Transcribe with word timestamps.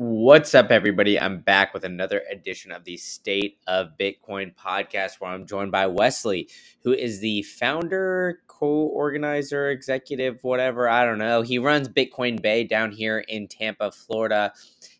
What's 0.00 0.54
up, 0.54 0.70
everybody? 0.70 1.18
I'm 1.18 1.40
back 1.40 1.74
with 1.74 1.82
another 1.82 2.22
edition 2.30 2.70
of 2.70 2.84
the 2.84 2.96
State 2.96 3.58
of 3.66 3.98
Bitcoin 3.98 4.54
podcast 4.54 5.14
where 5.18 5.32
I'm 5.32 5.44
joined 5.44 5.72
by 5.72 5.88
Wesley, 5.88 6.48
who 6.84 6.92
is 6.92 7.18
the 7.18 7.42
founder, 7.42 8.38
co 8.46 8.68
organizer, 8.68 9.70
executive, 9.70 10.38
whatever. 10.44 10.88
I 10.88 11.04
don't 11.04 11.18
know. 11.18 11.42
He 11.42 11.58
runs 11.58 11.88
Bitcoin 11.88 12.40
Bay 12.40 12.62
down 12.62 12.92
here 12.92 13.24
in 13.26 13.48
Tampa, 13.48 13.90
Florida. 13.90 14.52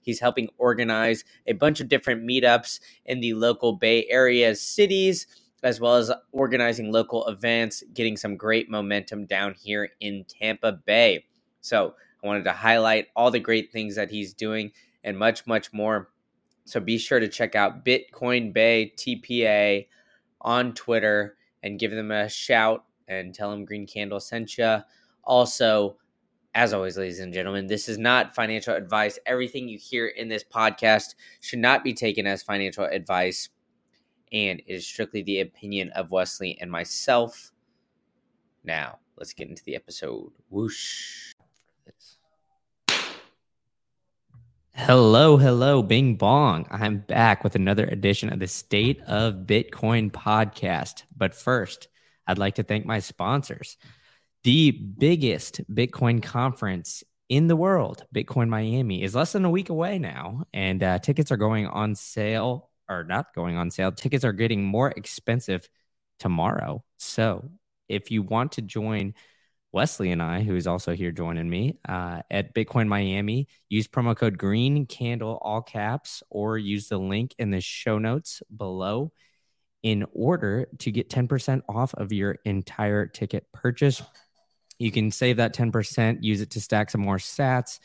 He's 0.03 0.19
helping 0.19 0.49
organize 0.59 1.23
a 1.47 1.53
bunch 1.53 1.81
of 1.81 1.89
different 1.89 2.25
meetups 2.25 2.81
in 3.05 3.21
the 3.21 3.35
local 3.35 3.75
Bay 3.75 4.05
Area 4.11 4.57
cities, 4.57 5.29
as 5.63 5.81
well 5.81 5.95
as 5.95 6.11
organizing 6.33 6.91
local 6.91 7.25
events, 7.29 7.85
getting 7.95 8.17
some 8.17 8.37
great 8.37 8.69
momentum 8.69 9.27
down 9.27 9.55
here 9.55 9.91
in 10.01 10.25
Tampa 10.25 10.73
Bay. 10.73 11.25
So, 11.61 11.95
I 12.21 12.27
wanted 12.27 12.43
to 12.45 12.53
highlight 12.53 13.07
all 13.15 13.31
the 13.31 13.39
great 13.39 13.71
things 13.71 13.95
that 13.95 14.11
he's 14.11 14.35
doing 14.35 14.73
and 15.09 15.19
much, 15.19 15.47
much 15.47 15.73
more. 15.73 16.11
So 16.67 16.81
be 16.81 16.99
sure 16.99 17.19
to 17.19 17.29
check 17.29 17.55
out 17.55 17.85
Bitcoin 17.85 18.53
Bay 18.53 18.93
TPA 18.95 19.87
on 20.43 20.75
Twitter 20.75 21.37
and 21.63 21.79
give 21.79 21.91
them 21.91 22.11
a 22.11 22.29
shout 22.29 22.85
and 23.09 23.35
tell 23.35 23.51
them 23.51 23.65
Green 23.65 23.87
Candle 23.87 24.21
sent 24.21 24.59
you. 24.59 24.79
Also, 25.25 25.97
as 26.55 26.75
always, 26.75 26.99
ladies 26.99 27.21
and 27.21 27.33
gentlemen, 27.33 27.67
this 27.67 27.89
is 27.89 27.97
not 27.97 28.35
financial 28.35 28.75
advice. 28.75 29.19
Everything 29.25 29.67
you 29.67 29.79
hear 29.79 30.09
in 30.09 30.29
this 30.29 30.45
podcast 30.45 31.15
should 31.41 31.59
not 31.59 31.83
be 31.83 31.95
taken 31.95 32.27
as 32.27 32.43
financial 32.43 32.85
advice, 32.85 33.49
and 34.31 34.61
it 34.61 34.75
is 34.75 34.87
strictly 34.87 35.23
the 35.23 35.41
opinion 35.41 35.89
of 35.91 36.11
Wesley 36.11 36.59
and 36.61 36.71
myself. 36.71 37.51
Now, 38.63 38.99
let's 39.17 39.33
get 39.33 39.49
into 39.49 39.65
the 39.65 39.75
episode. 39.75 40.33
Whoosh. 40.51 41.33
Hello, 44.81 45.37
hello, 45.37 45.83
Bing 45.83 46.15
Bong. 46.15 46.65
I'm 46.71 46.99
back 46.99 47.43
with 47.43 47.57
another 47.57 47.85
edition 47.85 48.33
of 48.33 48.39
the 48.39 48.47
State 48.47 49.01
of 49.03 49.45
Bitcoin 49.45 50.13
podcast. 50.13 51.03
But 51.15 51.35
first, 51.35 51.89
I'd 52.29 52.39
like 52.39 52.55
to 52.55 52.63
thank 52.63 52.87
my 52.87 53.01
sponsors. 53.01 53.77
The 54.45 54.71
biggest 54.71 55.61
Bitcoin 55.69 56.23
conference 56.23 57.03
in 57.29 57.49
the 57.49 57.57
world, 57.57 58.05
Bitcoin 58.15 58.49
Miami, 58.49 59.03
is 59.03 59.17
less 59.17 59.33
than 59.33 59.45
a 59.45 59.51
week 59.51 59.69
away 59.69 59.99
now, 59.99 60.45
and 60.55 60.81
uh, 60.81 61.01
tickets 61.01 61.33
are 61.33 61.37
going 61.37 61.67
on 61.67 61.97
sale, 61.97 62.71
or 62.89 63.03
not 63.03 63.35
going 63.35 63.57
on 63.57 63.73
sale. 63.73 63.91
Tickets 63.91 64.25
are 64.25 64.33
getting 64.33 64.65
more 64.65 64.93
expensive 64.97 65.69
tomorrow. 66.21 66.85
So 66.99 67.51
if 67.89 68.13
you 68.13 68.23
want 68.23 68.53
to 68.53 68.63
join, 68.63 69.15
Wesley 69.73 70.11
and 70.11 70.23
I, 70.23 70.43
who 70.43 70.57
is 70.57 70.67
also 70.67 70.95
here 70.95 71.13
joining 71.13 71.49
me 71.49 71.79
uh, 71.87 72.23
at 72.31 72.55
Bitcoin 72.55 72.89
Miami, 72.89 73.49
use 73.69 73.87
promo 73.87 74.17
code 74.17 74.39
Green 74.39 74.87
Candle, 74.87 75.39
all 75.43 75.61
caps, 75.61 76.23
or 76.31 76.57
use 76.57 76.89
the 76.89 76.99
link 76.99 77.35
in 77.39 77.51
the 77.51 77.61
show 77.61 77.99
notes 77.99 78.43
below 78.55 79.13
in 79.83 80.07
order 80.13 80.69
to 80.79 80.91
get 80.91 81.11
10% 81.11 81.63
off 81.69 81.95
of 81.95 82.13
your 82.13 82.39
entire 82.45 83.07
ticket 83.07 83.47
purchase. 83.53 84.03
You 84.79 84.91
can 84.91 85.11
save 85.11 85.37
that 85.37 85.55
10%, 85.55 86.19
use 86.23 86.41
it 86.41 86.51
to 86.53 86.61
stack 86.61 86.91
some 86.91 87.01
more 87.01 87.19
sats, 87.19 87.79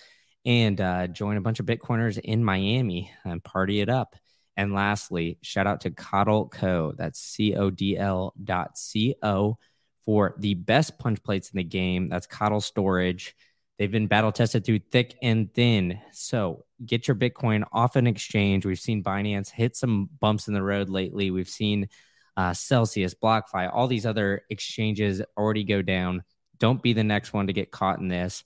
and 0.46 0.80
uh, 0.80 1.08
join 1.08 1.38
a 1.38 1.42
bunch 1.42 1.60
of 1.60 1.66
Bitcoiners 1.66 2.18
in 2.18 2.44
Miami 2.44 3.12
and 3.26 3.44
party 3.44 3.82
it 3.82 3.90
up. 3.90 4.16
And 4.56 4.74
lastly, 4.74 5.40
shout 5.42 5.68
out 5.68 5.82
to 5.82 5.92
Codl 5.92 6.52
Co. 6.52 6.94
That's 6.96 7.20
C 7.20 7.56
O 7.56 7.70
D 7.70 7.98
L 7.98 8.34
dot 8.42 8.78
C 8.78 9.16
O 9.24 9.58
for 10.06 10.36
the 10.38 10.54
best 10.54 11.00
punch 11.00 11.22
plates 11.24 11.50
in 11.50 11.58
the 11.58 11.64
game. 11.64 12.10
That's 12.10 12.28
Codl 12.28 12.62
Storage. 12.62 13.36
They've 13.78 13.92
been 13.92 14.08
battle 14.08 14.32
tested 14.32 14.66
through 14.66 14.80
thick 14.92 15.16
and 15.22 15.52
thin. 15.54 16.00
So 16.12 16.66
get 16.86 17.08
your 17.08 17.16
Bitcoin 17.16 17.64
off 17.72 17.96
an 17.96 18.08
exchange. 18.08 18.66
We've 18.66 18.80
seen 18.80 19.04
Binance 19.04 19.50
hit 19.50 19.76
some 19.76 20.10
bumps 20.20 20.48
in 20.48 20.54
the 20.54 20.62
road 20.62 20.90
lately. 20.90 21.32
We've 21.32 21.50
seen 21.50 21.90
uh, 22.38 22.54
Celsius, 22.54 23.16
BlockFi, 23.16 23.72
all 23.74 23.88
these 23.88 24.06
other 24.06 24.44
exchanges 24.50 25.22
already 25.38 25.64
go 25.64 25.82
down. 25.82 26.24
Don't 26.60 26.82
be 26.82 26.94
the 26.94 27.04
next 27.04 27.34
one 27.34 27.48
to 27.48 27.54
get 27.54 27.72
caught 27.72 28.00
in 28.00 28.08
this. 28.08 28.44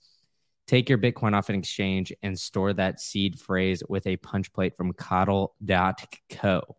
Take 0.66 0.88
your 0.88 0.98
Bitcoin 0.98 1.34
off 1.34 1.48
an 1.48 1.56
exchange 1.56 2.12
and 2.22 2.38
store 2.38 2.72
that 2.74 3.00
seed 3.00 3.40
phrase 3.40 3.82
with 3.88 4.06
a 4.06 4.16
punch 4.16 4.52
plate 4.52 4.76
from 4.76 4.92
codl.co. 4.92 6.76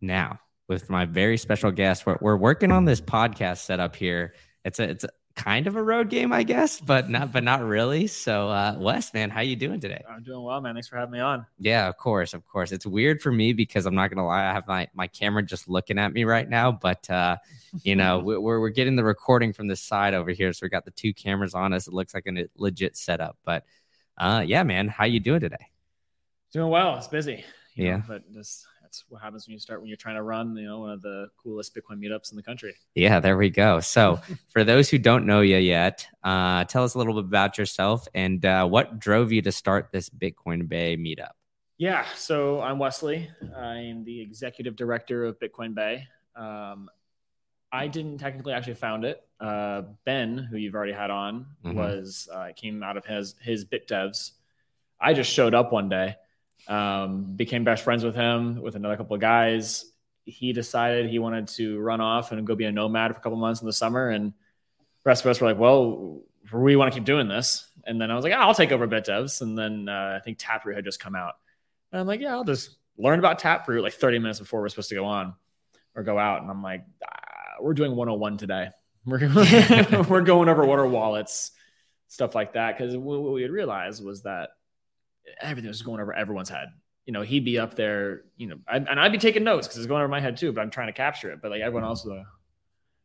Now, 0.00 0.40
with 0.70 0.88
my 0.88 1.04
very 1.04 1.36
special 1.36 1.72
guest. 1.72 2.06
We're, 2.06 2.16
we're 2.20 2.36
working 2.36 2.70
on 2.70 2.84
this 2.84 3.00
podcast 3.00 3.58
setup 3.58 3.96
here. 3.96 4.34
It's 4.64 4.78
a 4.78 4.84
it's 4.84 5.04
a, 5.04 5.08
kind 5.34 5.66
of 5.66 5.74
a 5.74 5.82
road 5.82 6.10
game, 6.10 6.32
I 6.32 6.44
guess, 6.44 6.80
but 6.80 7.10
not 7.10 7.32
but 7.32 7.42
not 7.42 7.60
really. 7.62 8.06
So, 8.06 8.48
uh, 8.48 8.76
Wes, 8.78 9.12
man, 9.12 9.30
how 9.30 9.40
you 9.40 9.56
doing 9.56 9.80
today? 9.80 10.00
I'm 10.08 10.22
doing 10.22 10.42
well, 10.44 10.60
man. 10.60 10.74
Thanks 10.74 10.86
for 10.86 10.96
having 10.96 11.12
me 11.12 11.18
on. 11.18 11.44
Yeah, 11.58 11.88
of 11.88 11.96
course, 11.96 12.34
of 12.34 12.46
course. 12.46 12.70
It's 12.70 12.86
weird 12.86 13.20
for 13.20 13.32
me 13.32 13.52
because 13.52 13.84
I'm 13.84 13.96
not 13.96 14.10
gonna 14.10 14.24
lie, 14.24 14.48
I 14.48 14.52
have 14.52 14.68
my 14.68 14.86
my 14.94 15.08
camera 15.08 15.42
just 15.42 15.68
looking 15.68 15.98
at 15.98 16.12
me 16.12 16.22
right 16.22 16.48
now, 16.48 16.70
but 16.70 17.10
uh, 17.10 17.38
you 17.82 17.96
know, 17.96 18.18
we're 18.24 18.60
we're 18.60 18.68
getting 18.68 18.94
the 18.94 19.04
recording 19.04 19.52
from 19.52 19.66
this 19.66 19.82
side 19.82 20.14
over 20.14 20.30
here, 20.30 20.52
so 20.52 20.60
we 20.62 20.68
got 20.68 20.84
the 20.84 20.92
two 20.92 21.12
cameras 21.12 21.52
on 21.52 21.72
us. 21.72 21.88
It 21.88 21.94
looks 21.94 22.14
like 22.14 22.28
a 22.28 22.46
legit 22.56 22.96
setup, 22.96 23.36
but 23.44 23.64
uh, 24.16 24.44
yeah, 24.46 24.62
man, 24.62 24.86
how 24.86 25.06
you 25.06 25.18
doing 25.18 25.40
today? 25.40 25.66
Doing 26.52 26.70
well. 26.70 26.96
It's 26.96 27.08
busy. 27.08 27.44
yeah, 27.74 27.96
know, 27.96 28.02
but 28.06 28.32
just 28.32 28.66
that's 28.90 29.04
what 29.08 29.22
happens 29.22 29.46
when 29.46 29.52
you 29.52 29.58
start 29.60 29.80
when 29.80 29.86
you're 29.86 29.96
trying 29.96 30.16
to 30.16 30.22
run, 30.22 30.56
you 30.56 30.66
know, 30.66 30.80
one 30.80 30.90
of 30.90 31.00
the 31.00 31.28
coolest 31.40 31.76
Bitcoin 31.76 32.04
meetups 32.04 32.32
in 32.32 32.36
the 32.36 32.42
country. 32.42 32.74
Yeah, 32.96 33.20
there 33.20 33.36
we 33.36 33.48
go. 33.48 33.78
So, 33.78 34.20
for 34.48 34.64
those 34.64 34.90
who 34.90 34.98
don't 34.98 35.26
know 35.26 35.42
you 35.42 35.58
yet, 35.58 36.04
uh, 36.24 36.64
tell 36.64 36.82
us 36.82 36.94
a 36.94 36.98
little 36.98 37.14
bit 37.14 37.24
about 37.24 37.56
yourself 37.56 38.08
and 38.14 38.44
uh, 38.44 38.66
what 38.66 38.98
drove 38.98 39.30
you 39.30 39.42
to 39.42 39.52
start 39.52 39.90
this 39.92 40.10
Bitcoin 40.10 40.68
Bay 40.68 40.96
meetup. 40.96 41.30
Yeah, 41.78 42.04
so 42.16 42.60
I'm 42.60 42.80
Wesley. 42.80 43.30
I'm 43.56 44.02
the 44.02 44.20
executive 44.20 44.74
director 44.74 45.24
of 45.24 45.38
Bitcoin 45.38 45.72
Bay. 45.72 46.08
Um, 46.34 46.90
I 47.70 47.86
didn't 47.86 48.18
technically 48.18 48.54
actually 48.54 48.74
found 48.74 49.04
it. 49.04 49.22
Uh, 49.38 49.82
ben, 50.04 50.36
who 50.36 50.56
you've 50.56 50.74
already 50.74 50.92
had 50.92 51.10
on, 51.10 51.46
mm-hmm. 51.64 51.76
was 51.76 52.28
uh, 52.34 52.48
came 52.56 52.82
out 52.82 52.96
of 52.96 53.06
his 53.06 53.36
his 53.40 53.64
Bit 53.64 53.86
Devs. 53.86 54.32
I 55.00 55.14
just 55.14 55.32
showed 55.32 55.54
up 55.54 55.70
one 55.72 55.88
day 55.88 56.16
um, 56.68 57.36
became 57.36 57.64
best 57.64 57.82
friends 57.82 58.04
with 58.04 58.14
him 58.14 58.60
with 58.60 58.76
another 58.76 58.96
couple 58.96 59.14
of 59.14 59.20
guys. 59.20 59.84
He 60.24 60.52
decided 60.52 61.10
he 61.10 61.18
wanted 61.18 61.48
to 61.48 61.78
run 61.80 62.00
off 62.00 62.32
and 62.32 62.46
go 62.46 62.54
be 62.54 62.64
a 62.64 62.72
nomad 62.72 63.12
for 63.12 63.18
a 63.18 63.22
couple 63.22 63.38
months 63.38 63.60
in 63.60 63.66
the 63.66 63.72
summer. 63.72 64.10
And 64.10 64.32
the 64.32 64.34
rest 65.04 65.24
of 65.24 65.30
us 65.30 65.40
were 65.40 65.48
like, 65.48 65.58
well, 65.58 66.22
we 66.52 66.76
want 66.76 66.92
to 66.92 66.98
keep 66.98 67.06
doing 67.06 67.28
this. 67.28 67.66
And 67.84 68.00
then 68.00 68.10
I 68.10 68.14
was 68.14 68.24
like, 68.24 68.32
oh, 68.32 68.38
I'll 68.38 68.54
take 68.54 68.72
over 68.72 68.86
BitDevs. 68.86 69.40
And 69.40 69.56
then 69.56 69.88
uh, 69.88 70.16
I 70.16 70.24
think 70.24 70.38
Taproot 70.38 70.76
had 70.76 70.84
just 70.84 71.00
come 71.00 71.14
out. 71.14 71.34
And 71.92 72.00
I'm 72.00 72.06
like, 72.06 72.20
yeah, 72.20 72.32
I'll 72.32 72.44
just 72.44 72.76
learn 72.98 73.18
about 73.18 73.38
Taproot 73.38 73.82
like 73.82 73.94
30 73.94 74.18
minutes 74.18 74.38
before 74.38 74.60
we're 74.60 74.68
supposed 74.68 74.90
to 74.90 74.94
go 74.94 75.06
on 75.06 75.34
or 75.94 76.02
go 76.02 76.18
out. 76.18 76.42
And 76.42 76.50
I'm 76.50 76.62
like, 76.62 76.84
ah, 77.04 77.54
we're 77.60 77.74
doing 77.74 77.96
101 77.96 78.36
today. 78.36 78.70
We're, 79.06 79.18
we're 80.10 80.20
going 80.20 80.50
over 80.50 80.62
what 80.62 80.78
are 80.78 80.86
wallets, 80.86 81.52
stuff 82.08 82.34
like 82.34 82.52
that. 82.52 82.76
Because 82.76 82.94
what 82.94 83.32
we 83.32 83.40
had 83.40 83.50
realized 83.50 84.04
was 84.04 84.24
that 84.24 84.50
everything 85.40 85.68
was 85.68 85.82
going 85.82 86.00
over 86.00 86.12
everyone's 86.12 86.48
head. 86.48 86.68
You 87.06 87.12
know, 87.12 87.22
he'd 87.22 87.44
be 87.44 87.58
up 87.58 87.74
there, 87.74 88.22
you 88.36 88.46
know, 88.46 88.56
I, 88.68 88.76
and 88.76 89.00
I'd 89.00 89.12
be 89.12 89.18
taking 89.18 89.42
notes 89.42 89.66
because 89.66 89.78
it's 89.78 89.86
going 89.86 90.00
over 90.00 90.08
my 90.08 90.20
head 90.20 90.36
too, 90.36 90.52
but 90.52 90.60
I'm 90.60 90.70
trying 90.70 90.88
to 90.88 90.92
capture 90.92 91.32
it. 91.32 91.40
But 91.42 91.50
like 91.50 91.60
everyone 91.60 91.84
else, 91.84 92.04
was, 92.04 92.24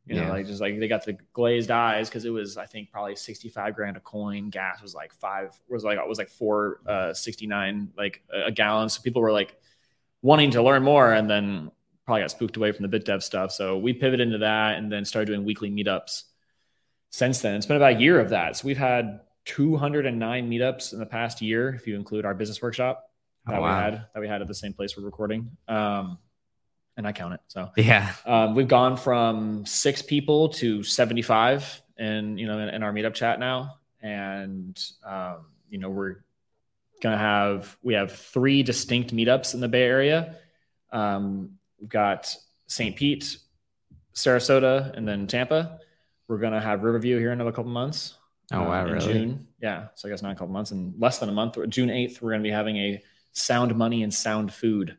you 0.06 0.16
know, 0.16 0.24
yeah. 0.24 0.32
like 0.32 0.46
just 0.46 0.62
like 0.62 0.80
they 0.80 0.88
got 0.88 1.06
the 1.06 1.18
glazed 1.34 1.72
eyes 1.72 2.10
because 2.10 2.26
it 2.26 2.30
was, 2.30 2.58
I 2.58 2.66
think, 2.66 2.92
probably 2.92 3.16
65 3.16 3.76
grand 3.76 3.98
a 3.98 4.00
coin. 4.00 4.50
Gas 4.50 4.82
was 4.82 4.94
like 4.94 5.14
five, 5.14 5.60
was 5.68 5.84
like, 5.84 5.98
it 5.98 6.08
was 6.08 6.20
like 6.20 6.30
four, 6.30 6.82
uh, 6.86 7.14
69, 7.14 7.94
like 7.98 8.22
a, 8.32 8.48
a 8.48 8.52
gallon. 8.52 8.90
So 8.90 9.02
people 9.02 9.22
were 9.22 9.32
like 9.32 9.58
wanting 10.22 10.52
to 10.52 10.62
learn 10.62 10.84
more 10.84 11.12
and 11.12 11.30
then 11.30 11.72
probably 12.06 12.22
got 12.22 12.32
spooked 12.32 12.58
away 12.58 12.72
from 12.72 12.84
the 12.84 12.88
bit 12.88 13.06
dev 13.06 13.24
stuff. 13.24 13.52
So 13.52 13.78
we 13.78 13.94
pivoted 13.94 14.22
into 14.22 14.40
that 14.40 14.78
and 14.78 14.92
then 14.92 15.06
started 15.06 15.26
doing 15.28 15.44
weekly 15.44 15.72
meetups 15.72 16.24
since 17.10 17.42
then. 17.42 17.56
It's 17.56 17.66
been 17.66 17.78
about 17.78 17.94
a 17.94 18.00
year 18.00 18.20
of 18.20 18.30
that. 18.30 18.58
So 18.58 18.68
we've 18.68 18.78
had 18.78 19.22
209 19.46 20.50
meetups 20.50 20.94
in 20.94 21.00
the 21.00 21.06
past 21.06 21.42
year, 21.42 21.74
if 21.74 21.88
you 21.88 21.96
include 21.96 22.26
our 22.26 22.34
business 22.34 22.62
workshop 22.62 23.10
oh, 23.48 23.52
that 23.52 23.60
oh, 23.60 23.62
wow. 23.62 23.78
we 23.78 23.84
had 23.84 24.06
that 24.14 24.20
we 24.20 24.28
had 24.28 24.42
at 24.42 24.48
the 24.48 24.56
same 24.56 24.74
place 24.74 24.98
we're 24.98 25.04
recording. 25.04 25.56
Um, 25.68 26.18
and 26.98 27.08
I 27.08 27.12
count 27.12 27.34
it. 27.34 27.42
So 27.48 27.70
yeah, 27.78 28.14
um, 28.26 28.56
we've 28.56 28.68
gone 28.68 28.98
from 28.98 29.66
six 29.66 30.02
people 30.02 30.50
to 30.50 30.84
75 30.84 31.82
in, 31.98 32.38
you 32.38 32.48
know, 32.48 32.60
in, 32.60 32.70
in 32.70 32.84
our 32.84 32.94
meetup 32.94 33.14
chat 33.14 33.40
now. 33.40 33.78
And, 34.02 34.82
um, 35.06 35.48
you 35.70 35.78
know, 35.78 35.90
we're 35.90 36.24
going 37.02 37.14
to 37.14 37.18
have, 37.18 37.76
we 37.82 37.96
have 37.96 38.12
three 38.12 38.64
distinct 38.64 39.14
meetups 39.14 39.54
in 39.54 39.60
the 39.60 39.68
Bay 39.68 39.84
Area. 39.84 40.36
Um, 40.92 41.58
we've 41.80 41.90
got 41.90 42.34
St. 42.68 42.96
Pete, 42.96 43.38
Sarasota, 44.14 44.96
and 44.96 45.08
then 45.08 45.28
Tampa. 45.28 45.80
We're 46.28 46.38
going 46.38 46.54
to 46.54 46.62
have 46.62 46.84
Riverview 46.84 47.20
here 47.20 47.32
in 47.32 47.34
another 47.34 47.52
couple 47.52 47.72
months. 47.72 48.16
Oh 48.52 48.64
wow, 48.64 48.86
um, 48.86 48.92
really? 48.92 49.14
June. 49.14 49.48
Yeah, 49.62 49.88
so 49.96 50.08
I 50.08 50.12
guess 50.12 50.22
not 50.22 50.32
a 50.32 50.36
couple 50.36 50.54
months. 50.54 50.72
In 50.72 50.94
less 50.98 51.20
than 51.20 51.30
a 51.30 51.32
month, 51.32 51.58
June 51.70 51.90
eighth, 51.90 52.22
we're 52.22 52.32
going 52.32 52.44
to 52.44 52.48
be 52.48 52.54
having 52.54 52.78
a 52.78 53.04
Sound 53.34 53.76
Money 53.76 54.04
and 54.04 54.14
Sound 54.14 54.54
Food 54.54 54.98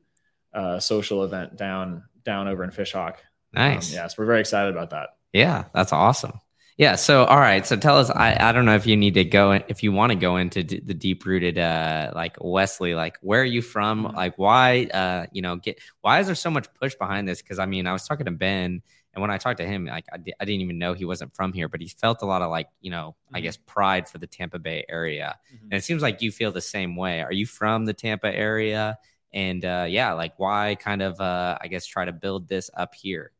uh, 0.52 0.81
social 0.81 1.22
event 1.22 1.56
down 1.56 2.04
down 2.25 2.48
over 2.48 2.64
in 2.64 2.70
Fishhawk. 2.70 3.16
Nice. 3.52 3.93
Um, 3.93 3.96
yeah, 3.96 4.06
so 4.08 4.16
we're 4.19 4.26
very 4.26 4.40
excited 4.40 4.72
about 4.75 4.90
that. 4.90 5.10
Yeah, 5.32 5.64
that's 5.72 5.93
awesome. 5.93 6.40
Yeah. 6.78 6.96
So, 6.96 7.25
all 7.25 7.38
right. 7.38 7.67
So, 7.67 7.75
tell 7.76 7.96
us. 7.99 8.11
I, 8.11 8.37
I 8.38 8.52
don't 8.52 8.67
know 8.67 8.75
if 8.75 8.87
you 8.87 8.96
need 8.99 9.14
to 9.14 9.25
go 9.25 9.52
if 9.52 9.82
you 9.82 9.93
want 9.93 10.12
to 10.12 10.17
go 10.17 10.37
into 10.37 10.62
d- 10.62 10.81
the 10.84 10.93
deep 10.93 11.25
rooted, 11.25 11.56
uh, 11.58 12.12
like 12.14 12.37
Wesley. 12.38 12.94
Like, 12.94 13.17
where 13.23 13.40
are 13.40 13.44
you 13.44 13.62
from? 13.62 14.05
Mm-hmm. 14.05 14.17
Like, 14.17 14.37
why? 14.37 14.84
Uh, 14.93 15.26
you 15.32 15.40
know, 15.40 15.56
get 15.56 15.81
why 16.02 16.20
is 16.20 16.26
there 16.26 16.34
so 16.34 16.50
much 16.50 16.67
push 16.75 16.94
behind 16.94 17.26
this? 17.26 17.40
Because 17.40 17.58
I 17.58 17.64
mean, 17.64 17.87
I 17.87 17.93
was 17.94 18.06
talking 18.06 18.26
to 18.26 18.31
Ben, 18.31 18.82
and 19.14 19.23
when 19.23 19.31
I 19.31 19.38
talked 19.38 19.56
to 19.61 19.67
him, 19.67 19.87
like, 19.87 20.05
I, 20.12 20.17
I 20.17 20.44
didn't 20.44 20.61
even 20.61 20.78
know 20.78 20.93
he 20.93 21.06
wasn't 21.06 21.34
from 21.34 21.55
here, 21.55 21.67
but 21.70 21.81
he 21.81 21.88
felt 21.88 22.20
a 22.20 22.26
lot 22.26 22.43
of 22.43 22.50
like, 22.50 22.69
you 22.82 22.90
know, 22.90 23.17
I 23.32 23.40
Mhm. 23.40 23.44
guess 23.44 23.56
pride 23.56 24.06
for 24.06 24.19
the 24.19 24.26
Tampa 24.26 24.58
Bay 24.58 24.84
area, 24.87 25.38
Mhm. 25.55 25.62
and 25.70 25.72
it 25.75 25.82
seems 25.84 26.02
like 26.02 26.20
you 26.20 26.31
feel 26.31 26.52
the 26.52 26.61
same 26.61 26.94
way. 26.94 27.22
Are 27.22 27.32
you 27.32 27.46
from 27.46 27.87
the 27.87 27.94
Tampa 27.94 28.29
area? 28.37 28.99
And 29.32 29.64
uh, 29.64 29.87
yeah, 29.88 30.12
like, 30.12 30.38
why 30.38 30.76
kind 30.79 31.00
of, 31.00 31.19
uh, 31.22 31.56
I 31.58 31.69
guess, 31.69 31.87
try 31.87 32.05
to 32.05 32.12
build 32.12 32.49
this 32.49 32.70
up 32.75 32.94
here? 32.94 33.32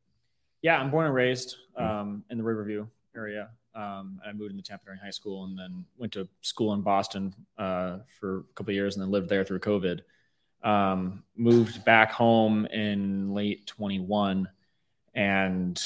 Yeah, 0.63 0.79
I'm 0.81 0.91
born 0.91 1.05
and 1.05 1.15
raised 1.15 1.57
Hmm. 1.77 1.85
um, 1.85 2.25
in 2.31 2.39
the 2.39 2.45
Riverview 2.45 2.87
area. 3.17 3.51
Um, 3.75 4.21
I 4.27 4.33
moved 4.33 4.53
into 4.53 4.63
Tampa 4.63 4.87
during 4.87 5.01
high 5.01 5.11
school 5.11 5.45
and 5.45 5.59
then 5.59 5.85
went 5.99 6.13
to 6.15 6.29
school 6.41 6.73
in 6.73 6.81
Boston 6.83 7.35
uh, 7.59 7.99
for 8.19 8.39
a 8.39 8.43
couple 8.55 8.71
of 8.71 8.75
years 8.75 8.97
and 8.97 9.03
then 9.03 9.11
lived 9.11 9.29
there 9.29 9.45
through 9.45 9.61
COVID. 9.61 10.01
Um, 10.63 11.23
moved 11.37 11.85
back 11.85 12.11
home 12.13 12.67
in 12.67 13.33
late 13.35 13.67
21 13.67 14.49
and 15.15 15.83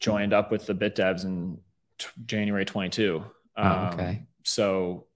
joined 0.00 0.32
up 0.32 0.50
with 0.50 0.66
the 0.66 0.74
Bit 0.74 0.96
Devs 0.96 1.24
in 1.24 1.58
t- 1.98 2.06
January 2.24 2.64
22. 2.64 3.24
Oh, 3.56 3.62
Um, 3.62 3.94
okay. 3.94 4.22
So, 4.44 5.06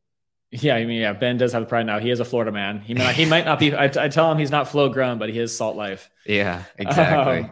yeah, 0.50 0.74
I 0.74 0.84
mean, 0.84 1.00
yeah, 1.00 1.12
Ben 1.14 1.38
does 1.38 1.52
have 1.52 1.68
pride 1.68 1.86
now. 1.86 1.98
He 2.00 2.10
is 2.10 2.20
a 2.20 2.24
Florida 2.24 2.52
man. 2.52 2.80
He 2.80 2.92
might, 2.94 3.14
he 3.14 3.24
might 3.24 3.44
not 3.46 3.58
be. 3.58 3.72
I, 3.74 3.84
I 3.84 4.08
tell 4.08 4.30
him 4.30 4.38
he's 4.38 4.50
not 4.50 4.68
flow 4.68 4.88
grown, 4.90 5.18
but 5.18 5.30
he 5.30 5.38
is 5.38 5.56
salt 5.56 5.76
life. 5.76 6.10
Yeah, 6.26 6.64
exactly. 6.76 7.38
Um, 7.44 7.50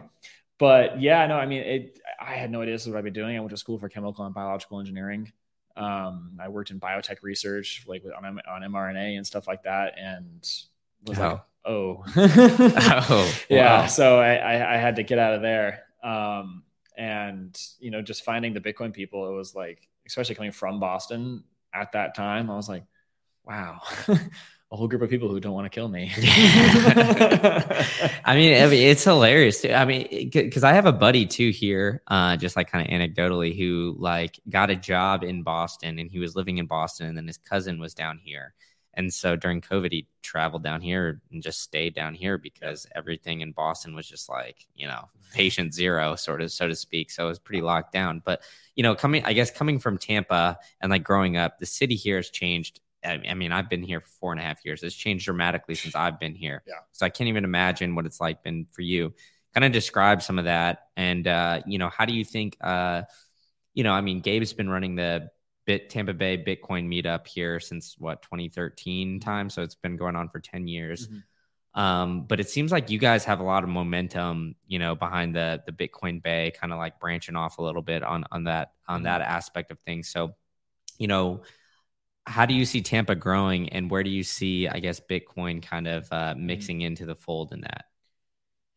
but 0.61 1.01
yeah, 1.01 1.25
no, 1.25 1.37
I 1.37 1.47
mean, 1.47 1.63
it. 1.63 1.99
I 2.19 2.35
had 2.35 2.51
no 2.51 2.61
idea 2.61 2.75
this 2.75 2.83
is 2.83 2.89
what 2.89 2.99
I'd 2.99 3.03
be 3.03 3.09
doing. 3.09 3.35
I 3.35 3.39
went 3.39 3.49
to 3.49 3.57
school 3.57 3.79
for 3.79 3.89
chemical 3.89 4.23
and 4.25 4.33
biological 4.33 4.79
engineering. 4.79 5.31
Um, 5.75 6.37
I 6.39 6.49
worked 6.49 6.69
in 6.69 6.79
biotech 6.79 7.23
research, 7.23 7.83
like 7.87 8.03
on, 8.15 8.39
on 8.47 8.61
mRNA 8.61 9.17
and 9.17 9.25
stuff 9.25 9.47
like 9.47 9.63
that, 9.63 9.95
and 9.97 10.47
was 11.07 11.17
like, 11.17 11.41
oh, 11.65 12.03
Oh, 12.15 13.33
yeah. 13.49 13.81
wow. 13.81 13.87
So 13.87 14.19
I, 14.19 14.35
I, 14.35 14.75
I 14.75 14.77
had 14.77 14.97
to 14.97 15.03
get 15.03 15.17
out 15.17 15.33
of 15.33 15.41
there. 15.41 15.85
Um, 16.03 16.61
and 16.95 17.59
you 17.79 17.89
know, 17.89 18.03
just 18.03 18.23
finding 18.23 18.53
the 18.53 18.61
Bitcoin 18.61 18.93
people, 18.93 19.27
it 19.27 19.33
was 19.33 19.55
like, 19.55 19.87
especially 20.05 20.35
coming 20.35 20.51
from 20.51 20.79
Boston 20.79 21.43
at 21.73 21.93
that 21.93 22.13
time, 22.13 22.51
I 22.51 22.55
was 22.55 22.69
like, 22.69 22.83
wow, 23.43 23.81
a 24.71 24.77
whole 24.77 24.87
group 24.87 25.01
of 25.01 25.09
people 25.09 25.27
who 25.27 25.39
don't 25.39 25.53
want 25.53 25.65
to 25.65 25.69
kill 25.69 25.89
me. 25.89 26.11
I 28.23 28.35
mean, 28.35 28.61
I 28.61 28.67
mean, 28.67 28.87
it's 28.87 29.03
hilarious. 29.03 29.61
Too. 29.61 29.73
I 29.73 29.83
mean, 29.83 30.29
because 30.31 30.63
I 30.63 30.71
have 30.73 30.85
a 30.85 30.93
buddy 30.93 31.25
too 31.25 31.49
here, 31.49 32.01
uh, 32.07 32.37
just 32.37 32.55
like 32.55 32.71
kind 32.71 32.87
of 32.87 32.91
anecdotally, 32.93 33.57
who 33.57 33.95
like 33.99 34.39
got 34.49 34.69
a 34.69 34.75
job 34.75 35.23
in 35.23 35.43
Boston 35.43 35.99
and 35.99 36.09
he 36.09 36.19
was 36.19 36.35
living 36.35 36.57
in 36.57 36.67
Boston, 36.67 37.07
and 37.07 37.17
then 37.17 37.27
his 37.27 37.37
cousin 37.37 37.79
was 37.79 37.93
down 37.93 38.19
here. 38.23 38.53
And 38.93 39.13
so 39.13 39.35
during 39.35 39.61
COVID, 39.61 39.91
he 39.91 40.07
traveled 40.21 40.63
down 40.63 40.81
here 40.81 41.21
and 41.31 41.41
just 41.41 41.61
stayed 41.61 41.95
down 41.95 42.13
here 42.13 42.37
because 42.37 42.85
everything 42.93 43.41
in 43.41 43.53
Boston 43.53 43.95
was 43.95 44.07
just 44.07 44.27
like, 44.27 44.67
you 44.75 44.85
know, 44.85 45.09
patient 45.33 45.73
zero, 45.73 46.15
sort 46.15 46.41
of, 46.41 46.51
so 46.51 46.67
to 46.67 46.75
speak. 46.75 47.09
So 47.09 47.25
it 47.25 47.29
was 47.29 47.39
pretty 47.39 47.61
locked 47.61 47.93
down. 47.93 48.21
But, 48.23 48.41
you 48.75 48.83
know, 48.83 48.93
coming, 48.95 49.23
I 49.23 49.33
guess, 49.33 49.49
coming 49.49 49.79
from 49.79 49.97
Tampa 49.97 50.59
and 50.81 50.89
like 50.89 51.03
growing 51.03 51.37
up, 51.37 51.57
the 51.57 51.65
city 51.65 51.95
here 51.95 52.17
has 52.17 52.29
changed. 52.29 52.81
I 53.03 53.19
I 53.29 53.33
mean, 53.33 53.51
I've 53.51 53.69
been 53.69 53.83
here 53.83 54.01
for 54.01 54.07
four 54.19 54.31
and 54.31 54.39
a 54.41 54.43
half 54.43 54.63
years. 54.65 54.83
It's 54.83 54.95
changed 54.95 55.25
dramatically 55.25 55.75
since 55.75 55.95
I've 55.95 56.19
been 56.19 56.35
here. 56.35 56.63
Yeah. 56.67 56.75
So 56.91 57.05
I 57.05 57.09
can't 57.09 57.27
even 57.27 57.43
imagine 57.43 57.95
what 57.95 58.05
it's 58.05 58.19
like 58.21 58.43
been 58.43 58.65
for 58.71 58.81
you. 58.81 59.13
Kind 59.53 59.65
of 59.65 59.71
describe 59.71 60.21
some 60.21 60.39
of 60.39 60.45
that. 60.45 60.87
And, 60.95 61.27
uh, 61.27 61.61
you 61.65 61.77
know, 61.77 61.89
how 61.89 62.05
do 62.05 62.13
you 62.13 62.23
think, 62.23 62.55
uh, 62.61 63.03
you 63.73 63.83
know, 63.83 63.91
I 63.91 64.01
mean, 64.01 64.21
Gabe's 64.21 64.53
been 64.53 64.69
running 64.69 64.95
the 64.95 65.29
Bit 65.65 65.89
Tampa 65.89 66.13
Bay 66.13 66.37
Bitcoin 66.37 66.87
meetup 66.87 67.27
here 67.27 67.59
since 67.59 67.95
what 67.97 68.21
2013 68.23 69.19
time, 69.19 69.49
so 69.49 69.61
it's 69.61 69.75
been 69.75 69.95
going 69.97 70.15
on 70.15 70.29
for 70.29 70.39
10 70.39 70.67
years. 70.67 71.07
Mhm. 71.07 71.23
Um, 71.73 72.23
but 72.25 72.39
it 72.39 72.49
seems 72.49 72.71
like 72.71 72.89
you 72.89 72.97
guys 72.99 73.23
have 73.25 73.39
a 73.39 73.43
lot 73.43 73.63
of 73.63 73.69
momentum, 73.69 74.55
you 74.67 74.79
know, 74.79 74.95
behind 74.95 75.35
the 75.35 75.63
the 75.65 75.71
Bitcoin 75.71 76.21
Bay, 76.21 76.51
kind 76.59 76.73
of 76.73 76.79
like 76.79 76.99
branching 76.99 77.35
off 77.35 77.59
a 77.59 77.61
little 77.61 77.81
bit 77.81 78.03
on 78.03 78.25
on 78.31 78.43
that 78.45 78.73
on 78.87 79.01
Mhm. 79.01 79.03
that 79.05 79.21
aspect 79.21 79.71
of 79.71 79.79
things. 79.81 80.09
So, 80.09 80.35
you 80.97 81.07
know, 81.07 81.43
how 82.25 82.45
do 82.45 82.53
you 82.53 82.65
see 82.65 82.81
Tampa 82.81 83.15
growing, 83.15 83.69
and 83.69 83.89
where 83.89 84.03
do 84.03 84.09
you 84.09 84.23
see, 84.23 84.67
I 84.67 84.79
guess, 84.79 84.99
Bitcoin 84.99 85.61
kind 85.61 85.87
of 85.87 86.07
uh, 86.11 86.35
mixing 86.37 86.81
into 86.81 87.05
the 87.05 87.15
fold 87.15 87.51
in 87.51 87.61
that? 87.61 87.85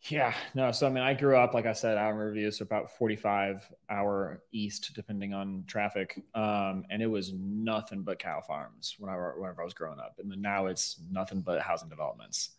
Yeah, 0.08 0.34
no. 0.54 0.70
So 0.70 0.86
I 0.86 0.90
mean, 0.90 1.02
I 1.02 1.14
grew 1.14 1.36
up, 1.36 1.54
like 1.54 1.64
I 1.64 1.72
said, 1.72 1.96
out 1.96 2.10
in 2.10 2.16
Riverview, 2.16 2.50
so 2.50 2.62
about 2.64 2.90
45 2.98 3.66
hour 3.88 4.42
east, 4.52 4.92
depending 4.94 5.32
on 5.32 5.64
traffic. 5.66 6.20
Um, 6.34 6.84
and 6.90 7.02
it 7.02 7.06
was 7.06 7.32
nothing 7.32 8.02
but 8.02 8.18
cow 8.18 8.42
farms 8.42 8.96
whenever 8.98 9.34
whenever 9.38 9.62
I 9.62 9.64
was 9.64 9.72
growing 9.72 9.98
up. 9.98 10.16
And 10.18 10.30
then 10.30 10.42
now 10.42 10.66
it's 10.66 11.00
nothing 11.10 11.40
but 11.40 11.62
housing 11.62 11.88
developments. 11.88 12.50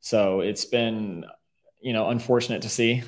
So 0.00 0.40
it's 0.40 0.64
been, 0.64 1.26
you 1.80 1.92
know, 1.92 2.08
unfortunate 2.08 2.62
to 2.62 2.68
see. 2.68 3.04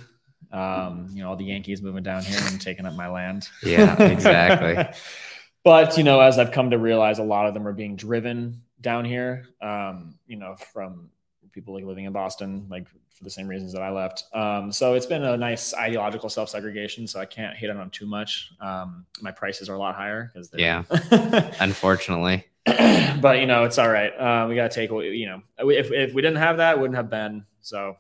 Um, 0.53 1.09
you 1.13 1.23
know, 1.23 1.31
all 1.31 1.37
the 1.37 1.45
Yankees 1.45 1.83
moving 1.83 2.03
down 2.03 2.23
here 2.23 2.39
and 2.41 2.61
taking 2.61 2.85
up 2.85 2.95
my 2.95 3.09
land. 3.09 3.49
Yeah, 3.65 4.01
exactly. 4.01 4.77
but 5.65 5.97
you 5.97 6.05
know, 6.05 6.21
as 6.21 6.39
I've 6.39 6.53
come 6.53 6.71
to 6.71 6.79
realize, 6.79 7.19
a 7.19 7.25
lot 7.25 7.47
of 7.47 7.55
them 7.55 7.67
are 7.67 7.73
being 7.73 7.97
driven 7.97 8.63
down 8.81 9.05
here. 9.05 9.47
Um, 9.61 10.19
you 10.27 10.37
know, 10.37 10.57
from 10.73 11.11
people 11.53 11.75
like 11.75 11.85
living 11.85 12.05
in 12.05 12.13
Boston, 12.13 12.67
like 12.71 12.89
for 12.89 13.25
the 13.25 13.31
same 13.31 13.47
reasons 13.47 13.73
that 13.73 13.83
I 13.83 13.91
left. 13.91 14.25
Um, 14.33 14.73
so 14.73 14.95
it's 14.95 15.07
been 15.07 15.23
a 15.23 15.37
nice 15.37 15.75
ideological 15.75 16.29
self 16.29 16.49
segregation. 16.49 17.07
So 17.07 17.21
I 17.21 17.27
can't 17.27 17.57
hate 17.57 17.71
on 17.71 17.77
them 17.77 17.91
too 17.91 18.07
much. 18.07 18.53
Um, 18.61 19.07
my 19.21 19.31
prices 19.31 19.69
are 19.69 19.75
a 19.75 19.79
lot 19.79 19.95
higher 19.95 20.31
because 20.33 20.51
Yeah. 20.55 20.85
Unfortunately, 21.61 22.47
but 22.65 23.39
you 23.39 23.47
know, 23.47 23.65
it's 23.65 23.79
all 23.79 23.89
right. 23.89 24.11
Uh, 24.11 24.47
we 24.49 24.55
got 24.55 24.71
to 24.71 24.75
take 24.75 24.91
you 24.91 25.27
know. 25.27 25.43
If 25.59 25.93
if 25.93 26.15
we 26.15 26.23
didn't 26.23 26.39
have 26.39 26.57
that, 26.59 26.77
it 26.77 26.81
wouldn't 26.81 26.97
have 26.97 27.11
been. 27.11 27.45
So 27.61 27.97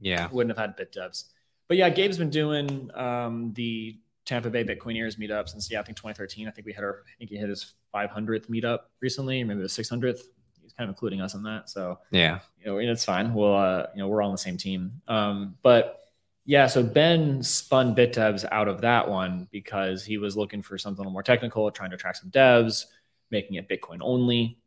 yeah, 0.00 0.28
wouldn't 0.30 0.56
have 0.56 0.62
had 0.62 0.76
bit 0.76 0.92
devs. 0.92 1.24
But 1.68 1.76
yeah, 1.76 1.90
Gabe's 1.90 2.18
been 2.18 2.30
doing 2.30 2.90
um, 2.94 3.52
the 3.54 3.96
Tampa 4.26 4.50
Bay 4.50 4.64
Bitcoineers 4.64 5.18
meetup 5.18 5.48
since 5.48 5.70
yeah, 5.70 5.80
I 5.80 5.82
think 5.82 5.96
2013. 5.96 6.48
I 6.48 6.50
think 6.50 6.66
we 6.66 6.72
had 6.72 6.84
our 6.84 7.04
I 7.06 7.18
think 7.18 7.30
he 7.30 7.36
hit 7.36 7.48
his 7.48 7.74
500th 7.94 8.50
meetup 8.50 8.80
recently, 9.00 9.42
maybe 9.44 9.62
the 9.62 9.66
600th. 9.66 10.20
He's 10.62 10.72
kind 10.72 10.88
of 10.88 10.94
including 10.94 11.20
us 11.20 11.34
in 11.34 11.42
that. 11.44 11.70
So 11.70 11.98
yeah, 12.10 12.40
you 12.60 12.66
know, 12.66 12.78
it's 12.78 13.04
fine. 13.04 13.32
We'll, 13.32 13.54
uh, 13.54 13.86
you 13.94 14.00
know, 14.00 14.08
we're 14.08 14.20
all 14.20 14.28
on 14.28 14.34
the 14.34 14.38
same 14.38 14.56
team. 14.58 15.00
Um, 15.08 15.56
but 15.62 16.00
yeah, 16.44 16.66
so 16.66 16.82
Ben 16.82 17.42
spun 17.42 17.94
bit 17.94 18.12
devs 18.12 18.44
out 18.52 18.68
of 18.68 18.80
that 18.82 19.08
one 19.08 19.48
because 19.50 20.04
he 20.04 20.18
was 20.18 20.36
looking 20.36 20.62
for 20.62 20.76
something 20.76 20.98
a 20.98 21.02
little 21.02 21.12
more 21.12 21.22
technical, 21.22 21.70
trying 21.70 21.90
to 21.90 21.96
attract 21.96 22.18
some 22.18 22.30
devs, 22.30 22.86
making 23.30 23.56
it 23.56 23.68
Bitcoin 23.68 23.98
only. 24.00 24.58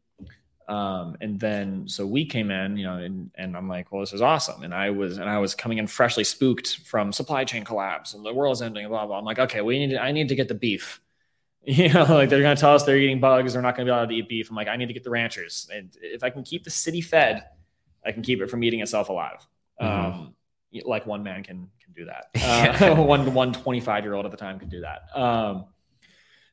Um, 0.70 1.18
and 1.20 1.40
then 1.40 1.88
so 1.88 2.06
we 2.06 2.26
came 2.26 2.52
in, 2.52 2.78
you 2.78 2.86
know, 2.86 2.98
and, 2.98 3.32
and 3.34 3.58
I'm 3.58 3.68
like, 3.68 3.92
well, 3.92 4.02
this 4.02 4.14
is 4.14 4.22
awesome. 4.22 4.62
And 4.62 4.72
I 4.74 4.92
was 4.92 5.18
and 5.18 5.28
I 5.28 5.40
was 5.40 5.56
coming 5.56 5.80
in 5.80 5.88
freshly 5.88 6.24
spooked 6.24 6.78
from 6.86 7.12
supply 7.12 7.44
chain 7.44 7.64
collapse 7.66 8.14
and 8.14 8.24
the 8.24 8.34
world's 8.34 8.62
ending, 8.62 8.88
blah 8.88 9.08
blah. 9.08 9.18
I'm 9.18 9.26
like, 9.26 9.40
okay, 9.40 9.62
we 9.62 9.80
need 9.80 9.96
to, 9.96 10.02
I 10.02 10.12
need 10.12 10.30
to 10.30 10.36
get 10.36 10.48
the 10.48 10.56
beef. 10.56 11.02
You 11.62 11.92
know, 11.92 12.06
like 12.06 12.30
they're 12.30 12.42
gonna 12.42 12.56
tell 12.56 12.74
us 12.74 12.84
they're 12.86 12.98
eating 12.98 13.20
bugs, 13.20 13.52
they're 13.52 13.62
not 13.62 13.76
gonna 13.76 13.86
be 13.86 13.92
allowed 13.92 14.10
to 14.10 14.16
eat 14.16 14.30
beef. 14.30 14.50
I'm 14.50 14.56
like, 14.56 14.70
I 14.70 14.78
need 14.78 14.88
to 14.88 14.94
get 14.94 15.04
the 15.04 15.10
ranchers. 15.10 15.68
And 15.72 15.90
if 16.02 16.24
I 16.24 16.30
can 16.30 16.42
keep 16.42 16.64
the 16.64 16.70
city 16.70 17.02
fed, 17.02 17.44
I 18.06 18.14
can 18.14 18.24
keep 18.24 18.42
it 18.42 18.50
from 18.50 18.64
eating 18.64 18.80
itself 18.80 19.10
alive. 19.10 19.46
Mhm. 19.80 19.86
Um, 19.86 20.36
like 20.86 21.06
one 21.06 21.22
man 21.22 21.44
can 21.44 21.70
can 21.84 21.94
do 21.94 22.06
that. 22.06 22.28
Uh, 22.82 22.96
one 23.04 23.34
one 23.34 23.52
25 23.52 24.04
year 24.06 24.14
old 24.14 24.26
at 24.26 24.32
the 24.32 24.38
time 24.38 24.58
could 24.58 24.70
do 24.70 24.82
that. 24.82 25.02
Um, 25.14 25.66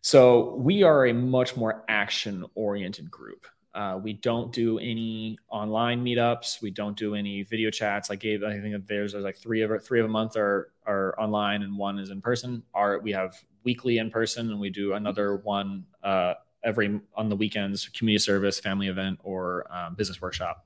so 0.01 0.55
we 0.57 0.83
are 0.83 1.07
a 1.07 1.13
much 1.15 1.57
more 1.57 1.85
action 1.89 2.45
oriented 2.55 3.11
group. 3.11 3.47
Uh, 3.77 3.99
we 4.03 4.15
don't 4.15 4.55
do 4.55 4.79
any 4.79 5.39
online 5.51 6.03
meetups. 6.03 6.63
We 6.63 6.71
don't 6.71 6.97
do 6.97 7.15
any 7.15 7.43
video 7.43 7.71
chats. 7.71 8.09
Like 8.09 8.21
Gabe, 8.21 8.43
I 8.43 8.59
think 8.59 8.87
there's, 8.87 9.13
there's 9.13 9.23
like 9.23 9.37
three 9.37 9.61
of 9.61 9.85
three 9.85 10.01
of 10.01 10.07
a 10.07 10.09
month 10.09 10.35
are 10.35 10.73
are 10.87 11.15
online 11.21 11.63
and 11.63 11.77
one 11.77 11.99
is 11.99 12.09
in 12.09 12.23
person. 12.23 12.63
Our 12.73 13.01
we 13.01 13.13
have 13.13 13.37
weekly 13.65 13.99
in 13.99 14.11
person 14.11 14.51
and 14.51 14.59
we 14.59 14.71
do 14.71 14.95
another 14.95 15.37
one 15.37 15.85
uh, 16.03 16.35
every 16.65 17.03
on 17.15 17.29
the 17.29 17.37
weekends, 17.37 17.87
community 17.91 18.23
service, 18.23 18.59
family 18.59 18.89
event, 18.89 19.21
or 19.23 19.71
um, 19.71 19.95
business 19.95 20.23
workshop. 20.23 20.65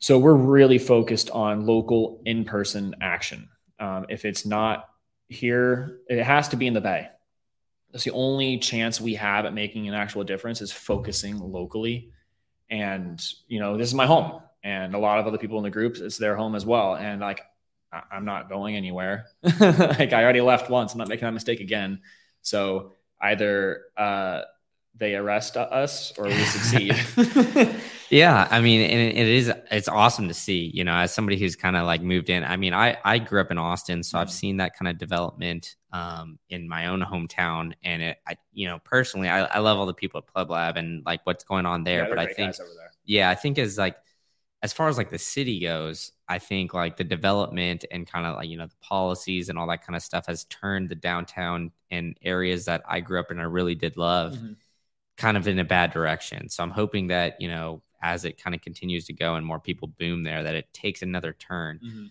So 0.00 0.18
we're 0.18 0.34
really 0.34 0.78
focused 0.78 1.30
on 1.30 1.66
local 1.66 2.20
in 2.26 2.44
person 2.44 2.96
action. 3.00 3.48
Um, 3.78 4.06
if 4.08 4.24
it's 4.24 4.44
not 4.44 4.88
here, 5.28 6.00
it 6.08 6.24
has 6.24 6.48
to 6.48 6.56
be 6.56 6.66
in 6.66 6.74
the 6.74 6.80
Bay. 6.80 7.10
That's 7.92 8.04
the 8.04 8.10
only 8.12 8.58
chance 8.58 9.00
we 9.00 9.14
have 9.14 9.44
at 9.44 9.52
making 9.54 9.86
an 9.86 9.94
actual 9.94 10.24
difference 10.24 10.60
is 10.60 10.72
focusing 10.72 11.38
locally. 11.38 12.10
And, 12.70 13.22
you 13.48 13.60
know, 13.60 13.76
this 13.76 13.88
is 13.88 13.94
my 13.94 14.06
home. 14.06 14.40
And 14.64 14.94
a 14.94 14.98
lot 14.98 15.18
of 15.18 15.26
other 15.26 15.38
people 15.38 15.58
in 15.58 15.64
the 15.64 15.70
groups, 15.70 16.00
it's 16.00 16.16
their 16.16 16.36
home 16.36 16.54
as 16.54 16.64
well. 16.64 16.94
And 16.94 17.20
like, 17.20 17.42
I- 17.92 18.04
I'm 18.10 18.24
not 18.24 18.48
going 18.48 18.76
anywhere. 18.76 19.26
like, 19.60 20.12
I 20.12 20.22
already 20.22 20.40
left 20.40 20.70
once. 20.70 20.92
I'm 20.92 20.98
not 20.98 21.08
making 21.08 21.26
that 21.26 21.32
mistake 21.32 21.60
again. 21.60 22.00
So 22.40 22.92
either 23.20 23.82
uh, 23.96 24.42
they 24.96 25.14
arrest 25.14 25.56
us 25.56 26.12
or 26.16 26.24
we 26.24 26.44
succeed. 26.44 26.96
yeah, 28.12 28.46
I 28.50 28.60
mean, 28.60 28.82
and 28.82 29.00
it, 29.00 29.26
is 29.26 29.50
it's 29.70 29.88
awesome 29.88 30.28
to 30.28 30.34
see. 30.34 30.70
You 30.74 30.84
know, 30.84 30.94
as 30.94 31.14
somebody 31.14 31.38
who's 31.38 31.56
kind 31.56 31.76
of 31.76 31.86
like 31.86 32.02
moved 32.02 32.28
in. 32.28 32.44
I 32.44 32.56
mean, 32.56 32.74
I 32.74 32.98
I 33.04 33.18
grew 33.18 33.40
up 33.40 33.50
in 33.50 33.56
Austin, 33.56 34.02
so 34.02 34.16
mm-hmm. 34.16 34.22
I've 34.22 34.30
seen 34.30 34.58
that 34.58 34.76
kind 34.78 34.88
of 34.88 34.98
development 34.98 35.76
um, 35.92 36.38
in 36.50 36.68
my 36.68 36.88
own 36.88 37.00
hometown, 37.00 37.72
and 37.82 38.02
it, 38.02 38.18
I 38.28 38.36
you 38.52 38.68
know, 38.68 38.78
personally, 38.84 39.30
I, 39.30 39.44
I 39.44 39.58
love 39.60 39.78
all 39.78 39.86
the 39.86 39.94
people 39.94 40.18
at 40.18 40.26
Pleb 40.26 40.50
Lab 40.50 40.76
and 40.76 41.02
like 41.06 41.22
what's 41.24 41.42
going 41.42 41.64
on 41.64 41.84
there. 41.84 42.02
Yeah, 42.02 42.08
but 42.10 42.18
I 42.18 42.26
think, 42.26 42.54
yeah, 43.06 43.30
I 43.30 43.34
think 43.34 43.58
as 43.58 43.78
like 43.78 43.96
as 44.62 44.74
far 44.74 44.88
as 44.88 44.98
like 44.98 45.08
the 45.08 45.18
city 45.18 45.60
goes, 45.60 46.12
I 46.28 46.38
think 46.38 46.74
like 46.74 46.98
the 46.98 47.04
development 47.04 47.86
and 47.90 48.06
kind 48.06 48.26
of 48.26 48.36
like, 48.36 48.48
you 48.48 48.56
know, 48.56 48.66
the 48.66 48.76
policies 48.80 49.48
and 49.48 49.58
all 49.58 49.66
that 49.68 49.84
kind 49.84 49.96
of 49.96 50.02
stuff 50.02 50.26
has 50.26 50.44
turned 50.44 50.88
the 50.88 50.94
downtown 50.94 51.72
and 51.90 52.16
areas 52.22 52.66
that 52.66 52.82
I 52.86 53.00
grew 53.00 53.18
up 53.18 53.30
in 53.30 53.40
I 53.40 53.44
really 53.44 53.74
did 53.74 53.96
love 53.96 54.34
mm-hmm. 54.34 54.52
kind 55.16 55.36
of 55.36 55.48
in 55.48 55.58
a 55.58 55.64
bad 55.64 55.92
direction. 55.92 56.48
So 56.48 56.62
I'm 56.62 56.70
hoping 56.70 57.08
that, 57.08 57.40
you 57.40 57.48
know, 57.48 57.82
as 58.02 58.24
it 58.24 58.42
kind 58.42 58.54
of 58.54 58.60
continues 58.60 59.06
to 59.06 59.12
go 59.12 59.36
and 59.36 59.46
more 59.46 59.60
people 59.60 59.88
boom 59.88 60.22
there, 60.24 60.42
that 60.42 60.54
it 60.54 60.72
takes 60.72 61.02
another 61.02 61.32
turn. 61.32 61.80
Mm-hmm. 61.84 62.06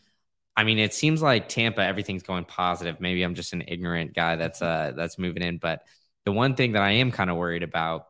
I 0.56 0.64
mean, 0.64 0.80
it 0.80 0.94
seems 0.94 1.22
like 1.22 1.50
Tampa, 1.50 1.84
everything's 1.84 2.24
going 2.24 2.46
positive. 2.46 3.00
Maybe 3.00 3.24
I'm 3.24 3.36
just 3.36 3.54
an 3.54 3.64
ignorant 3.68 4.14
guy 4.14 4.36
that's 4.36 4.60
mm-hmm. 4.60 4.94
uh 4.94 4.96
that's 4.96 5.18
moving 5.18 5.44
in. 5.44 5.58
But 5.58 5.84
the 6.26 6.32
one 6.32 6.56
thing 6.56 6.74
that 6.74 6.84
I 6.84 6.92
am 6.92 7.12
kind 7.12 7.30
of 7.30 7.38
worried 7.38 7.64
about 7.64 8.08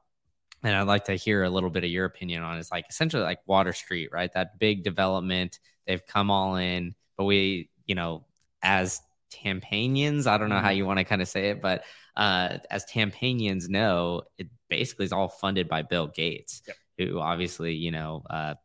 and 0.63 0.75
I'd 0.75 0.87
like 0.87 1.05
to 1.05 1.15
hear 1.15 1.43
a 1.43 1.49
little 1.49 1.69
bit 1.69 1.83
of 1.83 1.89
your 1.89 2.05
opinion 2.05 2.43
on 2.43 2.57
is 2.57 2.71
like 2.71 2.85
essentially 2.89 3.23
like 3.23 3.39
Water 3.47 3.73
Street, 3.73 4.09
right? 4.11 4.31
That 4.33 4.59
big 4.59 4.83
development. 4.83 5.59
They've 5.87 6.05
come 6.05 6.29
all 6.29 6.55
in, 6.55 6.93
but 7.17 7.23
we, 7.23 7.69
you 7.87 7.95
know, 7.95 8.25
as 8.61 9.01
Tampanians, 9.31 10.27
I 10.27 10.37
don't 10.37 10.49
know 10.49 10.59
how 10.59 10.69
mm-hmm. 10.69 10.77
you 10.77 10.85
want 10.85 10.99
to 10.99 11.03
kind 11.03 11.21
of 11.21 11.27
say 11.27 11.49
it, 11.49 11.61
but 11.61 11.83
uh, 12.15 12.57
as 12.69 12.85
Tampanians 12.85 13.69
know, 13.69 14.23
it 14.37 14.47
basically 14.69 15.05
is 15.05 15.11
all 15.11 15.29
funded 15.29 15.67
by 15.67 15.81
Bill 15.81 16.07
Gates, 16.07 16.61
yep. 16.67 16.75
Who 16.97 17.19
obviously, 17.19 17.73
you 17.73 17.91
know, 17.91 18.23
uh, 18.29 18.55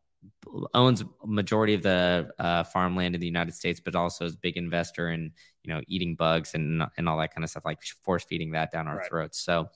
owns 0.73 1.03
majority 1.25 1.73
of 1.73 1.83
the 1.83 2.29
uh, 2.39 2.63
farmland 2.63 3.15
in 3.15 3.21
the 3.21 3.27
United 3.27 3.53
States, 3.53 3.79
but 3.79 3.95
also 3.95 4.25
is 4.25 4.33
a 4.33 4.39
big 4.39 4.57
investor 4.57 5.09
in, 5.09 5.31
you 5.63 5.73
know, 5.73 5.81
eating 5.87 6.15
bugs 6.15 6.53
and 6.53 6.83
and 6.97 7.07
all 7.07 7.17
that 7.17 7.33
kind 7.33 7.43
of 7.43 7.49
stuff, 7.49 7.65
like 7.65 7.81
force 8.03 8.23
feeding 8.23 8.51
that 8.51 8.71
down 8.71 8.87
our 8.87 8.97
right. 8.97 9.09
throats. 9.09 9.39
So 9.39 9.69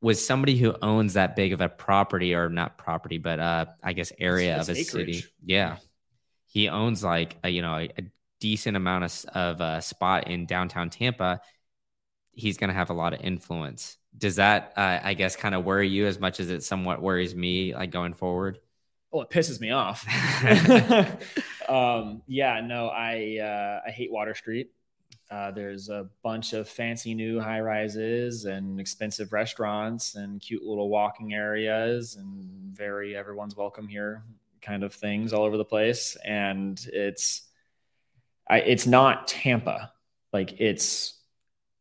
was 0.00 0.24
somebody 0.24 0.56
who 0.56 0.74
owns 0.80 1.14
that 1.14 1.36
big 1.36 1.52
of 1.52 1.60
a 1.60 1.68
property 1.68 2.34
or 2.34 2.48
not 2.48 2.78
property, 2.78 3.18
but 3.18 3.38
uh, 3.38 3.66
I 3.82 3.92
guess 3.92 4.12
area 4.18 4.58
it's, 4.58 4.68
it's 4.68 4.94
of 4.94 4.98
a 4.98 5.00
acreage. 5.00 5.16
city. 5.22 5.32
Yeah. 5.44 5.76
He 6.46 6.68
owns 6.68 7.04
like 7.04 7.36
a, 7.44 7.50
you 7.50 7.62
know, 7.62 7.74
a, 7.74 7.90
a 7.96 8.02
decent 8.40 8.76
amount 8.76 9.04
of, 9.04 9.24
of 9.34 9.60
a 9.60 9.64
uh, 9.64 9.80
spot 9.80 10.28
in 10.28 10.46
downtown 10.46 10.88
Tampa. 10.88 11.40
He's 12.32 12.56
going 12.56 12.68
to 12.68 12.74
have 12.74 12.90
a 12.90 12.94
lot 12.94 13.12
of 13.12 13.20
influence. 13.20 13.98
Does 14.16 14.36
that, 14.36 14.72
uh, 14.76 15.00
I 15.02 15.14
guess, 15.14 15.36
kind 15.36 15.54
of 15.54 15.64
worry 15.64 15.88
you 15.88 16.06
as 16.06 16.18
much 16.18 16.40
as 16.40 16.50
it 16.50 16.62
somewhat 16.62 17.00
worries 17.00 17.34
me, 17.34 17.74
like 17.74 17.90
going 17.90 18.14
forward? 18.14 18.58
Well, 19.10 19.22
it 19.22 19.30
pisses 19.30 19.60
me 19.60 19.70
off. 19.70 20.06
um, 21.68 22.22
yeah, 22.26 22.60
no, 22.60 22.88
I 22.88 23.38
uh, 23.42 23.88
I 23.88 23.90
hate 23.90 24.12
Water 24.12 24.34
Street. 24.34 24.70
Uh, 25.30 25.52
there's 25.52 25.88
a 25.88 26.08
bunch 26.24 26.52
of 26.54 26.68
fancy 26.68 27.14
new 27.14 27.38
high 27.38 27.60
rises 27.60 28.46
and 28.46 28.80
expensive 28.80 29.32
restaurants 29.32 30.16
and 30.16 30.40
cute 30.40 30.62
little 30.64 30.88
walking 30.88 31.34
areas 31.34 32.16
and 32.16 32.76
very 32.76 33.16
everyone's 33.16 33.56
welcome 33.56 33.86
here 33.86 34.24
kind 34.60 34.82
of 34.82 34.92
things 34.92 35.32
all 35.32 35.44
over 35.44 35.56
the 35.56 35.64
place. 35.64 36.16
And 36.24 36.80
it's, 36.92 37.42
I, 38.48 38.58
it's 38.58 38.86
not 38.86 39.28
Tampa. 39.28 39.92
Like 40.32 40.60
it's, 40.60 41.18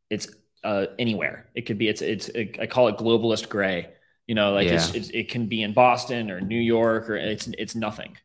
it's 0.09 0.27
uh, 0.63 0.87
anywhere. 0.97 1.49
It 1.55 1.61
could 1.63 1.77
be, 1.77 1.87
it's, 1.87 2.01
it's, 2.01 2.29
it, 2.29 2.57
I 2.59 2.67
call 2.67 2.87
it 2.87 2.97
globalist 2.97 3.49
gray. 3.49 3.89
You 4.27 4.35
know, 4.35 4.53
like 4.53 4.67
yeah. 4.67 4.75
it's, 4.75 4.93
it's, 4.93 5.09
it 5.09 5.29
can 5.29 5.47
be 5.47 5.63
in 5.63 5.73
Boston 5.73 6.29
or 6.29 6.39
New 6.39 6.59
York 6.59 7.09
or 7.09 7.15
it's, 7.15 7.47
it's 7.57 7.75
nothing, 7.75 8.15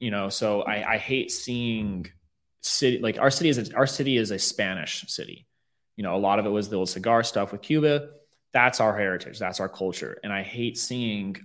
you 0.00 0.10
know? 0.10 0.28
So 0.28 0.62
I, 0.62 0.94
I 0.94 0.98
hate 0.98 1.30
seeing 1.30 2.06
city 2.60 2.98
like 2.98 3.18
our 3.18 3.30
city 3.30 3.50
is 3.50 3.58
a, 3.58 3.76
our 3.76 3.86
city 3.86 4.16
is 4.16 4.30
a 4.30 4.38
Spanish 4.38 5.04
city. 5.06 5.46
You 5.96 6.02
know, 6.02 6.16
a 6.16 6.18
lot 6.18 6.38
of 6.38 6.46
it 6.46 6.50
was 6.50 6.68
the 6.68 6.76
old 6.76 6.88
cigar 6.88 7.22
stuff 7.22 7.52
with 7.52 7.62
Cuba. 7.62 8.08
That's 8.52 8.80
our 8.80 8.96
heritage. 8.96 9.38
That's 9.38 9.60
our 9.60 9.68
culture. 9.68 10.18
And 10.24 10.32
I 10.32 10.42
hate 10.42 10.76
seeing 10.76 11.36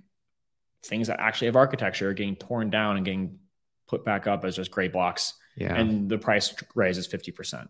things 0.86 1.08
that 1.08 1.20
actually 1.20 1.48
have 1.48 1.56
architecture 1.56 2.14
getting 2.14 2.36
torn 2.36 2.70
down 2.70 2.96
and 2.96 3.06
getting 3.06 3.40
put 3.88 4.06
back 4.06 4.28
up 4.28 4.46
as 4.46 4.56
just 4.56 4.72
gray 4.72 4.88
blocks. 4.88 5.34
Yeah. 5.56 5.76
And 5.76 6.10
the 6.10 6.18
price 6.18 6.54
raises 6.74 7.08
50%. 7.08 7.68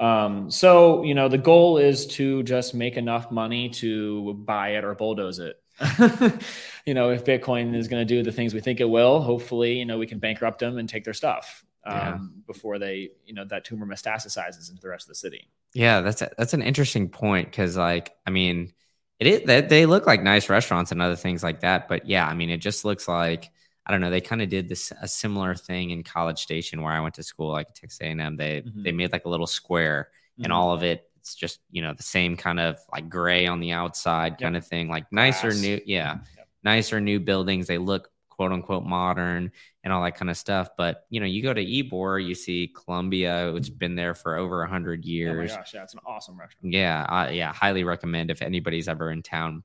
Um, 0.00 0.50
so, 0.50 1.02
you 1.02 1.14
know, 1.14 1.28
the 1.28 1.38
goal 1.38 1.78
is 1.78 2.06
to 2.08 2.42
just 2.42 2.74
make 2.74 2.96
enough 2.96 3.30
money 3.30 3.68
to 3.70 4.34
buy 4.34 4.70
it 4.70 4.84
or 4.84 4.94
bulldoze 4.94 5.38
it. 5.38 5.56
you 6.86 6.94
know, 6.94 7.10
if 7.10 7.24
Bitcoin 7.24 7.74
is 7.74 7.88
going 7.88 8.06
to 8.06 8.14
do 8.14 8.22
the 8.22 8.32
things 8.32 8.54
we 8.54 8.60
think 8.60 8.80
it 8.80 8.88
will, 8.88 9.20
hopefully, 9.20 9.78
you 9.78 9.84
know, 9.84 9.98
we 9.98 10.06
can 10.06 10.18
bankrupt 10.18 10.58
them 10.58 10.78
and 10.78 10.88
take 10.88 11.04
their 11.04 11.14
stuff 11.14 11.64
um, 11.84 11.96
yeah. 11.96 12.18
before 12.46 12.78
they, 12.78 13.10
you 13.24 13.34
know, 13.34 13.44
that 13.44 13.64
tumor 13.64 13.86
metastasizes 13.86 14.70
into 14.70 14.82
the 14.82 14.88
rest 14.88 15.04
of 15.04 15.08
the 15.08 15.14
city. 15.14 15.48
Yeah, 15.74 16.00
that's 16.00 16.22
a, 16.22 16.30
that's 16.36 16.54
an 16.54 16.62
interesting 16.62 17.08
point 17.08 17.50
because, 17.50 17.76
like, 17.76 18.14
I 18.26 18.30
mean, 18.30 18.72
it 19.18 19.26
is 19.26 19.42
they, 19.46 19.60
they 19.60 19.86
look 19.86 20.06
like 20.06 20.22
nice 20.22 20.48
restaurants 20.48 20.92
and 20.92 21.00
other 21.00 21.16
things 21.16 21.42
like 21.42 21.60
that, 21.60 21.88
but 21.88 22.06
yeah, 22.06 22.26
I 22.26 22.34
mean, 22.34 22.50
it 22.50 22.58
just 22.58 22.84
looks 22.84 23.08
like 23.08 23.50
I 23.84 23.90
don't 23.90 24.00
know. 24.00 24.10
They 24.10 24.20
kind 24.20 24.42
of 24.42 24.48
did 24.48 24.68
this 24.68 24.92
a 25.00 25.08
similar 25.08 25.54
thing 25.54 25.90
in 25.90 26.02
College 26.04 26.40
Station 26.40 26.82
where 26.82 26.92
I 26.92 27.00
went 27.00 27.14
to 27.14 27.22
school, 27.22 27.50
like 27.50 27.74
Texas 27.74 28.00
A&M. 28.00 28.36
They 28.36 28.62
mm-hmm. 28.62 28.82
they 28.82 28.92
made 28.92 29.12
like 29.12 29.24
a 29.24 29.28
little 29.28 29.46
square, 29.46 30.08
mm-hmm. 30.34 30.44
and 30.44 30.52
all 30.52 30.72
of 30.72 30.82
it 30.82 31.08
it's 31.22 31.36
just 31.36 31.60
you 31.70 31.82
know 31.82 31.94
the 31.94 32.02
same 32.02 32.36
kind 32.36 32.58
of 32.58 32.80
like 32.92 33.08
gray 33.08 33.46
on 33.46 33.60
the 33.60 33.70
outside 33.70 34.38
kind 34.38 34.54
yep. 34.54 34.62
of 34.62 34.68
thing, 34.68 34.88
like 34.88 35.10
nicer 35.12 35.50
Glass. 35.50 35.62
new, 35.62 35.80
yeah, 35.86 36.18
yep. 36.36 36.48
nicer 36.64 37.00
new 37.00 37.20
buildings. 37.20 37.68
They 37.68 37.78
look 37.78 38.10
quote 38.28 38.50
unquote 38.50 38.84
modern 38.84 39.52
and 39.84 39.92
all 39.92 40.02
that 40.02 40.16
kind 40.16 40.30
of 40.30 40.36
stuff. 40.36 40.70
But 40.76 41.06
you 41.10 41.20
know, 41.20 41.26
you 41.26 41.40
go 41.40 41.54
to 41.54 41.64
Ybor, 41.64 42.26
you 42.26 42.34
see 42.34 42.74
Columbia, 42.74 43.52
which 43.54 43.68
has 43.68 43.76
been 43.76 43.94
there 43.94 44.16
for 44.16 44.36
over 44.36 44.64
a 44.64 44.68
hundred 44.68 45.04
years. 45.04 45.52
Oh 45.52 45.54
my 45.54 45.60
gosh, 45.60 45.74
yeah, 45.74 45.82
it's 45.84 45.94
an 45.94 46.00
awesome 46.04 46.38
restaurant. 46.38 46.74
Yeah, 46.74 47.04
uh, 47.04 47.30
yeah, 47.30 47.52
highly 47.52 47.84
recommend 47.84 48.32
if 48.32 48.42
anybody's 48.42 48.88
ever 48.88 49.10
in 49.12 49.22
town. 49.22 49.62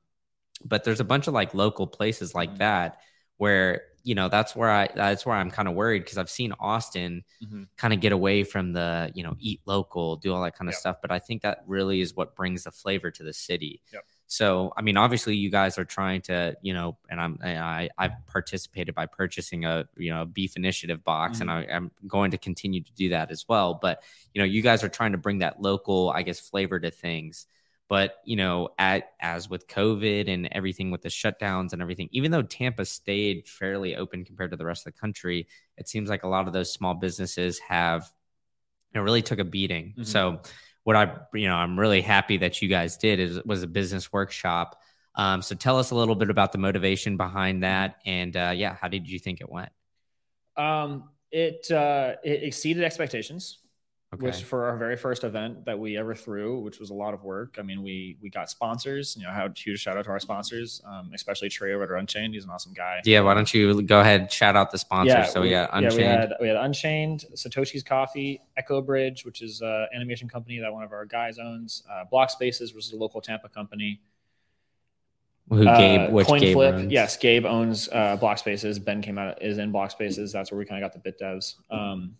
But 0.63 0.83
there's 0.83 0.99
a 0.99 1.05
bunch 1.05 1.27
of 1.27 1.33
like 1.33 1.55
local 1.55 1.87
places 1.87 2.35
like 2.35 2.49
mm-hmm. 2.49 2.59
that 2.59 2.99
where 3.37 3.81
you 4.07 4.15
know 4.15 4.29
that's 4.29 4.55
where 4.55 4.71
I 4.71 4.87
that's 4.95 5.25
where 5.25 5.35
I'm 5.35 5.51
kind 5.51 5.67
of 5.67 5.73
worried 5.73 5.99
because 5.99 6.17
I've 6.17 6.29
seen 6.29 6.53
Austin 6.61 7.25
mm-hmm. 7.43 7.63
kind 7.75 7.93
of 7.93 7.99
get 7.99 8.13
away 8.13 8.45
from 8.45 8.71
the 8.71 9.11
you 9.13 9.21
know 9.21 9.35
eat 9.37 9.59
local, 9.65 10.15
do 10.15 10.33
all 10.33 10.41
that 10.43 10.57
kind 10.57 10.69
of 10.69 10.73
yep. 10.73 10.79
stuff. 10.79 10.97
But 11.01 11.11
I 11.11 11.19
think 11.19 11.41
that 11.41 11.63
really 11.67 11.99
is 11.99 12.15
what 12.15 12.33
brings 12.33 12.63
the 12.63 12.71
flavor 12.71 13.11
to 13.11 13.23
the 13.23 13.33
city. 13.33 13.81
Yep. 13.91 14.05
So, 14.29 14.73
I 14.75 14.81
mean, 14.81 14.97
obviously, 14.97 15.35
you 15.35 15.49
guys 15.49 15.77
are 15.77 15.85
trying 15.85 16.21
to, 16.23 16.55
you 16.61 16.73
know, 16.73 16.97
and 17.09 17.19
I'm, 17.19 17.39
I, 17.41 17.89
I've 17.97 18.11
participated 18.27 18.93
by 18.93 19.05
purchasing 19.05 19.63
a, 19.63 19.87
you 19.95 20.13
know, 20.13 20.25
beef 20.25 20.57
initiative 20.57 21.01
box, 21.03 21.39
mm-hmm. 21.39 21.49
and 21.49 21.51
I, 21.51 21.63
am 21.73 21.91
going 22.07 22.31
to 22.31 22.37
continue 22.37 22.83
to 22.83 22.91
do 22.93 23.09
that 23.09 23.31
as 23.31 23.45
well. 23.47 23.79
But, 23.81 24.03
you 24.33 24.41
know, 24.41 24.45
you 24.45 24.61
guys 24.61 24.83
are 24.83 24.89
trying 24.89 25.13
to 25.13 25.17
bring 25.17 25.39
that 25.39 25.61
local, 25.61 26.09
I 26.09 26.23
guess, 26.23 26.41
flavor 26.41 26.77
to 26.77 26.91
things. 26.91 27.47
But, 27.89 28.15
you 28.25 28.35
know, 28.35 28.69
at, 28.77 29.11
as 29.21 29.49
with 29.49 29.67
COVID 29.67 30.27
and 30.27 30.49
everything 30.51 30.91
with 30.91 31.01
the 31.01 31.09
shutdowns 31.09 31.71
and 31.71 31.81
everything, 31.81 32.09
even 32.11 32.31
though 32.31 32.41
Tampa 32.41 32.83
stayed 32.83 33.47
fairly 33.47 33.95
open 33.95 34.25
compared 34.25 34.51
to 34.51 34.57
the 34.57 34.65
rest 34.65 34.85
of 34.85 34.93
the 34.93 34.99
country, 34.99 35.47
it 35.77 35.87
seems 35.87 36.09
like 36.09 36.23
a 36.23 36.27
lot 36.27 36.47
of 36.47 36.53
those 36.53 36.71
small 36.71 36.93
businesses 36.93 37.59
have, 37.59 38.11
you 38.93 38.99
know, 38.99 39.03
really 39.03 39.21
took 39.21 39.39
a 39.39 39.45
beating. 39.45 39.91
Mm-hmm. 39.91 40.03
So, 40.03 40.41
what 40.83 40.95
I, 40.95 41.17
you 41.33 41.49
know, 41.49 41.55
I'm 41.55 41.77
really 41.77 42.01
happy 42.01 42.37
that 42.37 42.61
you 42.61 42.69
guys 42.69 42.95
did 42.95 43.19
is 43.19 43.43
was 43.43 43.61
a 43.61 43.67
business 43.67 44.13
workshop. 44.13 44.81
Um, 45.15 45.41
so 45.41 45.53
tell 45.53 45.79
us 45.79 45.91
a 45.91 45.95
little 45.95 46.15
bit 46.15 46.29
about 46.29 46.53
the 46.53 46.59
motivation 46.59 47.17
behind 47.17 47.63
that, 47.63 47.97
and 48.05 48.37
uh, 48.37 48.53
yeah, 48.55 48.77
how 48.79 48.87
did 48.87 49.09
you 49.09 49.19
think 49.19 49.41
it 49.41 49.49
went? 49.49 49.69
Um, 50.55 51.09
it 51.29 51.69
uh, 51.71 52.15
it 52.23 52.43
exceeded 52.43 52.85
expectations 52.85 53.59
okay. 54.13 54.25
which 54.25 54.43
for 54.43 54.65
our 54.65 54.77
very 54.77 54.95
first 54.95 55.23
event 55.23 55.65
that 55.65 55.77
we 55.77 55.97
ever 55.97 56.15
threw, 56.15 56.59
which 56.59 56.79
was 56.79 56.89
a 56.89 56.93
lot 56.93 57.13
of 57.13 57.23
work. 57.23 57.57
I 57.59 57.61
mean, 57.61 57.83
we 57.83 58.17
we 58.21 58.29
got 58.29 58.49
sponsors. 58.49 59.15
You 59.17 59.23
know, 59.23 59.31
how 59.31 59.49
huge 59.55 59.79
shout 59.79 59.97
out 59.97 60.05
to 60.05 60.11
our 60.11 60.19
sponsors, 60.19 60.81
um, 60.85 61.11
especially 61.13 61.49
Trey 61.49 61.73
over 61.73 61.83
at 61.83 61.99
Unchained. 61.99 62.33
He's 62.33 62.43
an 62.43 62.49
awesome 62.49 62.73
guy. 62.73 63.01
Yeah, 63.05 63.21
why 63.21 63.33
don't 63.33 63.53
you 63.53 63.81
go 63.81 63.99
ahead 63.99 64.31
shout 64.31 64.55
out 64.55 64.71
the 64.71 64.77
sponsors? 64.77 65.13
Yeah, 65.13 65.25
so 65.25 65.41
we, 65.41 65.47
we 65.47 65.53
got 65.53 65.69
Unchained. 65.73 65.93
Yeah, 65.93 65.97
we 65.97 66.03
had, 66.03 66.33
we 66.41 66.47
had 66.47 66.57
Unchained, 66.57 67.25
Satoshi's 67.33 67.83
Coffee, 67.83 68.41
Echo 68.55 68.81
Bridge, 68.81 69.25
which 69.25 69.41
is 69.41 69.61
an 69.61 69.87
animation 69.93 70.27
company 70.27 70.59
that 70.59 70.71
one 70.71 70.83
of 70.83 70.91
our 70.91 71.05
guys 71.05 71.39
owns. 71.39 71.83
Uh, 71.91 72.05
Block 72.05 72.29
Spaces, 72.29 72.73
which 72.73 72.85
is 72.85 72.93
a 72.93 72.97
local 72.97 73.21
Tampa 73.21 73.49
company. 73.49 74.01
Who 75.49 75.63
Gabe? 75.63 76.09
Uh, 76.09 76.11
which 76.11 76.27
Coin 76.27 76.39
Gabe 76.41 76.53
Flip? 76.53 76.73
Runs? 76.73 76.91
Yes, 76.91 77.15
Gabe 77.15 77.45
owns 77.45 77.87
uh, 77.89 78.17
Block 78.17 78.37
Spaces. 78.37 78.79
Ben 78.79 79.01
came 79.01 79.17
out 79.17 79.41
is 79.41 79.57
in 79.57 79.71
Block 79.71 79.91
Spaces. 79.91 80.31
That's 80.31 80.51
where 80.51 80.57
we 80.57 80.65
kind 80.65 80.83
of 80.83 80.91
got 80.91 80.93
the 80.93 80.99
bit 80.99 81.19
devs. 81.19 81.55
Um, 81.69 82.17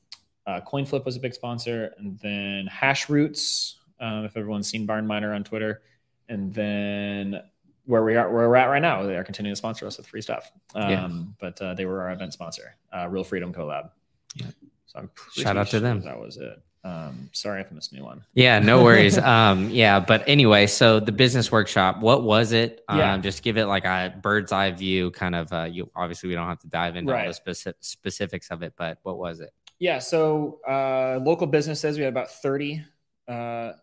uh, 0.47 0.61
CoinFlip 0.61 1.05
was 1.05 1.15
a 1.15 1.19
big 1.19 1.33
sponsor, 1.35 1.93
and 1.99 2.17
then 2.19 2.67
Hashroots. 2.67 3.75
Um, 3.99 4.25
if 4.25 4.35
everyone's 4.37 4.67
seen 4.69 4.85
Barn 4.85 5.05
Miner 5.05 5.33
on 5.33 5.43
Twitter, 5.43 5.81
and 6.29 6.53
then 6.53 7.41
where 7.85 8.03
we 8.03 8.15
are, 8.15 8.29
where 8.31 8.49
we're 8.49 8.55
at 8.55 8.65
right 8.67 8.81
now, 8.81 9.03
they 9.03 9.15
are 9.15 9.23
continuing 9.23 9.53
to 9.53 9.57
sponsor 9.57 9.87
us 9.87 9.97
with 9.97 10.07
free 10.07 10.21
stuff. 10.21 10.51
Um, 10.75 10.89
yeah. 10.89 11.09
But 11.39 11.61
uh, 11.61 11.73
they 11.73 11.85
were 11.85 12.01
our 12.01 12.11
event 12.11 12.33
sponsor, 12.33 12.75
uh, 12.95 13.07
Real 13.09 13.23
Freedom 13.23 13.53
Collab. 13.53 13.89
Yeah. 14.35 14.47
So 14.87 14.99
I'm 14.99 15.09
shout 15.33 15.57
out 15.57 15.67
to 15.67 15.79
them. 15.79 16.01
That 16.01 16.19
was 16.19 16.37
it. 16.37 16.61
Um, 16.83 17.29
sorry 17.33 17.59
if 17.61 17.67
I 17.69 17.75
missed 17.75 17.91
anyone. 17.91 18.23
Yeah, 18.33 18.59
no 18.59 18.83
worries. 18.85 19.17
um, 19.17 19.69
yeah, 19.71 19.99
but 19.99 20.23
anyway, 20.27 20.67
so 20.67 20.99
the 21.01 21.11
business 21.11 21.51
workshop, 21.51 21.99
what 21.99 22.23
was 22.23 22.51
it? 22.53 22.83
Yeah. 22.89 23.13
Um, 23.13 23.21
just 23.23 23.41
give 23.43 23.57
it 23.57 23.65
like 23.65 23.83
a 23.83 24.15
bird's 24.21 24.51
eye 24.53 24.71
view, 24.71 25.11
kind 25.11 25.35
of. 25.35 25.51
Uh, 25.51 25.63
you 25.63 25.89
obviously 25.95 26.29
we 26.29 26.35
don't 26.35 26.47
have 26.47 26.59
to 26.59 26.67
dive 26.67 26.95
into 26.95 27.11
all 27.11 27.17
Right. 27.17 27.27
the 27.27 27.33
specific 27.33 27.75
specifics 27.81 28.51
of 28.51 28.61
it, 28.63 28.73
but 28.77 28.99
what 29.03 29.17
was 29.17 29.39
it? 29.41 29.51
Yeah, 29.79 29.99
so 29.99 30.59
uh, 30.67 31.19
local 31.23 31.47
businesses, 31.47 31.97
we 31.97 32.03
had 32.03 32.11
about 32.11 32.31
30, 32.31 32.83
uh, 33.27 33.73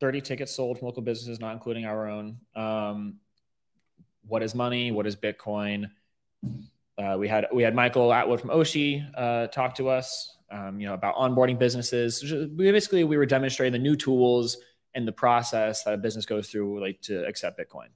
30 0.00 0.20
tickets 0.20 0.54
sold 0.54 0.78
from 0.78 0.86
local 0.86 1.02
businesses, 1.02 1.40
not 1.40 1.54
including 1.54 1.86
our 1.86 2.08
own. 2.08 2.36
Um, 2.54 3.16
what 4.26 4.42
is 4.42 4.54
money? 4.54 4.92
What 4.92 5.06
is 5.06 5.16
Bitcoin? 5.16 5.90
Uh, 6.98 7.16
we 7.18 7.28
had 7.28 7.46
we 7.52 7.62
had 7.62 7.74
Michael 7.74 8.12
Atwood 8.12 8.40
from 8.40 8.50
Oshi 8.50 9.06
uh, 9.16 9.46
talk 9.48 9.74
to 9.76 9.88
us, 9.88 10.36
um, 10.50 10.80
you 10.80 10.86
know, 10.86 10.94
about 10.94 11.14
onboarding 11.16 11.58
businesses. 11.58 12.22
We 12.22 12.70
basically 12.72 13.04
we 13.04 13.16
were 13.16 13.26
demonstrating 13.26 13.72
the 13.72 13.78
new 13.78 13.96
tools 13.96 14.56
and 14.94 15.06
the 15.06 15.12
process 15.12 15.84
that 15.84 15.94
a 15.94 15.98
business 15.98 16.26
goes 16.26 16.48
through, 16.48 16.80
like 16.80 17.00
to 17.02 17.24
accept 17.26 17.58
Bitcoin. 17.58 17.88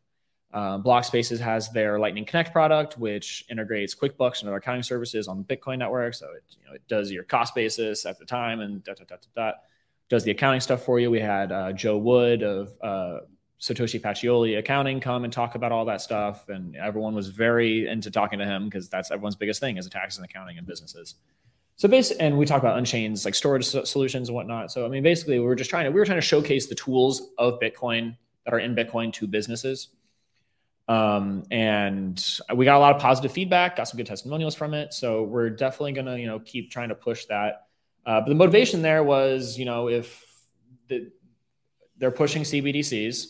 Blockspaces 0.54 1.38
has 1.38 1.71
their 1.71 1.99
Lightning 1.99 2.25
Connect 2.25 2.52
product, 2.52 2.99
which 2.99 3.45
integrates 3.49 3.95
QuickBooks 3.95 4.40
and 4.40 4.49
other 4.49 4.57
accounting 4.57 4.83
services 4.83 5.28
on 5.28 5.38
the 5.38 5.57
Bitcoin 5.57 5.78
network. 5.78 6.14
So 6.14 6.26
it, 6.33 6.42
you 6.59 6.66
know, 6.66 6.75
it 6.75 6.83
does 6.88 7.11
your 7.11 7.23
cost 7.23 7.54
basis 7.54 8.04
at 8.04 8.19
the 8.19 8.25
time 8.25 8.61
and 8.61 8.83
da, 8.83 8.95
da, 8.95 9.04
da, 9.04 9.16
da, 9.35 9.52
does 10.09 10.25
the 10.25 10.33
accounting 10.33 10.61
stuff 10.61 10.85
for 10.85 10.99
you. 10.99 11.11
We 11.11 11.21
had 11.21 11.52
uh, 11.52 11.73
Joe 11.73 11.97
Wood 11.97 12.42
of 12.42 12.73
uh, 12.83 13.21
Satoshi 13.61 14.00
Pacioli 14.00 14.59
Accounting 14.59 15.00
come 15.00 15.25
and 15.25 15.33
talk 15.33 15.54
about 15.54 15.71
all 15.71 15.85
that 15.85 16.00
stuff, 16.00 16.49
and 16.49 16.75
everyone 16.76 17.14
was 17.14 17.28
very 17.28 17.87
into 17.87 18.11
talking 18.11 18.38
to 18.38 18.45
him 18.45 18.64
because 18.64 18.88
that's 18.88 19.11
everyone's 19.11 19.37
biggest 19.37 19.61
thing 19.61 19.76
is 19.76 19.88
taxes 19.88 20.19
and 20.19 20.25
accounting 20.25 20.57
in 20.57 20.64
businesses. 20.64 21.14
So 21.76 21.88
basically, 21.88 22.26
and 22.26 22.37
we 22.37 22.45
talk 22.45 22.61
about 22.61 22.76
unchained 22.76 23.23
like 23.25 23.35
storage 23.35 23.64
so- 23.64 23.85
solutions 23.85 24.28
and 24.28 24.37
whatnot. 24.37 24.73
So 24.73 24.85
I 24.85 24.88
mean, 24.88 25.02
basically, 25.02 25.38
we 25.38 25.47
were 25.47 25.54
just 25.54 25.71
trying 25.71 25.85
to 25.85 25.90
we 25.90 26.00
were 26.00 26.07
trying 26.07 26.19
to 26.19 26.26
showcase 26.26 26.66
the 26.66 26.75
tools 26.75 27.30
of 27.38 27.61
Bitcoin 27.61 28.16
that 28.45 28.52
are 28.52 28.59
in 28.59 28.75
Bitcoin 28.75 29.12
to 29.14 29.26
businesses. 29.26 29.88
Um, 30.91 31.45
and 31.53 32.21
we 32.57 32.65
got 32.65 32.77
a 32.77 32.81
lot 32.81 32.97
of 32.97 33.01
positive 33.01 33.31
feedback, 33.31 33.77
got 33.77 33.85
some 33.85 33.97
good 33.97 34.07
testimonials 34.07 34.57
from 34.57 34.75
it. 34.75 34.93
So 34.93 35.23
we're 35.23 35.51
definitely 35.51 35.93
gonna 35.93 36.17
you 36.17 36.27
know 36.27 36.41
keep 36.41 36.73
trying 36.73 36.89
to 36.89 36.97
push 36.97 37.27
that. 37.27 37.67
Uh, 38.05 38.21
but 38.21 38.29
the 38.29 38.35
motivation 38.35 38.83
there 38.83 39.05
was 39.05 39.57
you 39.57 39.67
know 39.67 39.89
if 39.89 40.25
the, 40.89 41.13
they're 41.99 42.11
pushing 42.11 42.43
CBDCs, 42.43 43.27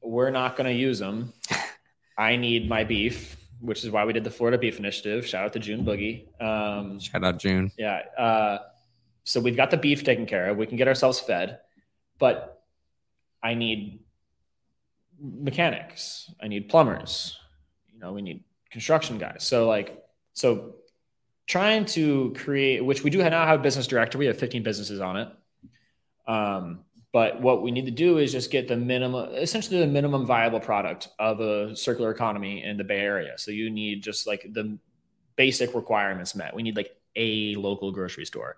we're 0.00 0.30
not 0.30 0.56
going 0.56 0.66
to 0.66 0.72
use 0.72 0.98
them. 0.98 1.34
I 2.18 2.36
need 2.36 2.68
my 2.68 2.84
beef, 2.84 3.36
which 3.60 3.84
is 3.84 3.90
why 3.90 4.04
we 4.04 4.12
did 4.14 4.24
the 4.24 4.30
Florida 4.30 4.56
Beef 4.56 4.78
Initiative. 4.78 5.26
Shout 5.26 5.44
out 5.44 5.52
to 5.52 5.58
June 5.58 5.84
Boogie. 5.84 6.26
Um, 6.40 6.98
Shout 7.00 7.22
out 7.22 7.38
June. 7.38 7.70
yeah. 7.76 8.02
Uh, 8.16 8.58
so 9.24 9.40
we've 9.40 9.56
got 9.56 9.70
the 9.70 9.76
beef 9.76 10.04
taken 10.04 10.24
care 10.24 10.48
of. 10.48 10.56
We 10.56 10.66
can 10.66 10.78
get 10.78 10.88
ourselves 10.88 11.20
fed, 11.20 11.58
but 12.18 12.62
I 13.42 13.54
need 13.54 14.00
mechanics. 15.20 16.30
I 16.40 16.48
need 16.48 16.68
plumbers. 16.68 17.38
You 17.92 17.98
know, 17.98 18.12
we 18.12 18.22
need 18.22 18.44
construction 18.70 19.18
guys. 19.18 19.44
So 19.44 19.66
like, 19.66 20.04
so 20.34 20.76
trying 21.46 21.84
to 21.86 22.34
create, 22.36 22.84
which 22.84 23.02
we 23.02 23.10
do 23.10 23.18
now 23.18 23.46
have 23.46 23.60
a 23.60 23.62
business 23.62 23.86
director. 23.86 24.18
We 24.18 24.26
have 24.26 24.38
15 24.38 24.62
businesses 24.62 25.00
on 25.00 25.16
it. 25.16 25.28
Um, 26.26 26.80
but 27.12 27.40
what 27.40 27.62
we 27.62 27.70
need 27.70 27.86
to 27.86 27.90
do 27.90 28.18
is 28.18 28.32
just 28.32 28.50
get 28.50 28.68
the 28.68 28.76
minimum, 28.76 29.34
essentially 29.34 29.80
the 29.80 29.86
minimum 29.86 30.26
viable 30.26 30.60
product 30.60 31.08
of 31.18 31.40
a 31.40 31.74
circular 31.74 32.10
economy 32.10 32.62
in 32.62 32.76
the 32.76 32.84
Bay 32.84 33.00
Area. 33.00 33.38
So 33.38 33.50
you 33.50 33.70
need 33.70 34.02
just 34.02 34.26
like 34.26 34.46
the 34.52 34.78
basic 35.36 35.74
requirements 35.74 36.34
met. 36.34 36.54
We 36.54 36.62
need 36.62 36.76
like 36.76 36.94
a 37.16 37.54
local 37.54 37.92
grocery 37.92 38.26
store, 38.26 38.56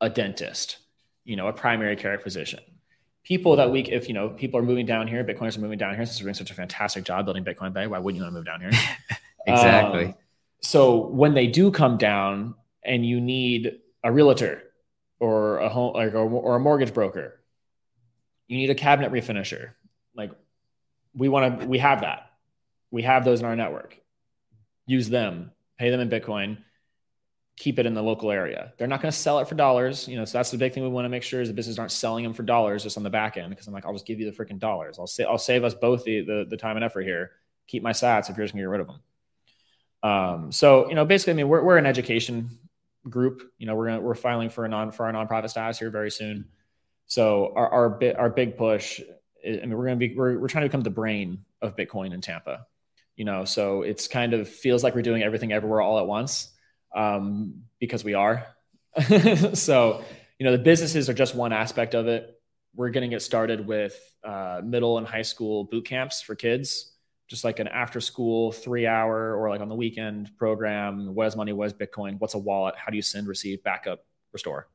a 0.00 0.10
dentist, 0.10 0.78
you 1.24 1.36
know, 1.36 1.48
a 1.48 1.52
primary 1.52 1.96
care 1.96 2.18
physician. 2.18 2.60
People 3.28 3.56
that 3.56 3.70
we, 3.70 3.82
if 3.82 4.08
you 4.08 4.14
know, 4.14 4.30
people 4.30 4.58
are 4.58 4.62
moving 4.62 4.86
down 4.86 5.06
here, 5.06 5.22
Bitcoiners 5.22 5.56
are 5.58 5.60
moving 5.60 5.76
down 5.76 5.94
here 5.94 6.06
since 6.06 6.18
we're 6.18 6.24
doing 6.24 6.34
such 6.34 6.50
a 6.50 6.54
fantastic 6.54 7.04
job 7.04 7.26
building 7.26 7.44
Bitcoin 7.44 7.74
Bay. 7.74 7.86
Why 7.86 7.98
wouldn't 7.98 8.16
you 8.16 8.22
want 8.22 8.32
to 8.32 8.38
move 8.38 8.46
down 8.46 8.60
here? 8.60 8.70
Exactly. 9.46 10.04
Um, 10.06 10.14
so 10.60 11.06
when 11.06 11.32
they 11.32 11.46
do 11.46 11.70
come 11.70 11.96
down 11.96 12.54
and 12.82 13.06
you 13.06 13.18
need 13.18 13.78
a 14.04 14.12
realtor 14.12 14.62
or 15.20 15.58
a 15.58 15.70
home 15.70 15.94
like, 15.94 16.12
or, 16.14 16.28
or 16.28 16.56
a 16.56 16.60
mortgage 16.60 16.92
broker, 16.92 17.40
you 18.46 18.58
need 18.58 18.68
a 18.68 18.74
cabinet 18.74 19.10
refinisher. 19.10 19.70
Like 20.14 20.32
we 21.14 21.30
want 21.30 21.60
to, 21.60 21.66
we 21.66 21.78
have 21.78 22.02
that. 22.02 22.30
We 22.90 23.02
have 23.02 23.24
those 23.24 23.40
in 23.40 23.46
our 23.46 23.56
network. 23.56 23.98
Use 24.86 25.08
them, 25.08 25.52
pay 25.78 25.88
them 25.88 26.00
in 26.00 26.10
Bitcoin, 26.10 26.58
keep 27.58 27.78
it 27.80 27.86
in 27.86 27.94
the 27.94 28.02
local 28.02 28.30
area. 28.30 28.72
They're 28.78 28.86
not 28.86 29.02
going 29.02 29.10
to 29.10 29.18
sell 29.18 29.40
it 29.40 29.48
for 29.48 29.56
dollars. 29.56 30.06
You 30.06 30.16
know, 30.16 30.24
so 30.24 30.38
that's 30.38 30.52
the 30.52 30.58
big 30.58 30.72
thing 30.72 30.84
we 30.84 30.88
want 30.88 31.04
to 31.06 31.08
make 31.08 31.24
sure 31.24 31.40
is 31.40 31.48
the 31.48 31.54
businesses 31.54 31.78
aren't 31.78 31.90
selling 31.90 32.22
them 32.22 32.32
for 32.32 32.44
dollars 32.44 32.84
just 32.84 32.96
on 32.96 33.02
the 33.02 33.10
back 33.10 33.36
end. 33.36 33.50
Because 33.50 33.66
I'm 33.66 33.72
like, 33.72 33.84
I'll 33.84 33.92
just 33.92 34.06
give 34.06 34.20
you 34.20 34.30
the 34.30 34.36
freaking 34.36 34.60
dollars. 34.60 34.98
I'll 34.98 35.08
say, 35.08 35.24
I'll 35.24 35.38
save 35.38 35.64
us 35.64 35.74
both 35.74 36.04
the, 36.04 36.20
the 36.20 36.46
the 36.48 36.56
time 36.56 36.76
and 36.76 36.84
effort 36.84 37.02
here. 37.02 37.32
Keep 37.66 37.82
my 37.82 37.90
sats 37.90 38.30
if 38.30 38.36
you're 38.36 38.46
just 38.46 38.54
to 38.54 38.58
get 38.58 38.64
rid 38.64 38.80
of 38.80 38.86
them. 38.86 39.00
Um, 40.02 40.52
so 40.52 40.88
you 40.88 40.94
know, 40.94 41.04
basically, 41.04 41.32
I 41.32 41.36
mean, 41.36 41.48
we're 41.48 41.62
we're 41.62 41.78
an 41.78 41.86
education 41.86 42.48
group. 43.08 43.42
You 43.58 43.66
know, 43.66 43.74
we're 43.74 43.86
gonna 43.86 44.00
we're 44.00 44.14
filing 44.14 44.50
for 44.50 44.64
a 44.64 44.68
non 44.68 44.92
for 44.92 45.06
our 45.06 45.12
nonprofit 45.12 45.50
status 45.50 45.78
here 45.78 45.90
very 45.90 46.12
soon. 46.12 46.46
So 47.06 47.52
our 47.56 47.68
our 47.68 47.90
bit 47.90 48.16
our 48.16 48.30
big 48.30 48.56
push. 48.56 49.00
Is, 49.42 49.58
I 49.62 49.66
mean, 49.66 49.76
we're 49.76 49.86
gonna 49.86 49.96
be 49.96 50.14
we're 50.14 50.38
we're 50.38 50.48
trying 50.48 50.62
to 50.62 50.68
become 50.68 50.82
the 50.82 50.90
brain 50.90 51.44
of 51.60 51.74
Bitcoin 51.74 52.14
in 52.14 52.20
Tampa. 52.20 52.66
You 53.16 53.24
know, 53.24 53.44
so 53.44 53.82
it's 53.82 54.06
kind 54.06 54.32
of 54.32 54.48
feels 54.48 54.84
like 54.84 54.94
we're 54.94 55.02
doing 55.02 55.24
everything 55.24 55.52
everywhere 55.52 55.80
all 55.80 55.98
at 55.98 56.06
once 56.06 56.52
um, 56.94 57.62
because 57.78 58.04
we 58.04 58.14
are. 58.14 58.46
so 59.54 60.04
you 60.38 60.44
know, 60.44 60.52
the 60.52 60.62
businesses 60.62 61.08
are 61.08 61.14
just 61.14 61.34
one 61.34 61.52
aspect 61.52 61.94
of 61.94 62.06
it. 62.06 62.40
We're 62.74 62.90
going 62.90 63.08
to 63.08 63.14
get 63.14 63.22
started 63.22 63.66
with 63.66 63.98
uh, 64.22 64.60
middle 64.64 64.98
and 64.98 65.06
high 65.06 65.22
school 65.22 65.64
boot 65.64 65.84
camps 65.84 66.22
for 66.22 66.34
kids 66.34 66.92
just 67.28 67.44
like 67.44 67.58
an 67.58 67.68
after 67.68 68.00
school 68.00 68.52
three 68.52 68.86
hour 68.86 69.36
or 69.36 69.50
like 69.50 69.60
on 69.60 69.68
the 69.68 69.74
weekend 69.74 70.34
program. 70.36 71.14
What 71.14 71.26
is 71.26 71.36
money? 71.36 71.52
What 71.52 71.66
is 71.66 71.74
Bitcoin? 71.74 72.18
What's 72.18 72.34
a 72.34 72.38
wallet? 72.38 72.74
How 72.76 72.90
do 72.90 72.96
you 72.96 73.02
send, 73.02 73.28
receive, 73.28 73.62
backup, 73.62 74.04
restore? 74.32 74.68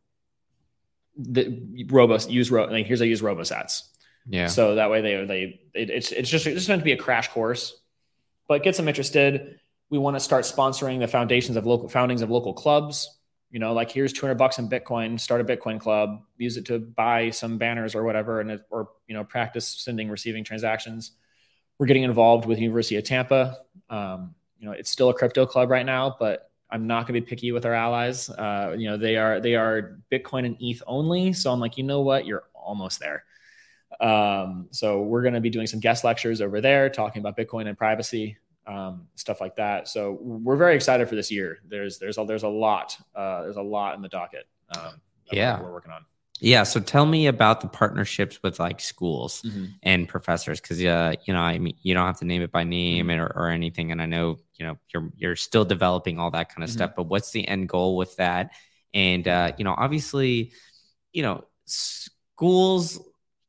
The 1.18 1.46
Robos 1.88 2.30
use 2.30 2.50
ro 2.50 2.66
like 2.66 2.86
here's 2.86 3.00
how 3.00 3.06
I 3.06 3.08
use 3.08 3.22
Robosats. 3.22 3.82
Yeah. 4.28 4.48
So 4.48 4.76
that 4.76 4.90
way 4.90 5.02
they 5.02 5.26
they 5.26 5.60
it, 5.74 5.90
it's 5.90 6.12
it's 6.12 6.30
just 6.30 6.46
it's 6.48 6.58
just 6.58 6.70
meant 6.70 6.82
to 6.82 6.86
be 6.86 6.92
a 6.92 6.98
crash 6.98 7.28
course, 7.30 7.76
but 8.48 8.64
get 8.64 8.78
them 8.78 8.88
interested. 8.88 9.60
We 9.94 10.00
want 10.00 10.16
to 10.16 10.20
start 10.20 10.44
sponsoring 10.46 11.00
the 11.00 11.08
foundations 11.08 11.56
of 11.56 11.66
local 11.66 11.88
foundings 11.88 12.22
of 12.22 12.30
local 12.30 12.54
clubs. 12.54 13.20
You 13.52 13.60
know, 13.60 13.74
like 13.74 13.92
here's 13.92 14.12
200 14.12 14.36
bucks 14.36 14.58
in 14.58 14.68
Bitcoin, 14.68 15.20
start 15.20 15.40
a 15.40 15.44
Bitcoin 15.44 15.80
club, 15.80 16.24
use 16.38 16.58
it 16.58 16.66
to 16.66 16.80
buy 16.80 17.30
some 17.30 17.60
banners 17.60 17.94
or 17.94 18.04
whatever, 18.04 18.42
and 18.42 18.60
or 18.72 18.90
you 19.08 19.14
know 19.14 19.24
practice 19.24 19.68
sending 19.68 20.10
receiving 20.10 20.44
transactions 20.44 21.12
we're 21.78 21.88
getting 21.88 22.04
involved 22.04 22.46
with 22.46 22.60
University 22.60 22.96
of 22.96 23.04
Tampa. 23.04 23.58
Um, 23.90 24.36
you 24.58 24.66
know, 24.66 24.74
it's 24.74 24.90
still 24.90 25.10
a 25.10 25.14
crypto 25.14 25.46
club 25.46 25.70
right 25.70 25.86
now, 25.86 26.16
but 26.20 26.50
I'm 26.70 26.88
not 26.88 27.08
going 27.08 27.16
to 27.16 27.22
be 27.22 27.28
picky 27.28 27.52
with 27.52 27.66
our 27.66 27.74
allies. 27.74 28.30
Uh, 28.30 28.76
you 28.78 28.90
know, 28.90 28.98
they 28.98 29.18
are 29.18 29.40
they 29.40 29.56
are 29.56 30.00
Bitcoin 30.12 30.46
and 30.46 30.58
ETH 30.60 30.82
only. 30.88 31.34
So 31.34 31.52
I'm 31.52 31.60
like, 31.60 31.78
you 31.78 31.84
know 31.84 32.02
what, 32.02 32.26
you're 32.26 32.44
almost 32.54 33.00
there. 33.00 33.26
Um, 34.00 34.68
so 34.72 35.02
we're 35.02 35.22
going 35.22 35.36
to 35.36 35.42
be 35.42 35.50
doing 35.50 35.68
some 35.68 35.80
guest 35.80 36.04
lectures 36.04 36.42
over 36.42 36.62
there, 36.62 36.90
talking 36.90 37.20
about 37.20 37.38
Bitcoin 37.38 37.68
and 37.68 37.78
privacy, 37.78 38.38
um, 38.68 39.08
stuff 39.16 39.42
like 39.42 39.56
that. 39.58 39.88
So 39.88 40.18
we're 40.22 40.56
very 40.58 40.76
excited 40.76 41.10
for 41.10 41.16
this 41.16 41.32
year. 41.32 41.60
There's 41.68 42.00
there's 42.00 42.18
a, 42.18 42.26
there's 42.26 42.44
a 42.44 42.48
lot 42.50 42.98
uh, 43.16 43.42
there's 43.44 43.58
a 43.58 43.62
lot 43.62 43.96
in 43.96 44.02
the 44.02 44.10
docket. 44.10 44.48
Um, 44.76 45.02
Yeah. 45.32 45.62
we're 45.62 45.72
working 45.72 45.92
on. 45.92 46.06
Yeah. 46.40 46.64
So 46.64 46.80
tell 46.80 47.06
me 47.06 47.28
about 47.28 47.62
the 47.62 47.68
partnerships 47.68 48.42
with 48.44 48.60
like 48.60 48.80
schools 48.82 49.42
Mm-hmm. 49.44 49.66
and 49.84 50.08
professors, 50.10 50.60
because 50.60 50.84
uh, 50.84 51.14
you 51.26 51.34
know, 51.34 51.40
I 51.42 51.58
mean, 51.60 51.76
you 51.84 51.94
don't 51.94 52.06
have 52.06 52.20
to 52.20 52.26
name 52.26 52.42
it 52.42 52.52
by 52.52 52.64
name 52.64 53.10
or, 53.12 53.28
or 53.28 53.50
anything, 53.50 53.92
and 53.92 54.02
I 54.02 54.06
know 54.08 54.38
you 54.56 54.66
know 54.66 54.78
you're 54.94 55.10
you're 55.16 55.36
still 55.36 55.66
developing 55.66 56.20
all 56.20 56.32
that 56.32 56.50
kind 56.50 56.64
of 56.64 56.70
Mhm. 56.70 56.74
stuff. 56.74 56.92
But 56.96 57.04
what's 57.04 57.32
the 57.32 57.48
end 57.48 57.70
goal 57.70 57.96
with 57.98 58.16
that? 58.18 58.52
And 58.94 59.28
uh, 59.28 59.54
you 59.58 59.64
know, 59.64 59.74
obviously, 59.78 60.52
you 61.14 61.22
know, 61.24 61.46
schools. 61.66 63.00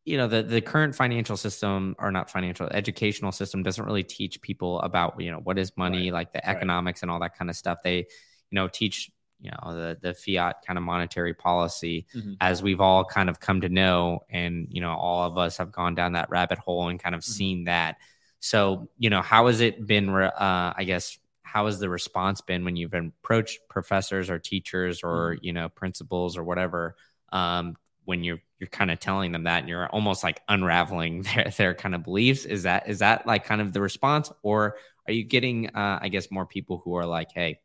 You 0.05 0.19
know, 0.19 0.29
the 0.29 0.43
the 0.43 0.61
current 0.61 0.95
financial 0.95 1.37
system 1.37 1.97
or 1.99 2.11
not 2.11 2.31
financial 2.31 2.67
educational 2.69 3.33
system 3.33 3.63
doesn't 3.63 3.85
really 3.85 4.03
teach 4.05 4.41
people 4.43 4.81
about 4.81 5.19
you 5.21 5.31
know 5.31 5.39
what 5.39 5.59
is 5.59 5.73
money, 5.77 6.11
like 6.11 6.33
the 6.33 6.41
right. 6.45 6.55
economics 6.57 7.03
and 7.03 7.11
all 7.11 7.21
that 7.21 7.37
kind 7.39 7.49
of 7.49 7.57
stuff. 7.57 7.79
They 7.83 7.97
you 7.99 8.05
know 8.53 8.69
teach 8.69 9.11
you 9.41 9.51
know 9.51 9.75
the 9.75 9.99
the 10.01 10.15
fiat 10.15 10.57
kind 10.67 10.79
of 10.79 10.85
monetary 10.85 11.35
policy 11.35 12.07
Mhm. 12.15 12.37
as 12.41 12.63
we've 12.63 12.81
all 12.81 13.05
kind 13.05 13.29
of 13.29 13.41
come 13.41 13.61
to 13.63 13.69
know 13.69 14.21
and 14.31 14.69
you 14.71 14.81
know 14.81 14.93
all 14.95 15.25
of 15.27 15.37
us 15.39 15.57
have 15.57 15.73
gone 15.73 15.95
down 15.95 16.13
that 16.13 16.31
rabbit 16.31 16.59
hole 16.59 16.89
and 16.89 17.01
kind 17.01 17.15
of 17.15 17.23
Mhm. 17.23 17.25
seen 17.25 17.65
that 17.65 17.97
so 18.41 18.89
you 18.97 19.11
know 19.11 19.23
how 19.23 19.47
has 19.49 19.61
it 19.61 19.87
been 19.87 20.11
re- 20.11 20.27
uh 20.39 20.73
i 20.77 20.85
guess 20.87 21.19
how 21.43 21.67
has 21.67 21.79
the 21.81 21.89
response 21.91 22.41
been 22.43 22.65
when 22.65 22.77
you've 22.77 22.95
approached 22.95 23.59
professors 23.69 24.31
or 24.31 24.39
teachers 24.39 25.03
or 25.03 25.37
you 25.43 25.53
know 25.53 25.69
principals 25.69 26.37
or 26.37 26.45
whatever 26.45 26.95
um 27.33 27.77
when 28.05 28.25
you're 28.25 28.41
you're 28.59 28.69
kind 28.69 28.91
of 28.91 29.01
telling 29.01 29.33
them 29.33 29.45
that 29.45 29.61
and 29.61 29.69
you're 29.69 29.89
almost 29.89 30.23
like 30.23 30.41
unraveling 30.49 31.23
their, 31.35 31.53
their 31.57 31.75
kind 31.75 31.95
of 31.95 32.03
beliefs 32.03 32.45
is 32.45 32.65
that 32.65 32.89
is 32.89 33.01
that 33.01 33.27
like 33.27 33.45
kind 33.45 33.61
of 33.61 33.73
the 33.73 33.81
response 33.81 34.31
or 34.43 34.77
are 35.07 35.13
you 35.13 35.25
getting 35.25 35.69
uh 35.75 35.99
i 36.01 36.09
guess 36.09 36.31
more 36.31 36.47
people 36.47 36.81
who 36.85 36.95
are 36.95 37.07
like 37.07 37.31
hey 37.33 37.59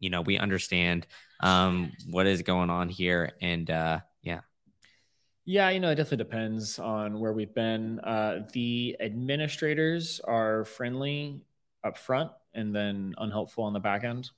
you 0.00 0.10
know, 0.10 0.22
we 0.22 0.38
understand 0.38 1.06
um, 1.40 1.92
what 2.10 2.26
is 2.26 2.42
going 2.42 2.70
on 2.70 2.88
here. 2.88 3.32
And 3.40 3.70
uh, 3.70 4.00
yeah. 4.22 4.40
Yeah, 5.44 5.70
you 5.70 5.80
know, 5.80 5.90
it 5.90 5.94
definitely 5.94 6.24
depends 6.24 6.78
on 6.78 7.20
where 7.20 7.32
we've 7.32 7.54
been. 7.54 8.00
Uh, 8.00 8.46
the 8.52 8.96
administrators 9.00 10.20
are 10.20 10.64
friendly 10.64 11.42
up 11.84 11.96
front 11.96 12.30
and 12.54 12.74
then 12.74 13.14
unhelpful 13.18 13.64
on 13.64 13.72
the 13.72 13.80
back 13.80 14.04
end. 14.04 14.30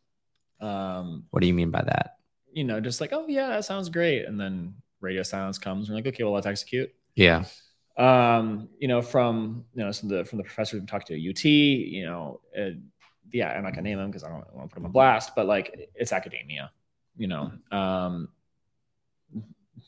Um, 0.61 1.25
what 1.31 1.41
do 1.41 1.47
you 1.47 1.55
mean 1.55 1.71
by 1.71 1.83
that? 1.83 2.17
You 2.53 2.65
know, 2.65 2.81
just 2.81 3.01
like, 3.01 3.13
oh, 3.13 3.27
yeah, 3.29 3.49
that 3.49 3.65
sounds 3.65 3.89
great. 3.89 4.25
And 4.25 4.39
then 4.39 4.75
radio 5.01 5.23
silence 5.23 5.59
comes. 5.59 5.89
We're 5.89 5.97
like, 5.97 6.07
okay, 6.07 6.23
well, 6.25 6.33
let's 6.33 6.47
execute. 6.47 6.93
Yeah. 7.15 7.45
Um, 7.97 8.69
you 8.79 8.89
know, 8.89 9.03
from, 9.03 9.65
you 9.75 9.85
know, 9.85 9.93
from 9.93 10.09
the, 10.09 10.25
from 10.25 10.39
the 10.39 10.45
professors 10.45 10.81
we 10.81 10.87
talked 10.87 11.09
to 11.09 11.15
at 11.15 11.31
UT, 11.31 11.45
you 11.45 12.07
know, 12.07 12.41
it, 12.53 12.79
yeah, 13.33 13.51
I'm 13.51 13.63
not 13.63 13.71
gonna 13.71 13.83
name 13.83 13.99
them 13.99 14.11
because 14.11 14.25
I 14.25 14.29
don't 14.29 14.55
want 14.55 14.71
to 14.71 14.75
put 14.75 14.75
them 14.75 14.87
on 14.87 14.93
blast, 14.93 15.35
but 15.35 15.47
like 15.47 15.91
it's 15.95 16.13
academia, 16.13 16.71
you 17.17 17.29
know. 17.29 17.53
Um, 17.71 18.29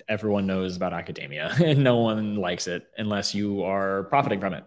everyone 0.09 0.46
knows 0.46 0.77
about 0.77 0.92
academia, 0.92 1.55
and 1.64 1.83
no 1.83 1.98
one 1.98 2.37
likes 2.37 2.66
it 2.66 2.87
unless 2.96 3.35
you 3.35 3.62
are 3.64 4.05
profiting 4.05 4.40
from 4.40 4.55
it. 4.55 4.64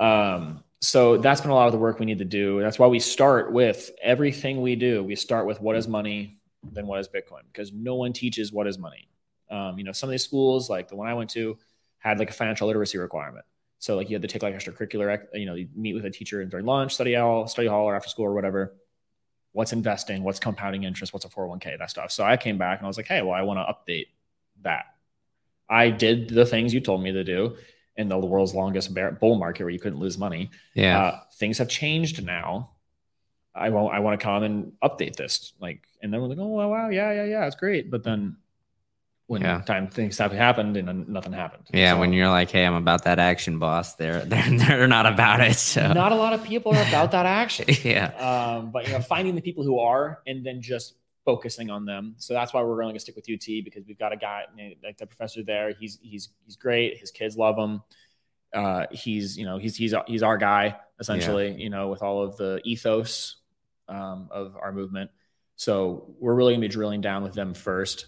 Um, 0.00 0.64
so 0.80 1.16
that's 1.16 1.40
been 1.40 1.50
a 1.50 1.54
lot 1.54 1.66
of 1.66 1.72
the 1.72 1.78
work 1.78 1.98
we 1.98 2.06
need 2.06 2.18
to 2.18 2.24
do. 2.24 2.60
That's 2.60 2.78
why 2.78 2.86
we 2.88 2.98
start 2.98 3.52
with 3.52 3.90
everything 4.02 4.60
we 4.60 4.76
do. 4.76 5.02
We 5.02 5.16
start 5.16 5.46
with 5.46 5.60
what 5.60 5.76
is 5.76 5.88
money, 5.88 6.38
then 6.72 6.86
what 6.86 7.00
is 7.00 7.08
Bitcoin, 7.08 7.42
because 7.52 7.72
no 7.72 7.94
one 7.94 8.12
teaches 8.12 8.52
what 8.52 8.66
is 8.66 8.78
money. 8.78 9.08
Um, 9.50 9.78
you 9.78 9.84
know, 9.84 9.92
some 9.92 10.08
of 10.08 10.12
these 10.12 10.24
schools, 10.24 10.70
like 10.70 10.88
the 10.88 10.96
one 10.96 11.06
I 11.06 11.14
went 11.14 11.30
to, 11.30 11.58
had 11.98 12.18
like 12.18 12.30
a 12.30 12.32
financial 12.32 12.66
literacy 12.66 12.98
requirement. 12.98 13.44
So 13.78 13.96
like 13.96 14.08
you 14.08 14.14
had 14.14 14.22
to 14.22 14.28
take 14.28 14.42
like 14.42 14.54
extracurricular, 14.54 15.26
you 15.34 15.46
know, 15.46 15.54
you 15.54 15.68
meet 15.74 15.94
with 15.94 16.04
a 16.04 16.10
teacher 16.10 16.44
during 16.44 16.66
lunch, 16.66 16.94
study 16.94 17.14
hall, 17.14 17.46
study 17.46 17.68
hall, 17.68 17.84
or 17.84 17.94
after 17.94 18.08
school 18.08 18.24
or 18.26 18.34
whatever. 18.34 18.74
What's 19.52 19.72
investing? 19.72 20.22
What's 20.22 20.40
compounding 20.40 20.84
interest? 20.84 21.12
What's 21.12 21.24
a 21.24 21.28
401k? 21.28 21.78
That 21.78 21.90
stuff. 21.90 22.10
So 22.10 22.24
I 22.24 22.36
came 22.36 22.58
back 22.58 22.78
and 22.78 22.86
I 22.86 22.88
was 22.88 22.96
like, 22.96 23.06
hey, 23.06 23.22
well, 23.22 23.32
I 23.32 23.42
want 23.42 23.58
to 23.58 23.92
update 23.92 24.06
that. 24.62 24.86
I 25.68 25.90
did 25.90 26.28
the 26.28 26.46
things 26.46 26.74
you 26.74 26.80
told 26.80 27.02
me 27.02 27.12
to 27.12 27.24
do 27.24 27.56
in 27.96 28.08
the 28.08 28.18
world's 28.18 28.54
longest 28.54 28.92
bear, 28.92 29.12
bull 29.12 29.36
market 29.36 29.64
where 29.64 29.70
you 29.70 29.78
couldn't 29.78 30.00
lose 30.00 30.18
money. 30.18 30.50
Yeah. 30.74 30.98
Uh, 30.98 31.20
things 31.36 31.58
have 31.58 31.68
changed 31.68 32.24
now. 32.24 32.70
I 33.54 33.70
want 33.70 33.94
I 33.94 34.00
want 34.00 34.18
to 34.18 34.24
come 34.24 34.42
and 34.42 34.72
update 34.82 35.14
this. 35.16 35.52
Like, 35.60 35.82
and 36.02 36.12
then 36.12 36.20
we're 36.20 36.28
like, 36.28 36.38
oh 36.38 36.68
wow, 36.68 36.88
yeah, 36.88 37.12
yeah, 37.12 37.24
yeah, 37.24 37.46
it's 37.46 37.54
great. 37.54 37.90
But 37.90 38.02
then 38.02 38.36
when 39.26 39.40
yeah. 39.40 39.62
time 39.62 39.88
things 39.88 40.18
have 40.18 40.32
happened 40.32 40.76
and 40.76 41.08
nothing 41.08 41.32
happened. 41.32 41.64
Yeah, 41.72 41.94
so, 41.94 42.00
when 42.00 42.12
you're 42.12 42.28
like, 42.28 42.50
"Hey, 42.50 42.64
I'm 42.66 42.74
about 42.74 43.04
that 43.04 43.18
action, 43.18 43.58
boss," 43.58 43.94
they're 43.94 44.20
they're 44.24 44.58
they're 44.58 44.88
not 44.88 45.06
about 45.06 45.40
it. 45.40 45.56
So 45.56 45.92
not 45.92 46.12
a 46.12 46.16
lot 46.16 46.32
of 46.32 46.44
people 46.44 46.74
are 46.74 46.88
about 46.88 47.12
that 47.12 47.26
action. 47.26 47.66
yeah. 47.82 48.06
Um, 48.18 48.70
but 48.70 48.86
you 48.86 48.92
know, 48.92 49.00
finding 49.00 49.34
the 49.34 49.40
people 49.40 49.64
who 49.64 49.78
are, 49.78 50.20
and 50.26 50.44
then 50.44 50.60
just 50.60 50.94
focusing 51.24 51.70
on 51.70 51.86
them. 51.86 52.14
So 52.18 52.34
that's 52.34 52.52
why 52.52 52.62
we're 52.62 52.74
really 52.74 52.92
going 52.92 52.96
to 52.96 53.00
stick 53.00 53.16
with 53.16 53.24
UT 53.30 53.64
because 53.64 53.84
we've 53.86 53.98
got 53.98 54.12
a 54.12 54.16
guy 54.16 54.44
like 54.82 54.98
the 54.98 55.06
professor 55.06 55.42
there. 55.42 55.72
He's 55.72 55.98
he's 56.02 56.28
he's 56.44 56.56
great. 56.56 56.98
His 56.98 57.10
kids 57.10 57.36
love 57.36 57.56
him. 57.56 57.82
Uh, 58.52 58.86
he's 58.90 59.38
you 59.38 59.46
know 59.46 59.56
he's 59.58 59.74
he's 59.74 59.94
he's 60.06 60.22
our 60.22 60.36
guy 60.36 60.76
essentially. 61.00 61.52
Yeah. 61.52 61.56
You 61.56 61.70
know, 61.70 61.88
with 61.88 62.02
all 62.02 62.22
of 62.22 62.36
the 62.36 62.60
ethos 62.64 63.36
um, 63.88 64.28
of 64.30 64.56
our 64.60 64.72
movement. 64.72 65.10
So 65.56 66.14
we're 66.18 66.34
really 66.34 66.52
going 66.52 66.62
to 66.62 66.68
be 66.68 66.72
drilling 66.72 67.00
down 67.00 67.22
with 67.22 67.32
them 67.32 67.54
first 67.54 68.06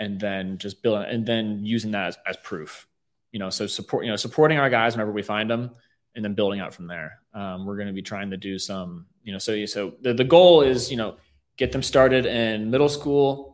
and 0.00 0.18
then 0.18 0.58
just 0.58 0.82
building 0.82 1.04
and 1.08 1.24
then 1.24 1.60
using 1.64 1.92
that 1.92 2.08
as, 2.08 2.18
as 2.26 2.36
proof 2.38 2.88
you 3.30 3.38
know 3.38 3.50
so 3.50 3.68
support 3.68 4.04
you 4.04 4.10
know 4.10 4.16
supporting 4.16 4.58
our 4.58 4.68
guys 4.68 4.94
whenever 4.94 5.12
we 5.12 5.22
find 5.22 5.48
them 5.48 5.70
and 6.16 6.24
then 6.24 6.34
building 6.34 6.58
out 6.58 6.74
from 6.74 6.88
there. 6.88 7.20
Um, 7.32 7.64
we're 7.64 7.76
going 7.76 7.86
to 7.86 7.94
be 7.94 8.02
trying 8.02 8.30
to 8.30 8.36
do 8.36 8.58
some 8.58 9.06
you 9.22 9.32
know 9.32 9.38
so 9.38 9.64
so 9.66 9.94
the, 10.00 10.12
the 10.12 10.24
goal 10.24 10.62
is 10.62 10.90
you 10.90 10.96
know 10.96 11.16
get 11.56 11.70
them 11.70 11.84
started 11.84 12.26
in 12.26 12.70
middle 12.70 12.88
school 12.88 13.50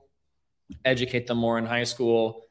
educate 0.84 1.26
them 1.26 1.38
more 1.38 1.58
in 1.58 1.66
high 1.66 1.84
school. 1.84 2.44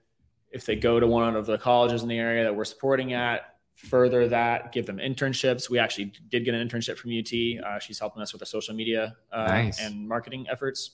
If 0.51 0.65
they 0.65 0.75
go 0.75 0.99
to 0.99 1.08
one 1.08 1.36
of 1.36 1.45
the 1.45 1.58
colleges 1.58 2.01
in 2.01 2.08
the 2.08 2.17
area 2.17 2.43
that 2.43 2.55
we're 2.55 2.65
supporting 2.65 3.13
at 3.13 3.41
further 3.75 4.29
that 4.29 4.71
give 4.71 4.86
them 4.86 4.97
internships. 4.97 5.69
We 5.69 5.79
actually 5.79 6.13
did 6.29 6.45
get 6.45 6.53
an 6.53 6.65
internship 6.65 6.97
from 6.97 7.12
ut 7.12 7.65
uh, 7.65 7.79
she's 7.79 7.99
helping 7.99 8.21
us 8.21 8.31
with 8.31 8.39
the 8.39 8.45
social 8.45 8.73
media 8.73 9.17
uh, 9.34 9.47
nice. 9.47 9.81
and 9.81 10.08
marketing 10.08 10.47
efforts. 10.49 10.91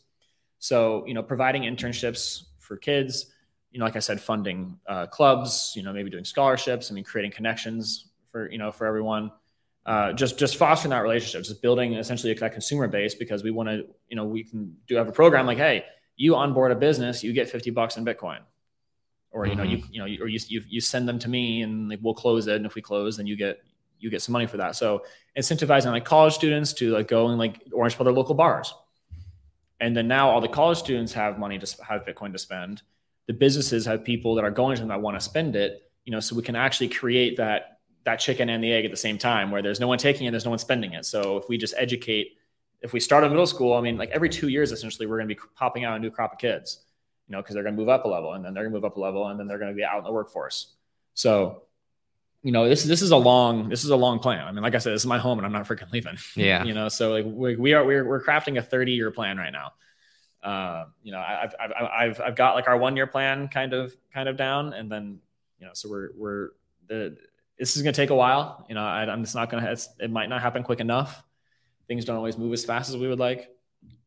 So 0.58 1.06
you 1.06 1.14
know 1.14 1.22
providing 1.22 1.64
internships 1.64 2.46
for 2.62 2.78
kids. 2.78 3.28
You 3.72 3.80
know, 3.80 3.86
like 3.86 3.96
I 3.96 4.00
said, 4.00 4.20
funding 4.20 4.80
uh, 4.88 5.08
clubs. 5.08 5.74
You 5.76 5.84
know, 5.84 5.94
maybe 5.94 6.10
doing 6.10 6.26
scholarships. 6.26 6.92
I 6.92 6.94
mean, 6.94 7.04
creating 7.04 7.32
connections 7.32 8.10
for 8.32 8.50
you 8.50 8.58
know 8.58 8.72
for 8.72 8.86
everyone. 8.86 9.32
Uh, 9.86 10.14
just 10.14 10.38
just 10.38 10.58
fostering 10.58 10.92
that 10.92 11.00
relationship, 11.00 11.44
just 11.44 11.62
building 11.62 11.94
essentially 11.94 12.34
that 12.34 12.54
consumer 12.54 12.88
base 12.88 13.16
because 13.16 13.44
we 13.44 13.52
want 13.52 13.70
to. 13.70 13.86
You 14.10 14.16
know, 14.16 14.26
we 14.26 14.44
can 14.44 14.76
do 14.88 14.96
have 14.96 15.08
a 15.08 15.12
program 15.12 15.46
like, 15.46 15.58
hey, 15.58 15.86
you 16.16 16.36
onboard 16.36 16.72
a 16.72 16.76
business, 16.76 17.24
you 17.24 17.34
get 17.34 17.50
fifty 17.50 17.72
bucks 17.72 17.98
in 17.98 18.06
Bitcoin 18.06 18.40
or 19.32 19.48
you 19.48 19.56
know 19.56 19.64
mm-hmm. 19.64 19.72
you 19.72 19.84
you 19.92 20.00
know 20.00 20.24
or 20.24 20.28
you, 20.28 20.40
you 20.48 20.62
you 20.68 20.82
send 20.82 21.08
them 21.08 21.18
to 21.20 21.30
me 21.30 21.62
and 21.62 21.90
like 21.90 22.00
we'll 22.02 22.14
close 22.14 22.48
it 22.48 22.56
and 22.56 22.66
if 22.66 22.76
we 22.76 22.82
close 22.82 23.18
then 23.18 23.26
you 23.26 23.36
get 23.36 23.62
you 24.00 24.10
get 24.10 24.22
some 24.22 24.34
money 24.34 24.46
for 24.46 24.58
that 24.58 24.76
so 24.76 25.04
incentivizing 25.38 25.92
like 25.92 26.06
college 26.06 26.34
students 26.34 26.74
to 26.74 26.92
like 26.92 27.08
go 27.08 27.28
and 27.28 27.38
like 27.38 27.62
orange 27.74 27.96
for 27.96 28.04
their 28.04 28.14
local 28.14 28.36
bars 28.36 28.74
and 29.82 29.98
then 29.98 30.08
now 30.08 30.30
all 30.30 30.40
the 30.40 30.48
college 30.48 30.78
students 30.78 31.12
have 31.14 31.40
money 31.40 31.58
to 31.60 31.84
have 31.84 32.06
Bitcoin 32.06 32.32
to 32.32 32.38
spend. 32.38 32.84
The 33.28 33.34
businesses 33.34 33.86
have 33.88 34.04
people 34.04 34.36
that 34.36 34.46
are 34.46 34.52
going 34.52 34.76
to 34.76 34.82
them 34.82 34.90
that 34.90 35.02
want 35.02 35.18
to 35.18 35.22
spend 35.22 35.56
it. 35.56 35.90
You 36.06 36.12
know, 36.12 36.20
so 36.20 36.36
we 36.36 36.44
can 36.44 36.56
actually 36.56 36.90
create 36.90 37.38
that 37.38 37.80
that 38.06 38.18
chicken 38.20 38.50
and 38.50 38.64
the 38.64 38.72
egg 38.72 38.86
at 38.86 38.92
the 38.92 38.98
same 38.98 39.18
time, 39.18 39.52
where 39.52 39.62
there's 39.62 39.80
no 39.80 39.88
one 39.88 39.98
taking 39.98 40.28
it, 40.28 40.32
there's 40.32 40.46
no 40.46 40.52
one 40.52 40.60
spending 40.60 40.94
it. 40.94 41.06
So 41.06 41.38
if 41.38 41.50
we 41.50 41.58
just 41.58 41.74
educate, 41.78 42.38
if 42.82 42.94
we 42.94 43.00
start 43.00 43.24
in 43.24 43.30
middle 43.32 43.46
school, 43.46 43.74
I 43.74 43.82
mean, 43.82 43.98
like 43.98 44.10
every 44.12 44.30
two 44.30 44.48
years, 44.48 44.72
essentially, 44.72 45.08
we're 45.08 45.18
going 45.18 45.30
to 45.30 45.36
be 45.36 45.42
popping 45.56 45.84
out 45.84 45.98
a 45.98 46.00
new 46.00 46.12
crop 46.12 46.34
of 46.34 46.40
kids. 46.40 46.86
You 47.28 47.34
know, 47.34 47.42
because 47.42 47.56
they're 47.56 47.64
going 47.64 47.76
to 47.76 47.80
move 47.80 47.90
up 47.90 48.06
a 48.06 48.08
level, 48.08 48.34
and 48.34 48.46
then 48.46 48.54
they're 48.54 48.64
going 48.64 48.74
to 48.74 48.78
move 48.78 48.86
up 48.86 48.98
a 48.98 49.00
level, 49.00 49.28
and 49.28 49.40
then 49.40 49.48
they're 49.48 49.60
going 49.60 49.72
to 49.72 49.76
be 49.76 49.84
out 49.84 50.00
in 50.00 50.04
the 50.04 50.12
workforce. 50.12 50.74
So 51.14 51.64
you 52.44 52.52
know 52.52 52.68
this 52.68 52.84
this 52.84 53.02
is 53.02 53.12
a 53.12 53.18
long 53.18 53.70
this 53.70 53.84
is 53.84 53.92
a 53.92 53.96
long 53.96 54.20
plan. 54.20 54.48
I 54.48 54.52
mean, 54.52 54.64
like 54.64 54.74
I 54.74 54.80
said, 54.80 54.94
this 54.94 55.02
is 55.02 55.08
my 55.08 55.20
home, 55.20 55.38
and 55.38 55.46
I'm 55.46 55.52
not 55.52 55.68
freaking 55.68 55.92
leaving. 55.92 56.18
Yeah, 56.36 56.64
you 56.64 56.74
know, 56.74 56.90
so 56.90 57.12
like 57.12 57.26
we, 57.26 57.56
we 57.56 57.74
are 57.74 57.86
we're 57.86 58.06
we're 58.06 58.24
crafting 58.24 58.58
a 58.58 58.62
30 58.62 58.94
year 58.94 59.12
plan 59.12 59.38
right 59.38 59.52
now. 59.52 59.74
Uh, 60.44 60.86
you 61.04 61.12
know, 61.12 61.20
I've, 61.20 61.54
I've 61.60 61.72
I've 61.72 62.22
I've 62.22 62.36
got 62.36 62.56
like 62.56 62.68
our 62.68 62.78
one 62.78 62.96
year 62.96 63.06
plan 63.06 63.48
kind 63.48 63.74
of 63.74 63.96
kind 64.14 64.28
of 64.28 64.38
down, 64.38 64.74
and 64.74 64.92
then 64.92 65.20
you 65.60 65.68
know, 65.68 65.74
so 65.74 65.90
we're 65.90 66.10
we're 66.18 66.50
the 66.88 67.16
this 67.60 67.76
is 67.76 67.84
going 67.84 67.94
to 67.94 68.02
take 68.02 68.10
a 68.10 68.16
while. 68.16 68.66
You 68.68 68.74
know, 68.74 68.82
I, 68.82 69.04
am 69.04 69.24
just 69.24 69.36
not 69.36 69.52
going 69.52 69.64
to. 69.64 69.80
It 70.00 70.10
might 70.10 70.30
not 70.30 70.42
happen 70.42 70.64
quick 70.64 70.80
enough. 70.80 71.24
Things 71.88 72.06
don't 72.06 72.16
always 72.16 72.38
move 72.38 72.54
as 72.54 72.66
fast 72.66 72.90
as 72.90 72.98
we 72.98 73.08
would 73.08 73.20
like, 73.20 73.50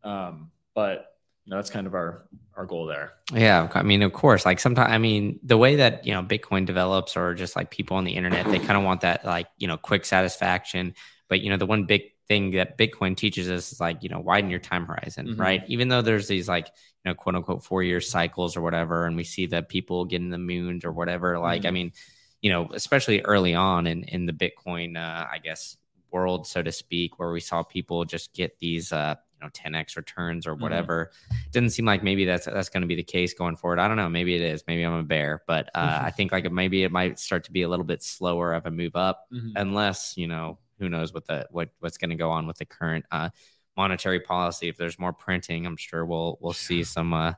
um, 0.02 0.50
but 0.74 1.13
you 1.44 1.50
know, 1.50 1.56
that's 1.56 1.70
kind 1.70 1.86
of 1.86 1.94
our 1.94 2.26
our 2.56 2.64
goal 2.64 2.86
there. 2.86 3.14
Yeah, 3.32 3.68
I 3.74 3.82
mean, 3.82 4.02
of 4.02 4.12
course, 4.12 4.46
like 4.46 4.60
sometimes, 4.60 4.90
I 4.90 4.98
mean, 4.98 5.40
the 5.42 5.58
way 5.58 5.76
that 5.76 6.06
you 6.06 6.14
know 6.14 6.22
Bitcoin 6.22 6.64
develops, 6.64 7.16
or 7.16 7.34
just 7.34 7.54
like 7.54 7.70
people 7.70 7.96
on 7.96 8.04
the 8.04 8.12
internet, 8.12 8.46
they 8.46 8.58
kind 8.58 8.78
of 8.78 8.84
want 8.84 9.02
that 9.02 9.24
like 9.24 9.46
you 9.58 9.68
know 9.68 9.76
quick 9.76 10.04
satisfaction. 10.04 10.94
But 11.28 11.40
you 11.40 11.50
know, 11.50 11.56
the 11.56 11.66
one 11.66 11.84
big 11.84 12.02
thing 12.28 12.52
that 12.52 12.78
Bitcoin 12.78 13.14
teaches 13.16 13.50
us 13.50 13.72
is 13.72 13.80
like 13.80 14.02
you 14.02 14.08
know 14.08 14.20
widen 14.20 14.48
your 14.48 14.60
time 14.60 14.86
horizon, 14.86 15.28
mm-hmm. 15.28 15.40
right? 15.40 15.62
Even 15.66 15.88
though 15.88 16.00
there's 16.02 16.28
these 16.28 16.48
like 16.48 16.66
you 17.04 17.10
know 17.10 17.14
quote 17.14 17.34
unquote 17.34 17.62
four 17.62 17.82
year 17.82 18.00
cycles 18.00 18.56
or 18.56 18.62
whatever, 18.62 19.06
and 19.06 19.16
we 19.16 19.24
see 19.24 19.46
that 19.46 19.68
people 19.68 20.06
getting 20.06 20.30
the 20.30 20.38
moons 20.38 20.84
or 20.84 20.92
whatever. 20.92 21.38
Like, 21.38 21.62
mm-hmm. 21.62 21.68
I 21.68 21.72
mean, 21.72 21.92
you 22.40 22.50
know, 22.50 22.70
especially 22.72 23.20
early 23.20 23.54
on 23.54 23.86
in 23.86 24.04
in 24.04 24.24
the 24.24 24.32
Bitcoin, 24.32 24.96
uh, 24.96 25.26
I 25.30 25.38
guess 25.42 25.76
world, 26.10 26.46
so 26.46 26.62
to 26.62 26.72
speak, 26.72 27.18
where 27.18 27.32
we 27.32 27.40
saw 27.40 27.62
people 27.62 28.04
just 28.06 28.32
get 28.32 28.58
these 28.60 28.92
uh, 28.92 29.16
know 29.42 29.48
10x 29.50 29.96
returns 29.96 30.46
or 30.46 30.52
mm-hmm. 30.52 30.62
whatever. 30.62 31.10
Mm-hmm. 31.12 31.36
Didn't 31.52 31.70
seem 31.70 31.84
like 31.84 32.02
maybe 32.02 32.24
that's 32.24 32.46
that's 32.46 32.68
going 32.68 32.82
to 32.82 32.86
be 32.86 32.94
the 32.94 33.04
case 33.04 33.34
going 33.34 33.56
forward. 33.56 33.78
I 33.78 33.88
don't 33.88 33.96
know. 33.96 34.08
Maybe 34.08 34.34
it 34.34 34.42
is. 34.42 34.64
Maybe 34.66 34.82
I'm 34.82 34.94
a 34.94 35.02
bear, 35.02 35.42
but 35.46 35.70
uh, 35.74 36.00
I 36.02 36.10
think 36.10 36.32
like 36.32 36.50
maybe 36.50 36.84
it 36.84 36.92
might 36.92 37.18
start 37.18 37.44
to 37.44 37.52
be 37.52 37.62
a 37.62 37.68
little 37.68 37.84
bit 37.84 38.02
slower 38.02 38.52
of 38.52 38.66
a 38.66 38.70
move 38.70 38.96
up, 38.96 39.26
mm-hmm. 39.32 39.50
unless 39.56 40.16
you 40.16 40.26
know 40.26 40.58
who 40.78 40.88
knows 40.88 41.12
what 41.12 41.26
the 41.26 41.46
what 41.50 41.70
what's 41.80 41.98
going 41.98 42.10
to 42.10 42.16
go 42.16 42.30
on 42.30 42.46
with 42.46 42.58
the 42.58 42.66
current 42.66 43.04
uh, 43.10 43.30
monetary 43.76 44.20
policy. 44.20 44.68
If 44.68 44.76
there's 44.76 44.98
more 44.98 45.12
printing, 45.12 45.66
I'm 45.66 45.76
sure 45.76 46.04
we'll 46.04 46.38
we'll 46.40 46.52
see 46.52 46.84
some. 46.84 47.12
Uh, 47.12 47.32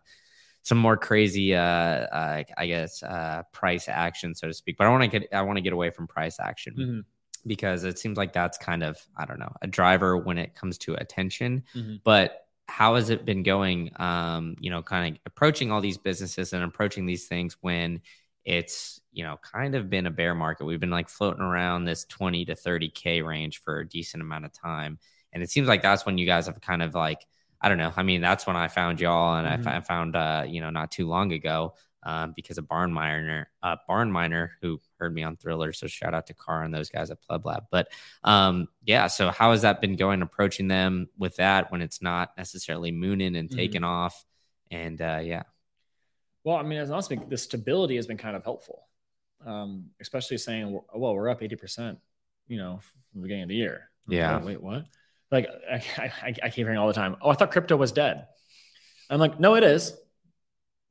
some 0.63 0.79
more 0.79 0.97
crazy, 0.97 1.55
uh, 1.55 1.61
uh, 1.61 2.43
I 2.59 2.67
guess, 2.67 3.01
uh, 3.01 3.45
price 3.53 3.89
action, 3.89 4.35
so 4.35 4.49
to 4.49 4.53
speak. 4.53 4.77
But 4.77 4.89
I 4.89 4.91
want 4.91 5.05
to 5.05 5.21
get, 5.21 5.33
I 5.33 5.43
want 5.43 5.59
to 5.59 5.61
get 5.61 5.73
away 5.73 5.91
from 5.91 6.09
price 6.09 6.41
action. 6.41 6.75
Mm-hmm 6.75 7.01
because 7.47 7.85
it 7.85 7.99
seems 7.99 8.17
like 8.19 8.33
that's 8.33 8.59
kind 8.59 8.83
of 8.83 8.99
I 9.17 9.25
don't 9.25 9.39
know 9.39 9.53
a 9.63 9.67
driver 9.67 10.17
when 10.17 10.39
it 10.39 10.55
comes 10.55 10.79
to 10.79 10.95
attention. 10.95 11.65
Mm-hmm. 11.75 11.97
But 12.05 12.47
how 12.69 12.97
has 12.97 13.11
it 13.11 13.25
been 13.25 13.43
going? 13.43 13.93
Um, 13.97 14.57
you 14.61 14.71
know, 14.71 14.83
kind 14.83 15.15
of 15.15 15.21
approaching 15.27 15.71
all 15.71 15.81
these 15.81 15.99
businesses 15.99 16.53
and 16.53 16.65
approaching 16.65 17.07
these 17.07 17.27
things 17.27 17.57
when 17.61 18.01
it's 18.45 19.01
you 19.13 19.25
know 19.25 19.39
kind 19.43 19.75
of 19.75 19.91
been 19.91 20.07
a 20.07 20.11
bear 20.11 20.35
market. 20.35 20.65
We've 20.65 20.81
been 20.81 20.91
like 20.91 21.09
floating 21.09 21.43
around 21.43 21.85
this 21.85 22.05
twenty 22.05 22.45
to 22.47 22.55
thirty 22.55 22.89
k 22.89 23.23
range 23.23 23.61
for 23.61 23.81
a 23.81 23.89
decent 23.89 24.23
amount 24.23 24.45
of 24.45 24.53
time, 24.53 24.99
and 25.33 25.43
it 25.43 25.51
seems 25.51 25.69
like 25.69 25.83
that's 25.83 26.07
when 26.07 26.19
you 26.19 26.27
guys 26.27 26.47
have 26.47 26.61
kind 26.61 26.83
of 26.83 26.95
like 26.95 27.27
I 27.61 27.69
don't 27.69 27.79
know. 27.79 27.93
I 27.97 28.03
mean, 28.03 28.21
that's 28.21 28.47
when 28.47 28.57
I 28.57 28.69
found 28.69 29.01
y'all, 29.01 29.37
and 29.37 29.47
mm-hmm. 29.47 29.69
I, 29.69 29.81
found 29.81 30.17
uh, 30.17 30.45
you 30.47 30.61
know 30.61 30.71
not 30.71 30.91
too 30.91 31.09
long 31.09 31.33
ago 31.33 31.75
um, 32.03 32.33
because 32.35 32.59
a 32.59 32.63
barn 32.63 32.93
miner, 32.93 33.51
uh, 33.63 33.77
barn 33.89 34.11
miner 34.13 34.53
who 34.61 34.81
heard 34.99 35.15
me 35.15 35.23
on 35.23 35.37
Thriller. 35.37 35.73
So 35.73 35.87
shout 35.87 36.15
out 36.15 36.27
to 36.27 36.35
Car 36.35 36.63
and 36.63 36.73
those 36.73 36.89
guys 36.89 37.11
at 37.11 37.23
Pleb 37.23 37.45
Lab. 37.45 37.65
But 37.71 37.89
um, 38.25 38.69
yeah, 38.85 39.07
so 39.07 39.31
how 39.31 39.53
has 39.53 39.63
that 39.63 39.81
been 39.81 39.97
going 39.97 40.23
approaching 40.23 40.69
them 40.69 41.09
with 41.19 41.37
that 41.37 41.71
when 41.71 41.83
it's 41.83 42.03
not 42.03 42.31
necessarily 42.37 42.93
mooning 42.93 43.37
and 43.37 43.51
taking 43.51 43.83
mm-hmm. 43.83 43.91
off? 43.91 44.25
And 44.71 45.01
uh, 45.01 45.21
yeah. 45.23 45.45
Well, 46.45 46.57
I 46.57 46.63
mean, 46.63 46.79
it's 46.79 46.91
also 46.91 47.17
been, 47.17 47.29
the 47.29 47.37
stability 47.37 47.97
has 47.97 48.07
been 48.07 48.19
kind 48.19 48.37
of 48.37 48.45
helpful, 48.45 48.87
um, 49.45 49.87
especially 50.01 50.39
saying, 50.39 50.81
well, 50.95 51.15
we're 51.15 51.29
up 51.29 51.41
80%, 51.41 51.97
you 52.47 52.57
know, 52.57 52.79
from 52.81 53.21
the 53.21 53.23
beginning 53.23 53.43
of 53.45 53.49
the 53.49 53.57
year. 53.57 53.91
Yeah. 54.07 54.37
Like, 54.37 54.45
wait, 54.45 54.63
what? 54.63 54.85
Like, 55.33 55.49
I, 55.71 55.83
I, 55.99 56.35
I 56.45 56.51
keep 56.51 56.55
hearing 56.67 56.79
all 56.79 56.87
the 56.87 56.93
time, 56.93 57.17
oh, 57.21 57.31
I 57.31 57.35
thought 57.35 57.51
crypto 57.51 57.77
was 57.77 57.91
dead. 57.91 58.27
I'm 59.11 59.19
like, 59.19 59.41
no, 59.41 59.55
it 59.57 59.65
is. 59.65 59.97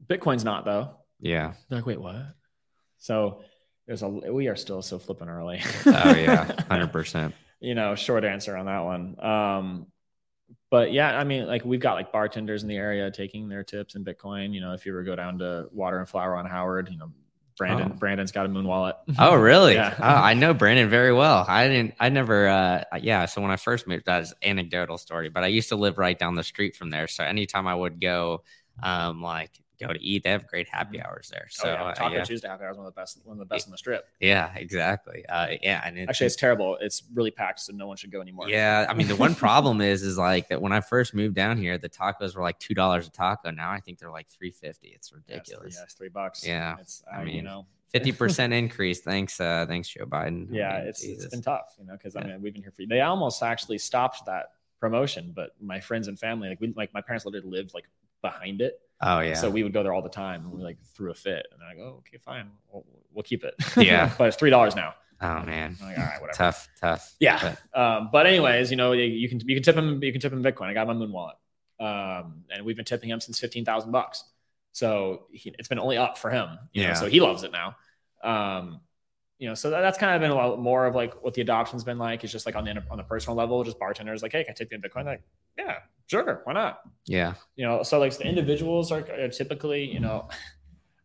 Bitcoin's 0.06 0.44
not, 0.44 0.65
though. 0.65 0.98
Yeah. 1.20 1.54
They're 1.70 1.80
like, 1.80 1.86
wait, 1.86 2.02
what? 2.02 2.15
So 2.98 3.44
there's 3.88 4.02
a, 4.02 4.08
we 4.08 4.48
are 4.48 4.56
still 4.56 4.82
so 4.82 5.00
flipping 5.00 5.30
early. 5.30 5.62
oh, 5.86 5.89
yeah. 6.15 6.45
100%. 6.69 7.34
you 7.60 7.76
know, 7.76 7.95
short 7.95 8.26
answer 8.26 8.56
on 8.58 8.65
that 8.65 8.80
one. 8.80 9.24
Um, 9.24 9.88
but 10.71 10.91
yeah, 10.91 11.17
I 11.17 11.24
mean, 11.24 11.45
like 11.48 11.63
we've 11.63 11.80
got 11.80 11.93
like 11.93 12.12
bartenders 12.12 12.63
in 12.63 12.69
the 12.69 12.76
area 12.76 13.10
taking 13.12 13.48
their 13.48 13.63
tips 13.63 13.95
in 13.95 14.04
Bitcoin. 14.04 14.54
You 14.54 14.62
know, 14.62 14.74
if 14.74 14.86
you 14.86 14.91
ever 14.91 15.04
go 15.04 15.15
down 15.15 15.39
to 15.39 15.67
Water 15.71 16.00
and 16.00 16.10
Flower 16.10 16.36
on 16.36 16.45
Howard, 16.45 16.89
you 16.91 16.98
know, 16.98 17.12
Brandon 17.58 17.91
oh. 17.93 17.98
Brandon's 17.98 18.32
got 18.32 18.45
a 18.45 18.50
moon 18.50 18.67
wallet. 18.67 18.98
oh, 19.19 19.36
really? 19.36 19.76
yeah. 19.76 19.95
Oh, 19.98 20.04
I 20.04 20.34
know 20.34 20.54
Brandon 20.54 20.89
very 20.89 21.13
well. 21.13 21.45
I 21.48 21.67
didn't. 21.67 21.95
I 22.00 22.10
never. 22.10 22.48
uh 22.48 22.84
Yeah. 23.02 23.26
So 23.26 23.41
when 23.41 23.52
I 23.52 23.56
first 23.56 23.88
moved, 23.88 24.08
that 24.08 24.24
is 24.24 24.34
anecdotal 24.43 24.98
story. 24.98 25.30
But 25.30 25.43
I 25.43 25.48
used 25.48 25.69
to 25.69 25.76
live 25.76 25.98
right 25.98 26.17
down 26.17 26.36
the 26.36 26.43
street 26.43 26.76
from 26.76 26.89
there. 26.89 27.08
So 27.08 27.24
anytime 27.24 27.67
I 27.67 27.76
would 27.76 28.02
go, 28.02 28.43
um, 28.84 29.21
like 29.21 29.52
go 29.80 29.94
to 29.94 30.02
eat. 30.02 30.24
They 30.24 30.30
have 30.30 30.48
great 30.48 30.68
happy 30.70 30.98
mm-hmm. 30.98 31.08
hours 31.08 31.30
there. 31.32 31.48
So 31.50 31.70
oh, 31.70 31.72
yeah. 31.72 31.94
Taco 31.94 32.14
uh, 32.14 32.18
yeah. 32.18 32.24
Tuesday 32.24 32.48
happy 32.48 32.64
hours 32.64 32.78
one 32.78 32.86
of 32.86 32.94
the 32.94 33.00
best, 33.00 33.20
one 33.24 33.36
of 33.36 33.40
the 33.40 33.46
best 33.46 33.68
on 33.68 33.72
the 33.72 33.78
strip. 33.78 34.08
Yeah, 34.20 34.52
exactly. 34.56 35.26
Uh, 35.28 35.48
yeah, 35.62 35.82
and 35.86 35.98
it, 35.98 36.10
actually, 36.10 36.28
it's 36.28 36.36
terrible. 36.36 36.78
It's 36.82 37.04
really 37.14 37.32
packed, 37.32 37.62
so 37.62 37.74
no 37.74 37.88
one 37.88 37.98
should 37.98 38.12
go 38.12 38.22
anymore. 38.22 38.50
Yeah, 38.50 38.86
I 38.90 38.94
mean, 38.94 39.08
the 39.08 39.16
one 39.16 39.36
problem 39.36 39.82
is, 39.82 40.04
is 40.04 40.18
like 40.18 40.50
that 40.50 40.62
when 40.62 40.72
I 40.72 40.82
first 40.82 41.14
moved 41.14 41.36
down 41.36 41.58
here, 41.58 41.78
the 41.78 41.90
tacos 41.90 42.36
were 42.36 42.42
like 42.42 42.60
two 42.60 42.74
dollars 42.74 43.08
a 43.08 43.12
taco. 43.12 43.52
Now 43.52 43.72
I 43.72 43.80
think 43.80 44.00
they're 44.00 44.12
like 44.12 44.28
three 44.30 44.52
fifty. 44.52 44.90
It's 44.90 45.12
ridiculous. 45.14 45.76
Yeah, 45.78 45.84
it's 45.84 45.94
three, 45.94 46.08
yeah, 46.08 46.10
three 46.10 46.10
bucks. 46.10 46.48
Yeah, 46.48 46.76
it's 46.80 47.04
I, 47.12 47.22
I 47.22 47.24
mean, 47.26 47.36
you 47.36 47.42
know. 47.42 47.66
Fifty 47.90 48.12
percent 48.14 48.52
increase. 48.54 49.02
Thanks, 49.02 49.40
uh, 49.40 49.66
thanks, 49.68 49.88
Joe 49.88 50.06
Biden. 50.06 50.48
Yeah, 50.52 50.70
I 50.70 50.80
mean, 50.80 50.88
it's 50.88 51.04
it's 51.04 51.28
been 51.28 51.42
tough, 51.42 51.76
you 51.80 51.86
know, 51.86 51.94
because 51.94 52.16
I 52.16 52.24
mean 52.24 52.42
we've 52.42 52.54
been 52.54 52.64
here 52.64 52.72
for. 52.72 52.86
They 52.86 53.02
almost 53.02 53.42
actually 53.42 53.78
stopped 53.78 54.26
that 54.26 54.52
promotion, 54.80 55.34
but 55.36 55.52
my 55.62 55.80
friends 55.80 56.08
and 56.08 56.20
family, 56.20 56.50
like 56.50 56.62
we, 56.62 56.74
like 56.76 56.94
my 56.94 57.02
parents 57.02 57.26
literally 57.26 57.50
lived 57.50 57.74
like 57.74 57.86
behind 58.22 58.62
it. 58.62 58.80
Oh 59.01 59.19
yeah. 59.19 59.34
So 59.34 59.49
we 59.49 59.63
would 59.63 59.73
go 59.73 59.84
there 59.84 59.93
all 59.93 60.01
the 60.01 60.10
time, 60.10 60.45
and 60.45 60.53
we 60.53 60.63
like 60.63 60.77
threw 60.95 61.12
a 61.12 61.15
fit, 61.15 61.47
and 61.51 61.62
I 61.62 61.75
go, 61.75 61.84
oh, 61.84 61.97
okay, 61.99 62.17
fine, 62.17 62.49
we'll, 62.71 62.86
we'll 63.13 63.23
keep 63.23 63.43
it. 63.43 63.55
Yeah. 63.77 64.12
but 64.17 64.29
it's 64.29 64.38
three 64.38 64.49
dollars 64.49 64.75
now. 64.75 64.93
Oh 65.21 65.41
man. 65.45 65.77
Like, 65.81 65.97
all 65.97 66.03
right, 66.03 66.21
whatever. 66.21 66.38
Tough, 66.38 66.67
tough. 66.79 67.15
Yeah. 67.19 67.55
But. 67.73 67.79
Um, 67.79 68.10
but 68.12 68.27
anyways, 68.27 68.71
you 68.71 68.77
know, 68.77 68.91
you 68.93 69.29
can 69.29 69.39
you 69.41 69.55
can 69.55 69.63
tip 69.63 69.75
him 69.75 70.03
you 70.03 70.12
can 70.12 70.21
tip 70.21 70.34
him 70.34 70.43
Bitcoin. 70.43 70.67
I 70.67 70.73
got 70.73 70.88
my 70.88 70.93
Moon 70.93 71.12
wallet, 71.12 71.38
um, 71.79 72.43
and 72.49 72.65
we've 72.65 72.75
been 72.75 72.86
tipping 72.86 73.10
him 73.10 73.19
since 73.19 73.39
fifteen 73.39 73.65
thousand 73.65 73.91
bucks. 73.91 74.23
So 74.71 75.27
he, 75.31 75.53
it's 75.58 75.69
been 75.69 75.79
only 75.79 75.97
up 75.97 76.17
for 76.17 76.29
him. 76.29 76.60
yeah. 76.73 76.89
Know, 76.89 76.93
so 76.95 77.05
he 77.08 77.21
loves 77.21 77.43
it 77.43 77.51
now. 77.53 77.77
Um, 78.23 78.81
you 79.38 79.47
know, 79.47 79.53
so 79.53 79.69
that, 79.69 79.81
that's 79.81 79.97
kind 79.97 80.15
of 80.15 80.21
been 80.21 80.31
a 80.31 80.36
lot 80.36 80.60
more 80.60 80.86
of 80.86 80.95
like 80.95 81.23
what 81.23 81.34
the 81.34 81.41
adoption's 81.41 81.84
been 81.84 81.97
like. 81.97 82.23
It's 82.23 82.31
just 82.34 82.45
like 82.45 82.55
on 82.55 82.65
the 82.65 82.84
on 82.91 82.97
the 82.97 83.03
personal 83.03 83.38
level, 83.38 83.63
just 83.63 83.79
bartenders 83.79 84.21
like, 84.21 84.34
hey, 84.34 84.43
can 84.43 84.51
I 84.51 84.53
tip 84.53 84.71
you 84.71 84.75
in 84.75 84.81
Bitcoin? 84.81 85.05
Like, 85.05 85.23
yeah, 85.58 85.79
sure, 86.08 86.41
why 86.44 86.54
not? 86.54 86.82
Yeah, 87.06 87.34
you 87.56 87.65
know, 87.65 87.84
so 87.84 88.00
like 88.00 88.18
the 88.18 88.28
individuals 88.28 88.91
are, 88.91 89.08
are 89.12 89.30
typically, 89.30 89.86
you 89.86 90.00
know, 90.00 90.30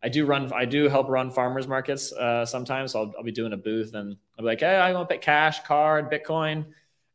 I 0.03 0.09
do 0.09 0.25
run, 0.25 0.51
I 0.53 0.65
do 0.65 0.89
help 0.89 1.09
run 1.09 1.29
farmers 1.29 1.67
markets 1.67 2.11
uh, 2.13 2.45
sometimes. 2.45 2.93
So 2.93 3.01
I'll, 3.01 3.13
I'll 3.17 3.23
be 3.23 3.31
doing 3.31 3.53
a 3.53 3.57
booth 3.57 3.93
and 3.93 4.17
I'll 4.37 4.43
be 4.43 4.47
like, 4.47 4.61
hey, 4.61 4.75
I 4.75 4.93
want 4.93 5.09
to 5.09 5.15
pay 5.15 5.21
cash, 5.21 5.63
card, 5.63 6.11
Bitcoin, 6.11 6.65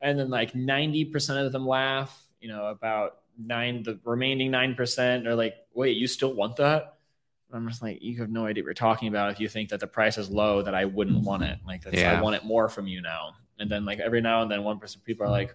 and 0.00 0.18
then 0.18 0.30
like 0.30 0.54
ninety 0.54 1.04
percent 1.04 1.44
of 1.44 1.52
them 1.52 1.66
laugh. 1.66 2.22
You 2.40 2.48
know, 2.48 2.66
about 2.66 3.18
nine, 3.38 3.82
the 3.82 3.98
remaining 4.04 4.50
nine 4.50 4.74
percent 4.74 5.26
are 5.26 5.34
like, 5.34 5.54
wait, 5.74 5.96
you 5.96 6.06
still 6.06 6.32
want 6.32 6.56
that? 6.56 6.94
I'm 7.52 7.68
just 7.68 7.80
like, 7.80 8.02
you 8.02 8.18
have 8.18 8.28
no 8.28 8.44
idea 8.44 8.62
what 8.62 8.66
you're 8.66 8.74
talking 8.74 9.08
about 9.08 9.30
if 9.30 9.40
you 9.40 9.48
think 9.48 9.70
that 9.70 9.80
the 9.80 9.86
price 9.86 10.18
is 10.18 10.28
low, 10.28 10.62
that 10.62 10.74
I 10.74 10.84
wouldn't 10.84 11.24
want 11.24 11.44
it. 11.44 11.58
Like, 11.66 11.84
yeah. 11.92 12.18
I 12.18 12.20
want 12.20 12.34
it 12.34 12.44
more 12.44 12.68
from 12.68 12.86
you 12.88 13.00
now. 13.00 13.34
And 13.58 13.70
then, 13.70 13.84
like, 13.84 14.00
every 14.00 14.20
now 14.20 14.42
and 14.42 14.50
then, 14.50 14.64
one 14.64 14.78
person, 14.80 15.00
people 15.04 15.26
are 15.26 15.30
like, 15.30 15.54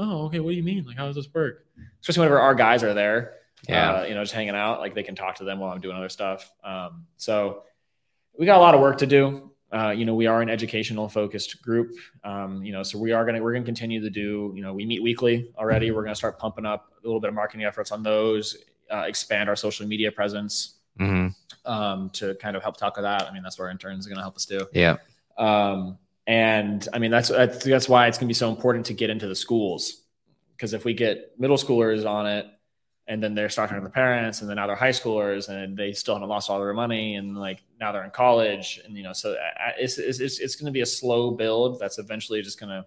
oh, 0.00 0.24
okay, 0.24 0.40
what 0.40 0.50
do 0.50 0.56
you 0.56 0.62
mean? 0.62 0.84
Like, 0.84 0.96
how 0.96 1.06
does 1.06 1.14
this 1.14 1.28
work? 1.32 1.66
Especially 2.00 2.22
whenever 2.22 2.40
our 2.40 2.54
guys 2.54 2.82
are 2.82 2.94
there, 2.94 3.34
yeah, 3.68 3.92
uh, 3.92 4.04
you 4.04 4.14
know, 4.14 4.22
just 4.22 4.32
hanging 4.32 4.56
out, 4.56 4.80
like, 4.80 4.94
they 4.94 5.02
can 5.02 5.14
talk 5.14 5.36
to 5.36 5.44
them 5.44 5.58
while 5.60 5.70
I'm 5.72 5.80
doing 5.80 5.96
other 5.96 6.08
stuff. 6.08 6.50
Um, 6.64 7.06
so 7.16 7.64
we 8.38 8.46
got 8.46 8.56
a 8.56 8.60
lot 8.60 8.74
of 8.74 8.80
work 8.80 8.98
to 8.98 9.06
do. 9.06 9.52
Uh, 9.70 9.90
you 9.90 10.04
know, 10.04 10.14
we 10.14 10.26
are 10.26 10.40
an 10.42 10.48
educational 10.48 11.08
focused 11.08 11.62
group. 11.62 11.92
Um, 12.24 12.64
you 12.64 12.72
know, 12.72 12.82
so 12.82 12.98
we 12.98 13.12
are 13.12 13.24
going 13.24 13.36
to, 13.36 13.40
we're 13.42 13.52
going 13.52 13.62
to 13.62 13.66
continue 13.68 14.00
to 14.00 14.10
do, 14.10 14.52
you 14.56 14.62
know, 14.62 14.72
we 14.72 14.84
meet 14.84 15.02
weekly 15.02 15.52
already. 15.56 15.90
We're 15.90 16.02
going 16.02 16.14
to 16.14 16.18
start 16.18 16.38
pumping 16.38 16.66
up 16.66 16.90
a 17.04 17.06
little 17.06 17.20
bit 17.20 17.28
of 17.28 17.34
marketing 17.34 17.66
efforts 17.66 17.92
on 17.92 18.02
those, 18.02 18.56
uh, 18.90 19.04
expand 19.06 19.48
our 19.48 19.54
social 19.54 19.86
media 19.86 20.10
presence 20.10 20.78
mm-hmm. 20.98 21.28
um, 21.70 22.10
to 22.10 22.34
kind 22.36 22.56
of 22.56 22.62
help 22.62 22.78
tackle 22.78 23.04
that. 23.04 23.28
I 23.28 23.32
mean, 23.32 23.42
that's 23.42 23.58
where 23.58 23.68
our 23.68 23.70
interns 23.70 24.06
are 24.06 24.10
going 24.10 24.16
to 24.16 24.22
help 24.22 24.36
us 24.36 24.46
do. 24.46 24.66
Yeah. 24.72 24.96
Um, 25.38 25.98
and 26.30 26.86
I 26.92 27.00
mean, 27.00 27.10
that's, 27.10 27.28
that's, 27.28 27.64
that's 27.64 27.88
why 27.88 28.06
it's 28.06 28.16
going 28.16 28.28
to 28.28 28.30
be 28.30 28.34
so 28.34 28.50
important 28.50 28.86
to 28.86 28.94
get 28.94 29.10
into 29.10 29.26
the 29.26 29.34
schools. 29.34 30.04
Because 30.52 30.74
if 30.74 30.84
we 30.84 30.94
get 30.94 31.34
middle 31.40 31.56
schoolers 31.56 32.08
on 32.08 32.28
it, 32.28 32.46
and 33.08 33.20
then 33.20 33.34
they're 33.34 33.48
starting 33.48 33.74
with 33.74 33.82
the 33.82 33.90
parents, 33.90 34.40
and 34.40 34.48
then 34.48 34.54
now 34.54 34.68
they're 34.68 34.76
high 34.76 34.90
schoolers, 34.90 35.48
and 35.48 35.76
they 35.76 35.92
still 35.92 36.14
haven't 36.14 36.28
lost 36.28 36.48
all 36.48 36.60
their 36.60 36.72
money, 36.72 37.16
and 37.16 37.36
like 37.36 37.64
now 37.80 37.90
they're 37.90 38.04
in 38.04 38.12
college, 38.12 38.80
and 38.84 38.96
you 38.96 39.02
know, 39.02 39.12
so 39.12 39.34
it's 39.76 39.98
it's, 39.98 40.20
it's, 40.20 40.38
it's 40.38 40.54
going 40.54 40.66
to 40.66 40.72
be 40.72 40.82
a 40.82 40.86
slow 40.86 41.32
build. 41.32 41.80
That's 41.80 41.98
eventually 41.98 42.42
just 42.42 42.60
going 42.60 42.70
to, 42.70 42.86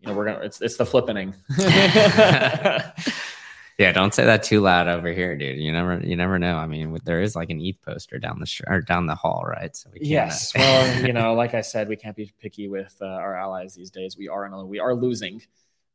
you 0.00 0.08
know, 0.08 0.14
we're 0.14 0.26
gonna 0.26 0.40
it's 0.40 0.60
it's 0.60 0.76
the 0.76 0.84
flippening. 0.84 1.32
Yeah, 3.78 3.92
don't 3.92 4.12
say 4.12 4.24
that 4.24 4.42
too 4.42 4.60
loud 4.60 4.88
over 4.88 5.12
here, 5.12 5.36
dude. 5.36 5.58
You 5.58 5.70
never, 5.70 6.00
you 6.00 6.16
never 6.16 6.36
know. 6.36 6.56
I 6.56 6.66
mean, 6.66 6.98
there 7.04 7.22
is 7.22 7.36
like 7.36 7.48
an 7.50 7.60
ETH 7.60 7.80
poster 7.80 8.18
down 8.18 8.40
the 8.40 8.46
sh- 8.46 8.62
or 8.66 8.80
down 8.80 9.06
the 9.06 9.14
hall, 9.14 9.44
right? 9.46 9.74
So 9.76 9.88
we 9.92 10.00
yes. 10.02 10.52
Uh, 10.56 10.58
well, 10.58 11.02
you 11.06 11.12
know, 11.12 11.34
like 11.34 11.54
I 11.54 11.60
said, 11.60 11.88
we 11.88 11.94
can't 11.94 12.16
be 12.16 12.32
picky 12.40 12.66
with 12.66 12.96
uh, 13.00 13.06
our 13.06 13.36
allies 13.36 13.76
these 13.76 13.90
days. 13.90 14.16
We 14.18 14.26
are 14.26 14.44
in 14.46 14.52
a, 14.52 14.66
we 14.66 14.80
are 14.80 14.94
losing 14.94 15.42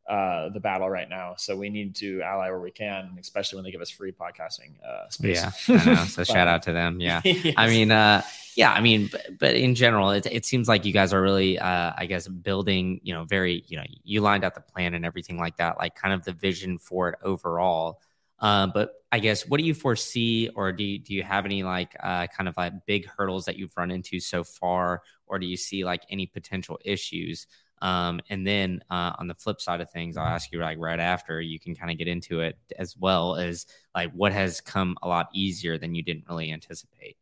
uh, 0.07 0.49
the 0.49 0.59
battle 0.59 0.89
right 0.89 1.09
now. 1.09 1.35
So 1.37 1.55
we 1.55 1.69
need 1.69 1.95
to 1.95 2.21
ally 2.21 2.49
where 2.49 2.59
we 2.59 2.71
can, 2.71 3.15
especially 3.19 3.57
when 3.57 3.65
they 3.65 3.71
give 3.71 3.81
us 3.81 3.89
free 3.89 4.11
podcasting 4.11 4.71
uh, 4.85 5.09
space. 5.09 5.41
Yeah, 5.67 6.05
so 6.05 6.23
shout 6.25 6.47
out 6.47 6.63
to 6.63 6.73
them. 6.73 6.99
Yeah, 6.99 7.21
yes. 7.25 7.53
I 7.57 7.67
mean, 7.67 7.91
uh, 7.91 8.21
yeah, 8.55 8.73
I 8.73 8.81
mean, 8.81 9.09
but, 9.11 9.21
but 9.39 9.55
in 9.55 9.75
general, 9.75 10.11
it, 10.11 10.25
it 10.25 10.45
seems 10.45 10.67
like 10.67 10.85
you 10.85 10.93
guys 10.93 11.13
are 11.13 11.21
really, 11.21 11.57
uh, 11.57 11.93
I 11.97 12.05
guess, 12.05 12.27
building. 12.27 12.99
You 13.03 13.13
know, 13.13 13.23
very, 13.23 13.63
you 13.67 13.77
know, 13.77 13.83
you 14.03 14.21
lined 14.21 14.43
out 14.43 14.55
the 14.55 14.61
plan 14.61 14.93
and 14.93 15.05
everything 15.05 15.37
like 15.37 15.57
that, 15.57 15.77
like 15.77 15.95
kind 15.95 16.13
of 16.13 16.25
the 16.25 16.33
vision 16.33 16.77
for 16.77 17.09
it 17.09 17.15
overall. 17.23 18.01
Uh, 18.39 18.67
but 18.67 18.91
I 19.09 19.19
guess, 19.19 19.47
what 19.47 19.57
do 19.57 19.63
you 19.63 19.73
foresee, 19.73 20.49
or 20.49 20.73
do 20.73 20.83
you, 20.83 20.99
do 20.99 21.13
you 21.13 21.23
have 21.23 21.45
any 21.45 21.63
like 21.63 21.95
uh, 22.01 22.27
kind 22.27 22.49
of 22.49 22.57
like 22.57 22.85
big 22.85 23.07
hurdles 23.07 23.45
that 23.45 23.55
you've 23.57 23.71
run 23.77 23.89
into 23.89 24.19
so 24.19 24.43
far, 24.43 25.01
or 25.27 25.39
do 25.39 25.45
you 25.45 25.55
see 25.55 25.85
like 25.85 26.03
any 26.09 26.25
potential 26.25 26.77
issues? 26.83 27.47
Um, 27.83 28.21
and 28.29 28.47
then 28.47 28.81
uh, 28.89 29.11
on 29.19 29.27
the 29.27 29.35
flip 29.35 29.59
side 29.59 29.81
of 29.81 29.91
things, 29.91 30.15
I'll 30.15 30.25
ask 30.25 30.53
you 30.53 30.59
like 30.59 30.77
right 30.79 30.99
after 30.99 31.41
you 31.41 31.59
can 31.59 31.75
kind 31.75 31.91
of 31.91 31.97
get 31.97 32.07
into 32.07 32.39
it 32.39 32.57
as 32.79 32.95
well 32.97 33.35
as 33.35 33.65
like 33.93 34.11
what 34.13 34.31
has 34.31 34.61
come 34.61 34.97
a 35.03 35.07
lot 35.07 35.27
easier 35.33 35.77
than 35.77 35.93
you 35.93 36.01
didn't 36.01 36.23
really 36.29 36.51
anticipate. 36.51 37.17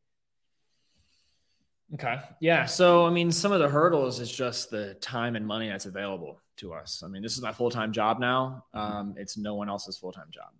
Okay. 1.95 2.19
Yeah. 2.39 2.67
So, 2.67 3.07
I 3.07 3.09
mean, 3.09 3.31
some 3.31 3.51
of 3.51 3.59
the 3.59 3.67
hurdles 3.67 4.19
is 4.19 4.31
just 4.31 4.69
the 4.69 4.93
time 5.01 5.35
and 5.35 5.45
money 5.45 5.67
that's 5.67 5.87
available 5.87 6.39
to 6.57 6.73
us. 6.73 7.01
I 7.03 7.07
mean, 7.07 7.23
this 7.23 7.33
is 7.33 7.41
my 7.41 7.51
full 7.51 7.71
time 7.71 7.91
job 7.91 8.19
now. 8.19 8.65
Um, 8.73 9.15
it's 9.17 9.37
no 9.37 9.55
one 9.55 9.67
else's 9.67 9.97
full 9.97 10.11
time 10.11 10.27
job 10.29 10.51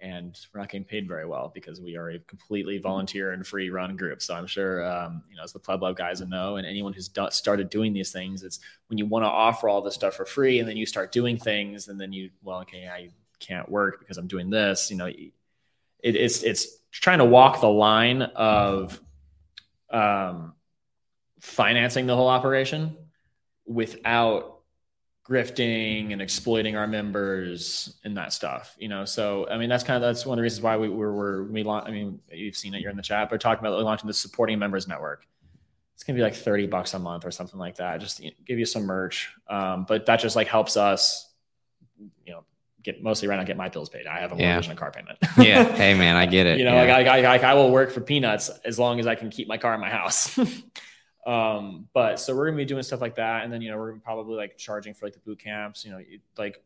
and 0.00 0.38
we're 0.52 0.60
not 0.60 0.68
getting 0.68 0.84
paid 0.84 1.08
very 1.08 1.26
well 1.26 1.50
because 1.54 1.80
we 1.80 1.96
are 1.96 2.10
a 2.10 2.18
completely 2.20 2.78
volunteer 2.78 3.32
and 3.32 3.46
free 3.46 3.70
run 3.70 3.96
group. 3.96 4.20
So 4.20 4.34
I'm 4.34 4.46
sure, 4.46 4.84
um, 4.86 5.22
you 5.30 5.36
know, 5.36 5.42
as 5.42 5.52
the 5.52 5.58
Pleb 5.58 5.82
Lab 5.82 5.96
guys 5.96 6.20
know, 6.20 6.56
and 6.56 6.66
anyone 6.66 6.92
who's 6.92 7.08
do- 7.08 7.30
started 7.30 7.70
doing 7.70 7.92
these 7.92 8.12
things, 8.12 8.42
it's 8.42 8.60
when 8.88 8.98
you 8.98 9.06
want 9.06 9.24
to 9.24 9.28
offer 9.28 9.68
all 9.68 9.80
this 9.80 9.94
stuff 9.94 10.14
for 10.14 10.26
free 10.26 10.60
and 10.60 10.68
then 10.68 10.76
you 10.76 10.84
start 10.84 11.12
doing 11.12 11.38
things 11.38 11.88
and 11.88 11.98
then 11.98 12.12
you, 12.12 12.30
well, 12.42 12.60
okay, 12.60 12.88
I 12.88 13.10
can't 13.40 13.68
work 13.70 14.00
because 14.00 14.18
I'm 14.18 14.26
doing 14.26 14.50
this, 14.50 14.90
you 14.90 14.96
know, 14.96 15.06
it, 15.06 15.32
it's, 16.02 16.42
it's 16.42 16.78
trying 16.90 17.18
to 17.18 17.24
walk 17.24 17.60
the 17.60 17.68
line 17.68 18.22
of 18.22 19.00
um, 19.90 20.54
financing 21.40 22.06
the 22.06 22.14
whole 22.14 22.28
operation 22.28 22.96
without 23.66 24.55
grifting 25.28 26.12
and 26.12 26.22
exploiting 26.22 26.76
our 26.76 26.86
members 26.86 27.96
and 28.04 28.16
that 28.16 28.32
stuff, 28.32 28.76
you 28.78 28.88
know. 28.88 29.04
So 29.04 29.48
I 29.48 29.58
mean, 29.58 29.68
that's 29.68 29.82
kind 29.82 29.96
of 29.96 30.02
that's 30.02 30.24
one 30.24 30.34
of 30.34 30.38
the 30.38 30.42
reasons 30.42 30.62
why 30.62 30.76
we 30.76 30.88
were, 30.88 31.12
we're 31.12 31.42
we 31.44 31.62
launch. 31.62 31.86
I 31.88 31.90
mean, 31.90 32.20
you've 32.30 32.56
seen 32.56 32.74
it. 32.74 32.80
You're 32.80 32.90
in 32.90 32.96
the 32.96 33.02
chat. 33.02 33.30
We're 33.30 33.38
talking 33.38 33.66
about 33.66 33.82
launching 33.82 34.06
the 34.06 34.14
supporting 34.14 34.58
members 34.58 34.86
network. 34.86 35.26
It's 35.94 36.04
gonna 36.04 36.16
be 36.16 36.22
like 36.22 36.34
thirty 36.34 36.66
bucks 36.66 36.94
a 36.94 36.98
month 36.98 37.24
or 37.24 37.30
something 37.30 37.58
like 37.58 37.76
that. 37.76 38.00
Just 38.00 38.20
you 38.20 38.30
know, 38.30 38.36
give 38.46 38.58
you 38.58 38.66
some 38.66 38.84
merch, 38.84 39.32
um, 39.48 39.84
but 39.88 40.06
that 40.06 40.20
just 40.20 40.36
like 40.36 40.46
helps 40.48 40.76
us, 40.76 41.32
you 41.98 42.32
know. 42.32 42.44
Get 42.82 43.02
mostly 43.02 43.26
right 43.26 43.36
now, 43.36 43.42
get 43.42 43.56
my 43.56 43.68
bills 43.68 43.88
paid. 43.88 44.06
I 44.06 44.20
have 44.20 44.30
a 44.30 44.36
mortgage 44.36 44.66
yeah. 44.66 44.70
and 44.70 44.78
a 44.78 44.80
car 44.80 44.92
payment. 44.92 45.18
yeah, 45.38 45.64
hey 45.64 45.94
man, 45.94 46.14
I 46.14 46.26
get 46.26 46.46
it. 46.46 46.58
You 46.58 46.66
know, 46.66 46.84
yeah. 46.84 46.96
like 46.96 47.06
I, 47.08 47.36
I, 47.36 47.50
I 47.50 47.54
will 47.54 47.72
work 47.72 47.90
for 47.90 48.00
peanuts 48.00 48.48
as 48.64 48.78
long 48.78 49.00
as 49.00 49.08
I 49.08 49.16
can 49.16 49.28
keep 49.28 49.48
my 49.48 49.58
car 49.58 49.74
in 49.74 49.80
my 49.80 49.90
house. 49.90 50.38
Um, 51.26 51.88
but 51.92 52.20
so 52.20 52.34
we're 52.34 52.46
gonna 52.46 52.56
be 52.56 52.64
doing 52.64 52.82
stuff 52.82 53.00
like 53.00 53.16
that, 53.16 53.44
and 53.44 53.52
then 53.52 53.60
you 53.60 53.70
know 53.70 53.76
we're 53.76 53.96
probably 53.96 54.36
like 54.36 54.56
charging 54.56 54.94
for 54.94 55.06
like 55.06 55.12
the 55.12 55.20
boot 55.20 55.40
camps. 55.40 55.84
You 55.84 55.90
know, 55.90 56.00
like 56.38 56.62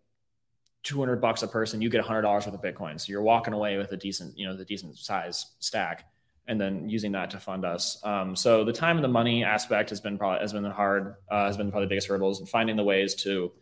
200 0.83 1.21
bucks 1.21 1.43
a 1.43 1.49
person, 1.49 1.83
you 1.83 1.91
get 1.91 2.05
$100 2.05 2.25
worth 2.25 2.47
of 2.47 2.55
Bitcoin. 2.63 2.99
So 3.01 3.11
you're 3.11 3.23
walking 3.23 3.53
away 3.53 3.77
with 3.77 3.93
a 3.93 3.97
decent, 3.97 4.39
you 4.39 4.47
know, 4.47 4.57
the 4.57 4.65
decent 4.65 4.97
size 4.97 5.47
stack 5.59 6.07
and 6.47 6.61
then 6.61 6.89
using 6.89 7.13
that 7.13 7.31
to 7.31 7.39
fund 7.39 7.65
us. 7.65 8.01
Um, 8.03 8.35
so 8.35 8.65
the 8.65 8.73
time 8.73 8.97
and 8.97 9.05
the 9.05 9.09
money 9.09 9.45
aspect 9.45 9.91
has 9.91 10.01
been 10.01 10.19
probably, 10.19 10.41
has 10.41 10.53
been 10.53 10.65
hard, 10.65 11.17
uh, 11.31 11.47
has 11.47 11.57
been 11.57 11.71
probably 11.71 11.87
the 11.87 11.91
biggest 11.91 12.09
hurdles 12.09 12.41
and 12.41 12.49
finding 12.49 12.77
the 12.77 12.83
ways 12.83 13.15
to, 13.17 13.53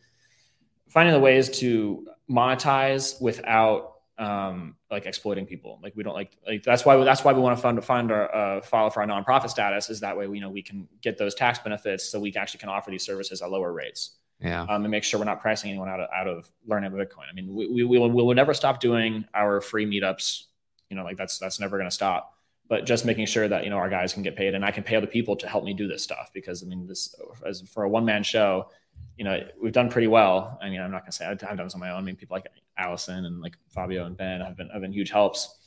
finding 0.88 1.12
the 1.12 1.20
ways 1.20 1.50
to 1.58 2.06
monetize 2.30 3.20
without 3.20 3.96
um, 4.18 4.74
like 4.90 5.06
exploiting 5.06 5.46
people. 5.46 5.78
Like 5.82 5.94
we 5.96 6.02
don't 6.02 6.14
like, 6.14 6.36
like 6.46 6.62
that's 6.64 6.84
why, 6.84 6.96
that's 7.04 7.24
why 7.24 7.32
we 7.32 7.40
want 7.40 7.56
to 7.56 7.62
fund, 7.62 7.82
fund 7.84 8.10
our, 8.10 8.34
uh, 8.34 8.60
file 8.62 8.90
for 8.90 9.00
our 9.02 9.06
nonprofit 9.06 9.50
status 9.50 9.90
is 9.90 10.00
that 10.00 10.16
way, 10.16 10.26
we 10.26 10.40
know 10.40 10.50
we 10.50 10.62
can 10.62 10.88
get 11.00 11.18
those 11.18 11.34
tax 11.34 11.58
benefits 11.60 12.08
so 12.08 12.18
we 12.18 12.34
actually 12.34 12.58
can 12.58 12.68
offer 12.68 12.90
these 12.90 13.04
services 13.04 13.40
at 13.42 13.50
lower 13.50 13.72
rates. 13.72 14.16
Yeah. 14.40 14.62
Um, 14.62 14.84
and 14.84 14.90
make 14.90 15.04
sure 15.04 15.18
we're 15.18 15.26
not 15.26 15.40
pricing 15.40 15.70
anyone 15.70 15.88
out 15.88 16.00
of, 16.00 16.08
out 16.14 16.28
of 16.28 16.50
learning 16.66 16.92
about 16.92 17.08
bitcoin. 17.08 17.24
I 17.30 17.34
mean 17.34 17.54
we, 17.54 17.66
we, 17.68 17.84
we, 17.84 17.98
will, 17.98 18.10
we 18.10 18.22
will 18.22 18.34
never 18.34 18.54
stop 18.54 18.80
doing 18.80 19.24
our 19.34 19.60
free 19.60 19.86
meetups. 19.86 20.44
You 20.90 20.96
know 20.96 21.04
like 21.04 21.16
that's 21.16 21.38
that's 21.38 21.60
never 21.60 21.76
going 21.76 21.88
to 21.88 21.94
stop. 21.94 22.34
But 22.68 22.86
just 22.86 23.04
making 23.04 23.26
sure 23.26 23.48
that 23.48 23.64
you 23.64 23.70
know 23.70 23.76
our 23.76 23.88
guys 23.88 24.12
can 24.12 24.22
get 24.22 24.36
paid 24.36 24.54
and 24.54 24.64
i 24.64 24.70
can 24.70 24.84
pay 24.84 24.96
other 24.96 25.06
people 25.06 25.36
to 25.36 25.48
help 25.48 25.64
me 25.64 25.72
do 25.72 25.88
this 25.88 26.02
stuff 26.02 26.30
because 26.34 26.62
i 26.62 26.66
mean 26.66 26.86
this 26.86 27.14
as 27.46 27.62
for 27.62 27.84
a 27.84 27.88
one-man 27.88 28.22
show 28.22 28.68
you 29.16 29.24
know 29.24 29.42
we've 29.60 29.72
done 29.72 29.88
pretty 29.88 30.06
well. 30.06 30.58
I 30.62 30.68
mean 30.68 30.80
i'm 30.80 30.90
not 30.90 31.02
going 31.02 31.10
to 31.10 31.16
say 31.16 31.26
I've, 31.26 31.42
I've 31.44 31.56
done 31.56 31.66
this 31.66 31.74
on 31.74 31.80
my 31.80 31.90
own. 31.90 31.98
I 31.98 32.02
mean 32.02 32.16
people 32.16 32.36
like 32.36 32.46
allison 32.78 33.24
and 33.24 33.40
like 33.40 33.56
fabio 33.68 34.04
and 34.06 34.16
ben 34.16 34.40
have 34.40 34.56
been 34.56 34.68
have 34.70 34.80
been 34.80 34.92
huge 34.92 35.10
helps 35.10 35.58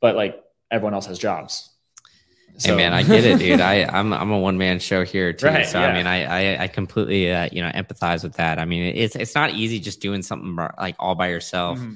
but 0.00 0.14
like 0.16 0.42
everyone 0.70 0.94
else 0.94 1.06
has 1.06 1.18
jobs 1.18 1.70
so. 2.58 2.70
Hey 2.70 2.76
man, 2.76 2.94
I 2.94 3.02
get 3.02 3.24
it, 3.24 3.38
dude. 3.38 3.60
I 3.60 3.84
I'm 3.92 4.14
I'm 4.14 4.30
a 4.30 4.38
one 4.38 4.56
man 4.56 4.78
show 4.78 5.04
here 5.04 5.30
too. 5.34 5.46
Right, 5.46 5.66
so 5.66 5.78
yeah. 5.78 5.88
I 5.88 5.92
mean, 5.92 6.06
I 6.06 6.54
I, 6.54 6.62
I 6.62 6.68
completely 6.68 7.30
uh, 7.30 7.50
you 7.52 7.60
know 7.60 7.68
empathize 7.70 8.22
with 8.22 8.34
that. 8.34 8.58
I 8.58 8.64
mean, 8.64 8.96
it's 8.96 9.14
it's 9.14 9.34
not 9.34 9.50
easy 9.50 9.78
just 9.78 10.00
doing 10.00 10.22
something 10.22 10.56
like 10.78 10.96
all 10.98 11.14
by 11.14 11.28
yourself. 11.28 11.78
Mm-hmm. 11.78 11.94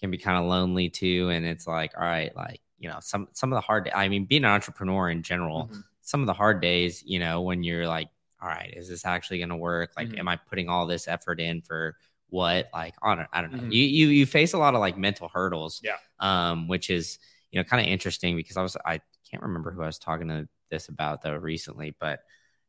Can 0.00 0.10
be 0.10 0.18
kind 0.18 0.36
of 0.36 0.44
lonely 0.50 0.90
too, 0.90 1.30
and 1.30 1.46
it's 1.46 1.66
like, 1.66 1.92
all 1.96 2.04
right, 2.04 2.34
like 2.36 2.60
you 2.78 2.90
know, 2.90 2.98
some 3.00 3.28
some 3.32 3.52
of 3.54 3.56
the 3.56 3.62
hard. 3.62 3.90
I 3.94 4.08
mean, 4.08 4.26
being 4.26 4.44
an 4.44 4.50
entrepreneur 4.50 5.08
in 5.08 5.22
general, 5.22 5.70
Mm-hmm. 5.70 5.80
some 6.02 6.20
of 6.20 6.26
the 6.26 6.34
hard 6.34 6.60
days, 6.60 7.02
you 7.06 7.18
know, 7.18 7.40
when 7.40 7.62
you're 7.62 7.86
like, 7.86 8.08
all 8.42 8.48
right, 8.48 8.74
is 8.76 8.90
this 8.90 9.06
actually 9.06 9.38
going 9.38 9.48
to 9.48 9.56
work? 9.56 9.92
Like, 9.96 10.08
Mhm. 10.08 10.18
am 10.18 10.28
I 10.28 10.36
putting 10.36 10.68
all 10.68 10.86
this 10.86 11.08
effort 11.08 11.40
in 11.40 11.62
for 11.62 11.96
what? 12.32 12.68
Like, 12.72 12.94
I 13.02 13.14
don't, 13.14 13.28
I 13.32 13.40
don't 13.42 13.52
know. 13.52 13.58
Mhm. 13.58 13.72
You 13.72 13.84
you 13.84 14.06
you 14.08 14.26
face 14.26 14.54
a 14.54 14.58
lot 14.58 14.74
of 14.74 14.80
like 14.80 14.96
mental 14.98 15.28
hurdles. 15.32 15.80
Yeah. 15.84 15.96
Um, 16.18 16.66
which 16.68 16.90
is 16.90 17.18
you 17.50 17.60
know 17.60 17.64
kind 17.64 17.84
of 17.84 17.92
interesting 17.92 18.34
because 18.36 18.56
I 18.56 18.62
was 18.62 18.76
I 18.84 19.00
can't 19.30 19.42
remember 19.42 19.70
who 19.70 19.82
I 19.82 19.86
was 19.86 19.98
talking 19.98 20.28
to 20.28 20.48
this 20.70 20.88
about 20.88 21.22
though 21.22 21.36
recently, 21.36 21.94
but 22.00 22.20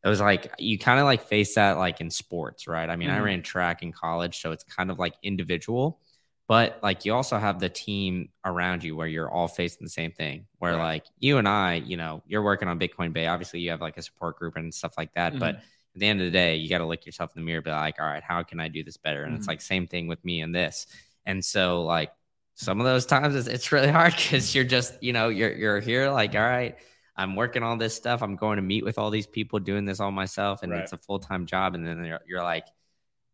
it 0.03 0.09
was 0.09 0.19
like 0.19 0.53
you 0.59 0.77
kind 0.77 0.99
of 0.99 1.05
like 1.05 1.23
face 1.23 1.55
that 1.55 1.77
like 1.77 2.01
in 2.01 2.09
sports, 2.09 2.67
right? 2.67 2.89
I 2.89 2.95
mean, 2.97 3.09
I 3.09 3.19
Mhm. 3.19 3.23
ran 3.23 3.41
track 3.41 3.81
in 3.81 3.93
college, 3.93 4.41
so 4.41 4.51
it's 4.51 4.65
kind 4.65 4.91
of 4.91 4.99
like 4.99 5.13
individual, 5.23 6.01
but 6.49 6.79
like 6.83 7.05
you 7.05 7.13
also 7.13 7.37
have 7.37 7.59
the 7.59 7.69
team 7.69 8.29
around 8.43 8.83
you 8.83 8.97
where 8.97 9.07
you're 9.07 9.31
all 9.31 9.47
facing 9.47 9.85
the 9.85 9.89
same 9.89 10.11
thing. 10.11 10.45
Where 10.59 10.73
Right. 10.73 10.83
like 10.95 11.05
you 11.19 11.37
and 11.37 11.47
I, 11.47 11.75
you 11.75 11.95
know, 11.95 12.21
you're 12.27 12.43
working 12.43 12.67
on 12.67 12.77
Bitcoin 12.79 13.13
Bay. 13.13 13.27
Obviously, 13.27 13.61
you 13.61 13.71
have 13.71 13.79
like 13.81 13.95
a 13.97 14.01
support 14.01 14.37
group 14.37 14.57
and 14.57 14.73
stuff 14.73 14.95
like 14.97 15.13
that, 15.13 15.39
but 15.39 15.55
Mhm. 15.55 15.61
At 15.95 15.99
the 15.99 16.07
end 16.07 16.19
of 16.21 16.25
the 16.25 16.31
day, 16.31 16.55
you 16.55 16.69
got 16.69 16.79
to 16.79 16.85
look 16.85 17.05
yourself 17.05 17.31
in 17.35 17.41
the 17.41 17.45
mirror, 17.45 17.61
be 17.61 17.69
like, 17.71 17.99
all 17.99 18.05
right, 18.05 18.23
how 18.23 18.41
can 18.43 18.59
I 18.59 18.67
do 18.67 18.83
this 18.83 18.97
better? 18.97 19.23
And 19.25 19.35
it's 19.35 19.45
Mhm. 19.45 19.49
like 19.49 19.61
same 19.61 19.87
thing 19.87 20.07
with 20.07 20.23
me 20.25 20.41
and 20.41 20.53
this. 20.53 20.87
And 21.25 21.43
so 21.43 21.83
like 21.83 22.11
some 22.55 22.79
of 22.79 22.85
those 22.85 23.05
times 23.05 23.35
it's, 23.35 23.47
it's 23.47 23.71
really 23.71 23.89
hard 23.91 24.15
because 24.15 24.53
you're 24.55 24.63
just, 24.63 25.01
you 25.01 25.13
know, 25.13 25.29
you're 25.29 25.53
you're 25.53 25.79
here 25.79 26.09
like, 26.11 26.33
all 26.35 26.41
right, 26.41 26.75
I'm 27.15 27.35
working 27.35 27.61
on 27.63 27.77
this 27.77 27.95
stuff. 27.95 28.23
I'm 28.23 28.35
going 28.35 28.55
to 28.55 28.63
meet 28.63 28.83
with 28.83 28.97
all 28.97 29.11
these 29.11 29.27
people 29.27 29.59
doing 29.59 29.85
this 29.85 29.99
all 29.99 30.11
myself, 30.11 30.63
and 30.63 30.71
Right. 30.71 30.81
it's 30.81 30.93
a 30.93 30.97
full 30.97 31.19
time 31.19 31.45
job. 31.45 31.75
And 31.75 31.85
then 31.85 32.03
you're, 32.03 32.21
you're 32.27 32.43
like, 32.43 32.65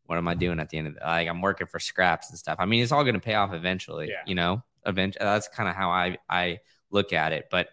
what 0.06 0.17
am 0.17 0.28
I 0.28 0.34
doing 0.34 0.60
at 0.60 0.69
the 0.69 0.78
end 0.78 0.88
of 0.88 0.95
the 0.95 1.00
like? 1.02 1.28
I'm 1.30 1.39
working 1.41 1.67
for 1.67 1.80
scraps 1.80 2.30
and 2.30 2.38
stuff. 2.38 2.58
I 2.60 2.65
mean, 2.65 2.84
it's 2.84 2.91
all 2.91 3.04
going 3.04 3.13
to 3.13 3.22
pay 3.22 3.36
off 3.36 3.54
eventually, 3.54 4.10
Yeah. 4.10 4.22
you 4.26 4.36
know. 4.36 4.63
Eventually, 4.86 5.24
that's 5.24 5.48
kind 5.48 5.69
of 5.69 5.76
how 5.76 5.91
I 5.91 6.17
I 6.30 6.60
look 6.89 7.13
at 7.13 7.32
it, 7.32 7.48
but 7.52 7.69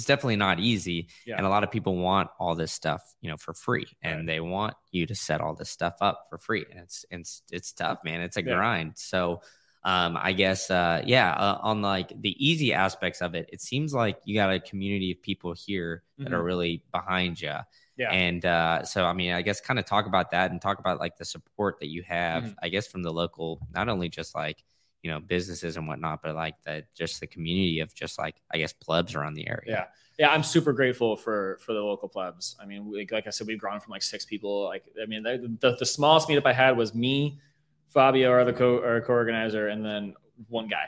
it's 0.00 0.06
definitely 0.06 0.36
not 0.36 0.58
easy. 0.58 1.08
Yeah. 1.26 1.36
And 1.36 1.46
a 1.46 1.48
lot 1.48 1.62
of 1.64 1.70
people 1.70 1.96
want 1.96 2.30
all 2.38 2.54
this 2.54 2.72
stuff, 2.72 3.02
you 3.20 3.30
know, 3.30 3.36
for 3.36 3.54
free, 3.54 3.86
and 4.02 4.16
Right. 4.20 4.26
they 4.26 4.40
want 4.40 4.74
you 4.92 5.06
to 5.06 5.14
set 5.14 5.40
all 5.40 5.54
this 5.54 5.70
stuff 5.70 5.94
up 6.00 6.26
for 6.30 6.38
free. 6.38 6.64
And 6.70 6.80
it's 6.80 7.04
it's 7.10 7.42
it's 7.52 7.72
tough, 7.72 7.98
man. 8.04 8.20
It's 8.20 8.36
a 8.36 8.42
Yeah. 8.44 8.54
grind. 8.56 8.92
So 8.96 9.42
um 9.82 10.14
i 10.18 10.30
guess 10.30 10.70
uh 10.70 11.00
yeah 11.06 11.30
uh, 11.32 11.58
on 11.62 11.80
like 11.80 12.12
the 12.20 12.36
easy 12.38 12.74
aspects 12.74 13.22
of 13.22 13.34
it 13.34 13.48
it 13.50 13.62
seems 13.62 13.94
like 13.94 14.18
you 14.26 14.34
got 14.34 14.52
a 14.52 14.60
community 14.60 15.10
of 15.12 15.22
people 15.22 15.54
here 15.54 16.02
that 16.18 16.34
are 16.34 16.42
Mhm. 16.42 16.44
really 16.44 16.84
behind 16.92 17.40
you 17.40 17.54
Yeah. 17.96 18.10
and 18.12 18.44
uh 18.44 18.84
so 18.84 19.06
i 19.06 19.14
mean 19.14 19.32
i 19.32 19.40
guess 19.40 19.58
kind 19.58 19.78
of 19.78 19.86
talk 19.86 20.04
about 20.04 20.32
that 20.32 20.50
and 20.50 20.60
talk 20.60 20.80
about 20.80 20.98
like 21.00 21.16
the 21.16 21.24
support 21.24 21.78
that 21.80 21.88
you 21.88 22.02
have 22.02 22.42
Mhm. 22.42 22.54
i 22.62 22.68
guess 22.68 22.86
from 22.88 23.02
the 23.02 23.10
local 23.10 23.66
not 23.72 23.88
only 23.88 24.10
just 24.10 24.34
like 24.34 24.62
you 25.02 25.10
know 25.10 25.20
businesses 25.20 25.76
and 25.76 25.88
whatnot 25.88 26.20
but 26.22 26.34
like 26.34 26.54
the 26.64 26.84
just 26.94 27.20
the 27.20 27.26
community 27.26 27.80
of 27.80 27.94
just 27.94 28.18
like 28.18 28.36
i 28.52 28.58
guess 28.58 28.72
plebs 28.72 29.14
around 29.14 29.34
the 29.34 29.48
area 29.48 29.64
Yeah. 29.66 29.84
Yeah, 30.18 30.28
I'm 30.28 30.42
super 30.42 30.74
grateful 30.74 31.16
for 31.16 31.58
for 31.64 31.72
the 31.72 31.80
local 31.80 32.06
plebs. 32.06 32.54
I 32.60 32.66
mean, 32.66 32.92
like 33.10 33.26
I 33.26 33.30
said, 33.30 33.46
we've 33.46 33.58
grown 33.58 33.80
from 33.80 33.92
like 33.92 34.02
six 34.02 34.26
people. 34.26 34.64
Like, 34.64 34.84
I 35.02 35.06
mean, 35.06 35.22
the, 35.22 35.56
the, 35.58 35.76
the 35.78 35.86
smallest 35.86 36.28
meetup 36.28 36.44
I 36.44 36.52
had 36.52 36.76
was 36.76 36.94
me, 36.94 37.40
Fabio, 37.88 38.30
our 38.30 38.44
the 38.44 38.52
co 38.52 38.82
our 38.84 39.00
co-organizer, 39.00 39.68
and 39.68 39.82
then 39.82 40.12
one 40.48 40.68
guy. 40.68 40.84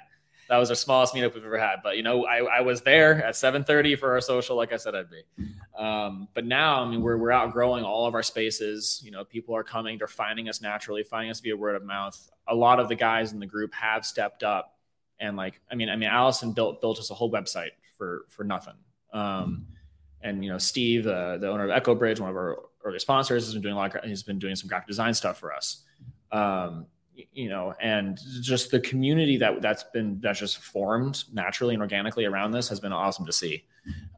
That 0.52 0.58
was 0.58 0.68
our 0.68 0.76
smallest 0.76 1.14
meetup 1.14 1.32
we've 1.32 1.46
ever 1.46 1.56
had. 1.56 1.76
But 1.82 1.96
you 1.96 2.02
know, 2.02 2.26
I, 2.26 2.58
I 2.58 2.60
was 2.60 2.82
there 2.82 3.24
at 3.24 3.32
7:30 3.32 3.98
for 3.98 4.12
our 4.12 4.20
social, 4.20 4.54
like 4.54 4.70
I 4.70 4.76
said 4.76 4.94
I'd 4.94 5.08
be. 5.08 5.22
Um, 5.78 6.28
but 6.34 6.44
now, 6.44 6.82
I 6.82 6.90
mean, 6.90 7.00
we're 7.00 7.16
we're 7.16 7.32
outgrowing 7.32 7.84
all 7.84 8.06
of 8.06 8.12
our 8.12 8.22
spaces. 8.22 9.00
You 9.02 9.12
know, 9.12 9.24
people 9.24 9.56
are 9.56 9.64
coming, 9.64 9.96
they're 9.96 10.06
finding 10.06 10.50
us 10.50 10.60
naturally, 10.60 11.04
finding 11.04 11.30
us 11.30 11.40
via 11.40 11.56
word 11.56 11.74
of 11.74 11.84
mouth. 11.86 12.30
A 12.48 12.54
lot 12.54 12.80
of 12.80 12.90
the 12.90 12.94
guys 12.94 13.32
in 13.32 13.40
the 13.40 13.46
group 13.46 13.72
have 13.72 14.04
stepped 14.04 14.42
up, 14.42 14.76
and 15.18 15.38
like, 15.38 15.58
I 15.70 15.74
mean, 15.74 15.88
I 15.88 15.96
mean, 15.96 16.10
Allison 16.10 16.52
built 16.52 16.82
built 16.82 16.98
us 16.98 17.10
a 17.10 17.14
whole 17.14 17.32
website 17.32 17.70
for 17.96 18.26
for 18.28 18.44
nothing. 18.44 18.74
Um, 19.14 19.68
and 20.20 20.44
you 20.44 20.50
know, 20.50 20.58
Steve, 20.58 21.06
uh, 21.06 21.38
the 21.38 21.48
owner 21.48 21.64
of 21.64 21.70
Echo 21.70 21.94
Bridge, 21.94 22.20
one 22.20 22.28
of 22.28 22.36
our 22.36 22.58
early 22.84 22.98
sponsors, 22.98 23.46
has 23.46 23.54
been 23.54 23.62
doing 23.62 23.72
a 23.72 23.78
lot. 23.78 23.96
Of, 23.96 24.04
he's 24.04 24.22
been 24.22 24.38
doing 24.38 24.56
some 24.56 24.68
graphic 24.68 24.88
design 24.88 25.14
stuff 25.14 25.38
for 25.38 25.50
us. 25.50 25.82
Um, 26.30 26.88
you 27.32 27.48
know, 27.48 27.74
and 27.80 28.18
just 28.40 28.70
the 28.70 28.80
community 28.80 29.36
that 29.38 29.60
that's 29.62 29.84
been 29.84 30.20
that's 30.20 30.38
just 30.40 30.58
formed 30.58 31.24
naturally 31.32 31.74
and 31.74 31.82
organically 31.82 32.24
around 32.24 32.52
this 32.52 32.68
has 32.68 32.80
been 32.80 32.92
awesome 32.92 33.26
to 33.26 33.32
see. 33.32 33.64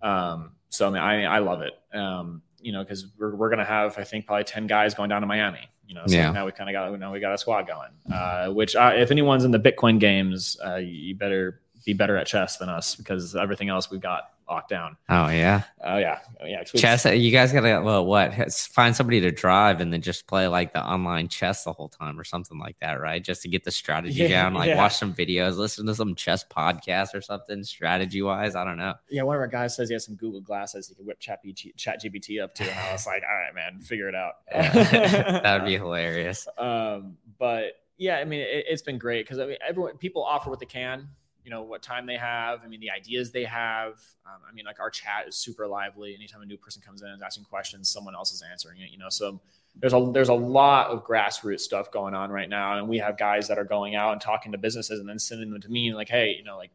Um, 0.03 0.53
so 0.69 0.89
I 0.89 0.91
mean, 0.91 1.03
I 1.03 1.25
I 1.25 1.39
love 1.39 1.63
it. 1.63 1.73
Um, 1.97 2.43
you 2.61 2.73
know, 2.73 2.83
because 2.83 3.07
we're 3.19 3.35
we're 3.35 3.51
gonna 3.51 3.65
have 3.65 3.99
I 3.99 4.05
think 4.05 4.27
probably 4.27 4.45
ten 4.45 4.67
guys 4.67 4.95
going 4.95 5.09
down 5.09 5.21
to 5.23 5.27
Miami. 5.27 5.69
You 5.87 5.95
know, 5.95 6.07
so 6.07 6.17
Yeah. 6.17 6.31
now 6.31 6.47
we 6.47 6.53
kind 6.53 6.71
of 6.71 6.73
got 6.73 6.99
now 6.99 7.13
we 7.13 7.21
got 7.21 7.35
a 7.35 7.39
squad 7.39 7.67
going. 7.67 7.91
Uh, 8.13 8.49
which 8.49 8.75
uh, 8.75 8.93
if 8.97 9.11
anyone's 9.11 9.45
in 9.45 9.51
the 9.51 9.61
Bitcoin 9.61 10.01
games, 10.01 10.57
uh, 10.65 10.77
you 10.77 11.15
better 11.15 11.61
be 11.85 11.93
better 11.93 12.17
at 12.17 12.27
chess 12.27 12.57
than 12.57 12.69
us 12.71 12.95
because 12.95 13.37
everything 13.37 13.69
else 13.69 13.91
we've 13.91 14.01
got 14.01 14.31
locked 14.49 14.69
down. 14.71 14.97
oh 15.09 15.29
yeah 15.29 15.63
Oh 15.83 15.99
yeah, 15.99 16.21
oh, 16.41 16.47
yeah. 16.47 16.63
Chess 16.65 17.05
you 17.05 17.31
guys 17.31 17.53
gotta 17.53 17.83
well 17.83 18.05
what 18.05 18.33
find 18.53 18.95
somebody 18.97 19.21
to 19.21 19.31
drive 19.31 19.81
and 19.81 19.93
then 19.93 20.01
just 20.03 20.27
play 20.27 20.47
like 20.49 20.73
the 20.73 20.83
online 20.85 21.29
chess 21.29 21.65
the 21.65 21.73
whole 21.73 21.89
time 21.89 22.19
or 22.19 22.25
something 22.25 22.59
like 22.59 22.79
that 22.81 23.01
right 23.01 23.23
just 23.23 23.43
to 23.43 23.49
get 23.49 23.65
the 23.65 23.71
strategy 23.71 24.15
Yeah, 24.23 24.29
down 24.29 24.55
like 24.55 24.69
yeah. 24.69 24.77
watch 24.77 24.97
some 24.97 25.13
videos 25.15 25.57
listen 25.57 25.87
to 25.87 25.95
some 25.95 26.15
chess 26.15 26.45
podcast 26.45 27.15
or 27.15 27.21
something 27.21 27.63
strategy 27.65 28.23
wise 28.23 28.55
i 28.57 28.65
don't 28.65 28.79
know 28.79 28.95
Yeah, 29.11 29.23
one 29.23 29.37
of 29.37 29.41
our 29.41 29.47
guys 29.47 29.77
says 29.77 29.89
he 29.89 29.95
has 29.95 30.05
some 30.05 30.17
Google 30.17 30.41
glasses 30.41 30.89
he 30.89 30.95
can 30.95 31.05
whip 31.07 31.21
Chat, 31.21 31.41
Chat 31.77 32.03
GPT 32.03 32.43
up 32.43 32.55
to, 32.57 32.63
and 32.65 32.79
I 32.79 32.93
was 32.93 33.07
like, 33.07 33.23
all 33.29 33.37
right, 33.37 33.55
man, 33.55 33.81
figure 33.81 34.09
it 34.09 34.15
out. 34.15 34.35
that 34.53 35.61
would 35.61 35.67
be 35.67 35.75
hilarious 35.79 36.47
um, 36.59 37.17
but 37.39 37.73
yeah, 37.97 38.17
I 38.17 38.25
mean, 38.25 38.41
it, 38.41 38.65
it's 38.69 38.83
been 38.83 38.99
great 38.99 39.25
because 39.25 39.39
I 39.39 39.47
mean, 39.47 39.57
everyone, 39.67 39.97
people 39.99 40.25
offer 40.25 40.51
what 40.51 40.59
they 40.59 40.67
can, 40.67 41.09
you 41.45 41.51
know, 41.51 41.63
what 41.63 41.83
time 41.83 42.07
they 42.07 42.17
have. 42.17 42.61
I 42.65 42.69
mean, 42.69 42.81
the 42.81 42.91
ideas 42.91 43.31
they 43.31 43.45
have. 43.45 44.01
Um, 44.27 44.41
I 44.49 44.53
mean, 44.53 44.65
like 44.65 44.81
our 44.81 44.91
chat 44.91 45.27
is 45.29 45.37
super 45.37 45.67
lively. 45.67 46.15
Anytime 46.15 46.43
a 46.43 46.47
new 46.47 46.57
person 46.57 46.83
comes 46.83 47.03
in 47.03 47.09
and 47.09 47.17
is 47.17 47.23
asking 47.23 47.45
questions, 47.45 47.89
someone 47.89 48.15
else 48.15 48.33
is 48.33 48.43
answering 48.51 48.81
it. 48.81 48.91
You 48.91 48.99
know, 48.99 49.11
so 49.11 49.41
there's 49.77 49.93
a 49.93 50.11
there's 50.13 50.31
a 50.31 50.35
lot 50.35 50.89
of 50.89 51.05
grassroots 51.05 51.61
stuff 51.61 51.91
going 51.93 52.15
on 52.15 52.31
right 52.31 52.49
now, 52.49 52.79
and 52.79 52.89
we 52.89 52.99
have 52.99 53.19
guys 53.19 53.49
that 53.49 53.59
are 53.59 53.65
going 53.65 53.95
out 53.95 54.13
and 54.13 54.21
talking 54.21 54.53
to 54.53 54.59
businesses 54.59 55.01
and 55.01 55.09
then 55.09 55.19
sending 55.19 55.51
them 55.51 55.61
to 55.61 55.69
me 55.69 55.89
and 55.89 55.97
like, 55.97 56.09
hey, 56.09 56.35
you 56.37 56.45
know, 56.45 56.57
like 56.57 56.71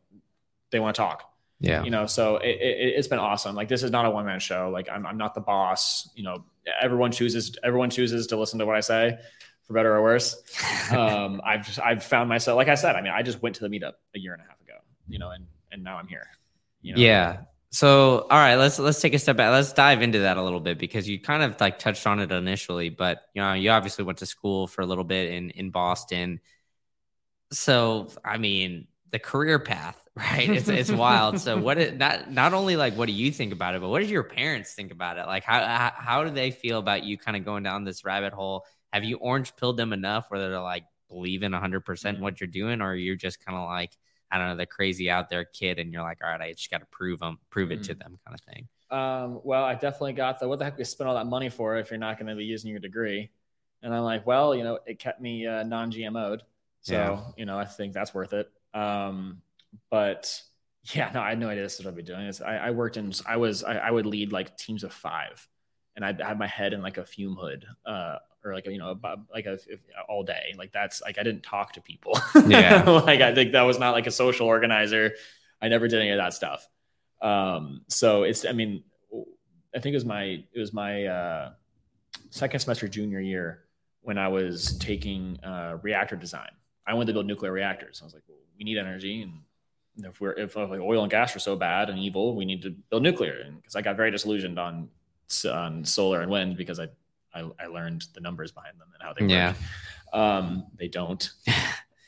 they 0.71 0.79
want 0.79 0.95
to 0.95 1.01
talk 1.01 1.29
yeah 1.59 1.83
you 1.83 1.89
know 1.89 2.05
so 2.05 2.37
it, 2.37 2.57
it, 2.61 2.93
it's 2.95 3.07
been 3.07 3.19
awesome 3.19 3.55
like 3.55 3.67
this 3.67 3.83
is 3.83 3.91
not 3.91 4.05
a 4.05 4.09
one-man 4.09 4.39
show 4.39 4.69
like 4.71 4.87
I'm, 4.89 5.05
I'm 5.05 5.17
not 5.17 5.35
the 5.35 5.41
boss 5.41 6.09
you 6.15 6.23
know 6.23 6.43
everyone 6.81 7.11
chooses 7.11 7.55
everyone 7.63 7.89
chooses 7.89 8.27
to 8.27 8.37
listen 8.37 8.59
to 8.59 8.65
what 8.65 8.75
i 8.75 8.79
say 8.79 9.17
for 9.69 9.73
better 9.73 9.95
or 9.95 10.01
worse 10.01 10.35
um 10.91 11.39
i've 11.45 11.63
just 11.63 11.79
i've 11.79 12.03
found 12.03 12.27
myself 12.27 12.57
like 12.57 12.67
i 12.67 12.73
said 12.73 12.95
i 12.95 13.01
mean 13.01 13.13
i 13.13 13.21
just 13.21 13.39
went 13.43 13.55
to 13.55 13.61
the 13.61 13.69
meetup 13.69 13.93
a 14.15 14.19
year 14.19 14.33
and 14.33 14.41
a 14.41 14.45
half 14.45 14.59
ago 14.61 14.73
you 15.07 15.19
know 15.19 15.29
and 15.29 15.45
and 15.71 15.83
now 15.83 15.95
i'm 15.95 16.07
here 16.07 16.25
you 16.81 16.91
know 16.91 16.99
yeah 16.99 17.37
so 17.69 18.25
all 18.31 18.39
right 18.39 18.55
let's 18.55 18.79
let's 18.79 18.99
take 18.99 19.13
a 19.13 19.19
step 19.19 19.37
back 19.37 19.51
let's 19.51 19.71
dive 19.71 20.01
into 20.01 20.17
that 20.19 20.37
a 20.37 20.41
little 20.41 20.59
bit 20.59 20.79
because 20.79 21.07
you 21.07 21.21
kind 21.21 21.43
of 21.43 21.61
like 21.61 21.77
touched 21.77 22.07
on 22.07 22.19
it 22.19 22.31
initially 22.31 22.89
but 22.89 23.25
you 23.35 23.41
know 23.43 23.53
you 23.53 23.69
obviously 23.69 24.03
went 24.03 24.17
to 24.17 24.25
school 24.25 24.65
for 24.65 24.81
a 24.81 24.87
little 24.87 25.03
bit 25.03 25.31
in 25.31 25.51
in 25.51 25.69
boston 25.69 26.39
so 27.51 28.09
i 28.25 28.39
mean 28.39 28.87
the 29.11 29.19
career 29.19 29.59
path, 29.59 29.97
right? 30.15 30.49
It's 30.49 30.67
it's 30.67 30.91
wild. 30.91 31.39
So 31.39 31.57
what 31.57 31.77
it 31.77 31.97
not 31.97 32.31
not 32.31 32.53
only 32.53 32.75
like 32.75 32.95
what 32.95 33.07
do 33.07 33.13
you 33.13 33.31
think 33.31 33.53
about 33.53 33.75
it, 33.75 33.81
but 33.81 33.89
what 33.89 33.99
did 33.99 34.09
your 34.09 34.23
parents 34.23 34.73
think 34.73 34.91
about 34.91 35.17
it? 35.17 35.25
Like 35.25 35.43
how 35.43 35.65
how, 35.65 35.91
how 35.95 36.23
do 36.23 36.29
they 36.29 36.51
feel 36.51 36.79
about 36.79 37.03
you 37.03 37.17
kind 37.17 37.37
of 37.37 37.45
going 37.45 37.63
down 37.63 37.83
this 37.83 38.03
rabbit 38.03 38.33
hole? 38.33 38.65
Have 38.93 39.03
you 39.03 39.17
orange 39.17 39.55
pilled 39.55 39.77
them 39.77 39.93
enough 39.93 40.25
where 40.29 40.39
they're 40.39 40.59
like 40.59 40.85
believing 41.09 41.51
100% 41.51 42.19
what 42.19 42.39
you're 42.39 42.47
doing 42.47 42.81
or 42.81 42.95
you're 42.95 43.15
just 43.15 43.43
kind 43.43 43.57
of 43.57 43.65
like 43.65 43.97
I 44.31 44.37
don't 44.37 44.49
know, 44.49 44.55
the 44.57 44.65
crazy 44.65 45.09
out 45.09 45.29
there 45.29 45.43
kid 45.43 45.79
and 45.79 45.91
you're 45.91 46.03
like, 46.03 46.19
"All 46.23 46.29
right, 46.29 46.39
I 46.39 46.51
just 46.51 46.69
got 46.69 46.81
to 46.81 46.85
prove 46.91 47.19
them, 47.19 47.39
prove 47.49 47.71
it 47.71 47.79
mm. 47.79 47.87
to 47.87 47.93
them" 47.95 48.19
kind 48.23 48.37
of 48.37 48.41
thing. 48.41 48.67
Um, 48.91 49.41
well, 49.43 49.63
I 49.63 49.73
definitely 49.73 50.13
got 50.13 50.39
the 50.39 50.47
what 50.47 50.59
the 50.59 50.65
heck 50.65 50.77
you 50.77 50.85
spend 50.85 51.07
all 51.07 51.15
that 51.15 51.25
money 51.25 51.49
for 51.49 51.77
if 51.77 51.89
you're 51.89 51.99
not 51.99 52.17
going 52.17 52.27
to 52.27 52.35
be 52.35 52.45
using 52.45 52.69
your 52.69 52.79
degree? 52.79 53.29
And 53.81 53.93
I'm 53.93 54.03
like, 54.03 54.27
well, 54.27 54.53
you 54.53 54.63
know, 54.63 54.79
it 54.85 54.99
kept 54.99 55.21
me 55.21 55.47
uh, 55.47 55.63
non-GMO'd, 55.63 56.43
so 56.81 56.93
yeah. 56.93 57.21
you 57.37 57.45
know, 57.45 57.57
I 57.57 57.65
think 57.65 57.93
that's 57.93 58.13
worth 58.13 58.33
it. 58.33 58.51
Um, 58.73 59.41
but 59.89 60.41
yeah, 60.93 61.11
no, 61.13 61.21
I 61.21 61.29
had 61.29 61.39
no 61.39 61.49
idea 61.49 61.63
this 61.63 61.79
is 61.79 61.85
what 61.85 61.91
I'd 61.91 61.97
be 61.97 62.03
doing. 62.03 62.31
I, 62.45 62.57
I 62.57 62.71
worked 62.71 62.97
in, 62.97 63.13
I 63.25 63.37
was, 63.37 63.63
I, 63.63 63.75
I, 63.77 63.91
would 63.91 64.05
lead 64.05 64.31
like 64.31 64.57
teams 64.57 64.83
of 64.83 64.93
five, 64.93 65.47
and 65.95 66.03
I'd 66.03 66.21
have 66.21 66.37
my 66.37 66.47
head 66.47 66.73
in 66.73 66.81
like 66.81 66.97
a 66.97 67.05
fume 67.05 67.35
hood, 67.35 67.65
uh, 67.85 68.17
or 68.43 68.53
like 68.53 68.67
a, 68.67 68.71
you 68.71 68.77
know, 68.77 68.97
like 69.33 69.45
a, 69.45 69.53
if, 69.53 69.79
all 70.07 70.23
day. 70.23 70.53
Like 70.57 70.71
that's 70.71 71.01
like 71.01 71.17
I 71.17 71.23
didn't 71.23 71.43
talk 71.43 71.73
to 71.73 71.81
people. 71.81 72.17
Yeah, 72.47 72.83
like 73.05 73.21
I 73.21 73.33
think 73.33 73.51
that 73.53 73.61
was 73.63 73.79
not 73.79 73.91
like 73.91 74.07
a 74.07 74.11
social 74.11 74.47
organizer. 74.47 75.13
I 75.61 75.67
never 75.67 75.87
did 75.87 75.99
any 75.99 76.11
of 76.11 76.17
that 76.17 76.33
stuff. 76.33 76.67
Um, 77.21 77.81
so 77.87 78.23
it's, 78.23 78.45
I 78.45 78.53
mean, 78.53 78.83
I 79.75 79.79
think 79.79 79.93
it 79.93 79.97
was 79.97 80.05
my, 80.05 80.23
it 80.23 80.59
was 80.59 80.73
my 80.73 81.05
uh, 81.05 81.51
second 82.29 82.59
semester 82.61 82.87
junior 82.87 83.19
year 83.19 83.65
when 84.01 84.17
I 84.17 84.29
was 84.29 84.77
taking 84.77 85.37
uh, 85.43 85.77
reactor 85.81 86.15
design. 86.15 86.49
I 86.87 86.93
wanted 86.93 87.07
to 87.07 87.13
build 87.13 87.27
nuclear 87.27 87.51
reactors. 87.51 87.99
I 88.01 88.05
was 88.05 88.13
like, 88.13 88.23
well, 88.27 88.37
we 88.57 88.63
need 88.63 88.77
energy, 88.77 89.21
and 89.21 89.33
if 90.05 90.19
we're 90.21 90.31
if 90.31 90.55
like 90.55 90.79
oil 90.79 91.03
and 91.03 91.11
gas 91.11 91.35
are 91.35 91.39
so 91.39 91.55
bad 91.55 91.89
and 91.89 91.99
evil, 91.99 92.35
we 92.35 92.45
need 92.45 92.61
to 92.63 92.71
build 92.71 93.03
nuclear. 93.03 93.41
And 93.45 93.57
because 93.57 93.75
I 93.75 93.81
got 93.81 93.95
very 93.95 94.11
disillusioned 94.11 94.57
on 94.57 94.89
on 95.51 95.85
solar 95.85 96.21
and 96.21 96.31
wind 96.31 96.57
because 96.57 96.79
I, 96.79 96.87
I, 97.33 97.49
I 97.59 97.67
learned 97.67 98.07
the 98.13 98.21
numbers 98.21 98.51
behind 98.51 98.79
them 98.79 98.87
and 98.93 99.03
how 99.03 99.13
they 99.13 99.33
yeah. 99.33 99.53
work. 100.13 100.21
Um, 100.21 100.67
they 100.77 100.87
don't. 100.87 101.29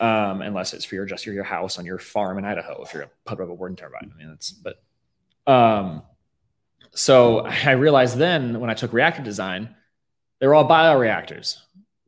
Um, 0.02 0.42
unless 0.42 0.74
it's 0.74 0.84
for 0.84 0.96
your 0.96 1.06
just 1.06 1.28
your, 1.28 1.36
your 1.36 1.44
house 1.44 1.78
on 1.78 1.86
your 1.86 2.00
farm 2.00 2.40
in 2.40 2.44
Idaho, 2.44 2.82
if 2.82 2.92
you're 2.92 3.04
a 3.04 3.10
put 3.24 3.40
up 3.40 3.50
a 3.50 3.54
wind 3.54 3.78
turbine. 3.78 4.12
I 4.12 4.18
mean, 4.18 4.30
that's 4.30 4.50
but 4.50 4.82
um, 5.46 6.02
so 6.96 7.42
I 7.46 7.74
realized 7.74 8.18
then 8.18 8.60
when 8.60 8.72
I 8.72 8.74
took 8.74 8.94
reactor 8.94 9.22
design, 9.22 9.76
they 10.40 10.48
were 10.48 10.56
all 10.56 10.68
bioreactors. 10.68 11.60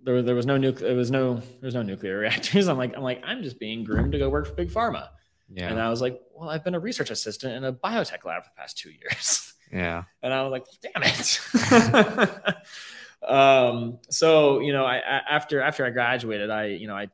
There, 0.02 0.24
there 0.24 0.34
was 0.34 0.48
no 0.48 0.58
nuclear. 0.58 0.88
There 0.88 0.98
was 0.98 1.12
no. 1.12 1.36
There 1.36 1.68
was 1.68 1.76
no 1.76 1.84
nuclear 1.84 2.18
reactors. 2.22 2.68
I'm 2.68 2.80
like, 2.80 2.96
I'm 2.96 3.04
like, 3.04 3.22
I'm 3.24 3.44
just 3.44 3.60
being 3.60 3.84
groomed 3.84 4.14
to 4.14 4.18
go 4.18 4.28
work 4.28 4.48
for 4.48 4.54
big 4.54 4.72
pharma. 4.72 5.10
Yeah. 5.54 5.70
And 5.70 5.80
I 5.80 5.90
was 5.90 6.02
like, 6.02 6.20
well, 6.34 6.50
I've 6.50 6.64
been 6.64 6.74
a 6.74 6.80
research 6.80 7.12
assistant 7.12 7.54
in 7.54 7.64
a 7.64 7.72
biotech 7.72 8.26
lab 8.26 8.44
for 8.44 8.50
the 8.50 8.60
past 8.60 8.78
two 8.78 8.90
years. 8.90 9.54
Yeah. 9.72 10.04
And 10.24 10.34
I 10.34 10.44
was 10.44 10.52
like, 10.52 10.66
damn 10.82 11.04
it. 11.04 12.56
Um, 13.28 14.00
so 14.10 14.60
you 14.60 14.74
know, 14.74 14.86
I, 14.86 14.98
after 14.98 15.62
after 15.62 15.86
I 15.86 15.90
graduated, 15.90 16.50
I 16.50 16.66
you 16.68 16.88
know 16.88 16.96
I 16.96 17.10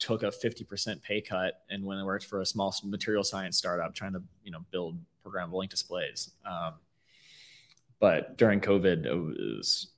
took 0.00 0.22
a 0.22 0.26
50% 0.26 1.02
pay 1.02 1.20
cut 1.20 1.54
and 1.70 1.84
when 1.84 1.96
I 1.98 2.04
worked 2.04 2.26
for 2.26 2.40
a 2.40 2.46
small 2.46 2.74
material 2.84 3.22
science 3.22 3.56
startup 3.56 3.94
trying 3.94 4.12
to 4.12 4.22
you 4.42 4.50
know 4.50 4.64
build 4.70 4.98
programmable 5.24 5.62
ink 5.62 5.70
displays. 5.70 6.30
Um, 6.44 6.74
but 8.00 8.36
during 8.36 8.60
COVID, 8.60 9.06
it 9.06 9.14
was 9.14 9.88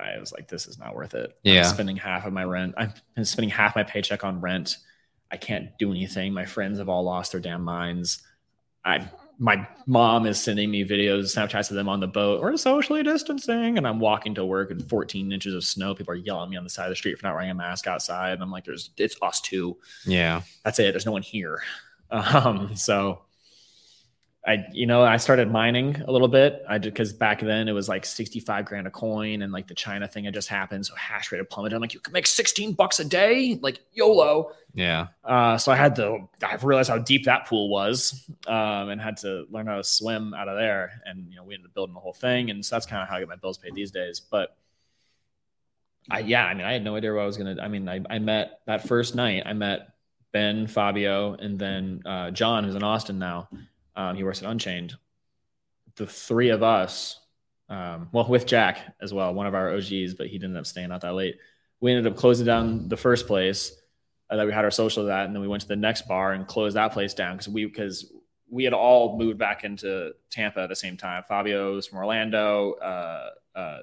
I 0.00 0.18
was 0.18 0.32
like, 0.32 0.48
this 0.48 0.66
is 0.66 0.78
not 0.78 0.94
worth 0.94 1.14
it. 1.14 1.36
Yeah. 1.44 1.60
I'm 1.60 1.74
spending 1.74 1.96
half 1.96 2.26
of 2.26 2.32
my 2.32 2.44
rent. 2.44 2.74
I've 2.76 3.00
been 3.14 3.24
spending 3.24 3.50
half 3.50 3.76
my 3.76 3.84
paycheck 3.84 4.24
on 4.24 4.40
rent. 4.40 4.76
I 5.30 5.36
can't 5.36 5.70
do 5.78 5.90
anything. 5.90 6.32
My 6.32 6.44
friends 6.46 6.78
have 6.78 6.88
all 6.88 7.04
lost 7.04 7.32
their 7.32 7.40
damn 7.40 7.62
minds. 7.62 8.22
I 8.84 9.08
my 9.38 9.66
mom 9.86 10.26
is 10.26 10.40
sending 10.40 10.70
me 10.70 10.84
videos, 10.84 11.34
Snapchats 11.34 11.70
of 11.70 11.76
them 11.76 11.88
on 11.88 12.00
the 12.00 12.06
boat. 12.06 12.40
We're 12.40 12.56
socially 12.56 13.02
distancing, 13.02 13.78
and 13.78 13.86
I'm 13.86 13.98
walking 14.00 14.34
to 14.36 14.44
work 14.44 14.70
in 14.70 14.80
14 14.80 15.32
inches 15.32 15.54
of 15.54 15.64
snow. 15.64 15.94
People 15.94 16.12
are 16.12 16.16
yelling 16.16 16.44
at 16.44 16.50
me 16.50 16.56
on 16.56 16.64
the 16.64 16.70
side 16.70 16.84
of 16.84 16.90
the 16.90 16.96
street 16.96 17.18
for 17.18 17.26
not 17.26 17.34
wearing 17.34 17.50
a 17.50 17.54
mask 17.54 17.86
outside. 17.86 18.32
And 18.32 18.42
I'm 18.42 18.50
like, 18.50 18.64
"There's 18.64 18.90
it's 18.96 19.16
us 19.20 19.40
two. 19.40 19.76
Yeah, 20.06 20.42
that's 20.64 20.78
it. 20.78 20.92
There's 20.92 21.06
no 21.06 21.12
one 21.12 21.22
here." 21.22 21.62
Um, 22.10 22.76
so 22.76 23.22
I, 24.46 24.66
you 24.72 24.84
know, 24.84 25.02
I 25.02 25.16
started 25.16 25.50
mining 25.50 26.02
a 26.06 26.12
little 26.12 26.28
bit. 26.28 26.62
I 26.68 26.76
did 26.76 26.92
because 26.92 27.14
back 27.14 27.40
then 27.40 27.66
it 27.66 27.72
was 27.72 27.88
like 27.88 28.04
65 28.04 28.66
grand 28.66 28.86
a 28.86 28.90
coin 28.90 29.40
and 29.40 29.50
like 29.50 29.66
the 29.68 29.74
China 29.74 30.06
thing 30.06 30.24
had 30.24 30.34
just 30.34 30.48
happened. 30.48 30.84
So 30.84 30.94
hash 30.96 31.32
rate 31.32 31.38
had 31.38 31.48
plummeted. 31.48 31.74
I'm 31.74 31.80
like, 31.80 31.94
you 31.94 32.00
can 32.00 32.12
make 32.12 32.26
16 32.26 32.74
bucks 32.74 33.00
a 33.00 33.06
day, 33.06 33.58
like 33.62 33.80
YOLO. 33.94 34.52
Yeah. 34.74 35.06
Uh, 35.24 35.56
so 35.56 35.72
I 35.72 35.76
had 35.76 35.96
to, 35.96 36.28
I 36.46 36.56
realized 36.56 36.90
how 36.90 36.98
deep 36.98 37.24
that 37.24 37.46
pool 37.46 37.70
was 37.70 38.28
um, 38.46 38.90
and 38.90 39.00
had 39.00 39.16
to 39.18 39.46
learn 39.50 39.66
how 39.66 39.76
to 39.76 39.84
swim 39.84 40.34
out 40.34 40.48
of 40.48 40.58
there. 40.58 41.00
And, 41.06 41.26
you 41.30 41.36
know, 41.36 41.44
we 41.44 41.54
ended 41.54 41.70
up 41.70 41.74
building 41.74 41.94
the 41.94 42.00
whole 42.00 42.12
thing. 42.12 42.50
And 42.50 42.62
so 42.62 42.76
that's 42.76 42.84
kind 42.84 43.02
of 43.02 43.08
how 43.08 43.16
I 43.16 43.20
get 43.20 43.28
my 43.28 43.36
bills 43.36 43.56
paid 43.56 43.74
these 43.74 43.92
days. 43.92 44.20
But 44.20 44.54
I, 46.10 46.18
yeah, 46.18 46.44
I 46.44 46.52
mean, 46.52 46.66
I 46.66 46.72
had 46.74 46.84
no 46.84 46.96
idea 46.96 47.14
what 47.14 47.22
I 47.22 47.26
was 47.26 47.38
going 47.38 47.56
to, 47.56 47.62
I 47.62 47.68
mean, 47.68 47.88
I, 47.88 48.02
I 48.10 48.18
met 48.18 48.60
that 48.66 48.86
first 48.86 49.14
night, 49.14 49.44
I 49.46 49.54
met 49.54 49.94
Ben, 50.32 50.66
Fabio, 50.66 51.32
and 51.32 51.58
then 51.58 52.02
uh, 52.04 52.30
John, 52.30 52.64
who's 52.64 52.74
in 52.74 52.82
Austin 52.82 53.18
now 53.18 53.48
um, 53.96 54.16
he 54.16 54.24
works 54.24 54.42
at 54.42 54.50
Unchained. 54.50 54.94
The 55.96 56.06
three 56.06 56.50
of 56.50 56.62
us, 56.62 57.20
um, 57.68 58.08
well, 58.12 58.26
with 58.28 58.46
Jack 58.46 58.94
as 59.00 59.14
well, 59.14 59.32
one 59.32 59.46
of 59.46 59.54
our 59.54 59.74
OGs, 59.74 60.14
but 60.14 60.26
he 60.26 60.38
didn't 60.38 60.50
end 60.50 60.58
up 60.58 60.66
staying 60.66 60.90
out 60.90 61.02
that 61.02 61.14
late. 61.14 61.38
We 61.80 61.92
ended 61.92 62.12
up 62.12 62.18
closing 62.18 62.46
down 62.46 62.88
the 62.88 62.96
first 62.96 63.26
place 63.26 63.72
uh, 64.30 64.36
that 64.36 64.46
we 64.46 64.52
had 64.52 64.64
our 64.64 64.70
social 64.70 65.08
at, 65.10 65.26
and 65.26 65.34
then 65.34 65.42
we 65.42 65.48
went 65.48 65.62
to 65.62 65.68
the 65.68 65.76
next 65.76 66.08
bar 66.08 66.32
and 66.32 66.46
closed 66.46 66.76
that 66.76 66.92
place 66.92 67.14
down 67.14 67.36
because 67.36 67.48
we 67.48 67.66
because 67.66 68.12
we 68.50 68.64
had 68.64 68.72
all 68.72 69.18
moved 69.18 69.38
back 69.38 69.64
into 69.64 70.12
Tampa 70.30 70.60
at 70.60 70.68
the 70.68 70.76
same 70.76 70.96
time. 70.96 71.22
Fabio's 71.28 71.86
from 71.86 71.98
Orlando. 71.98 72.72
Uh, 72.74 73.30
uh, 73.54 73.78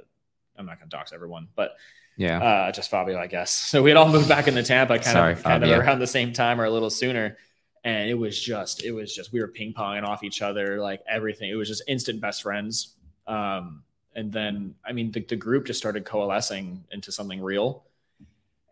I'm 0.57 0.65
not 0.65 0.79
going 0.79 0.89
to 0.89 0.95
dox 0.95 1.13
everyone, 1.13 1.47
but 1.55 1.71
yeah, 2.17 2.41
uh, 2.41 2.71
just 2.71 2.89
Fabio, 2.89 3.17
I 3.17 3.27
guess. 3.27 3.51
So 3.71 3.81
we 3.81 3.89
had 3.89 3.97
all 3.97 4.09
moved 4.09 4.27
back 4.27 4.47
into 4.47 4.63
Tampa 4.63 4.95
kind 4.95 5.05
Sorry, 5.05 5.33
of 5.33 5.43
kind 5.43 5.63
of 5.63 5.69
around 5.69 5.99
the 5.99 6.07
same 6.07 6.33
time 6.33 6.59
or 6.59 6.65
a 6.65 6.69
little 6.69 6.89
sooner 6.89 7.37
and 7.83 8.09
it 8.09 8.13
was 8.13 8.39
just 8.39 8.83
it 8.83 8.91
was 8.91 9.13
just 9.13 9.33
we 9.33 9.39
were 9.39 9.47
ping 9.47 9.73
ponging 9.73 10.03
off 10.03 10.23
each 10.23 10.41
other 10.41 10.79
like 10.79 11.01
everything. 11.07 11.49
It 11.49 11.55
was 11.55 11.67
just 11.67 11.83
instant 11.87 12.21
best 12.21 12.43
friends. 12.43 12.95
Um, 13.27 13.83
and 14.15 14.31
then 14.31 14.75
i 14.85 14.91
mean 14.91 15.11
the, 15.11 15.21
the 15.21 15.35
group 15.35 15.65
just 15.65 15.79
started 15.79 16.05
coalescing 16.05 16.83
into 16.91 17.11
something 17.11 17.41
real. 17.41 17.83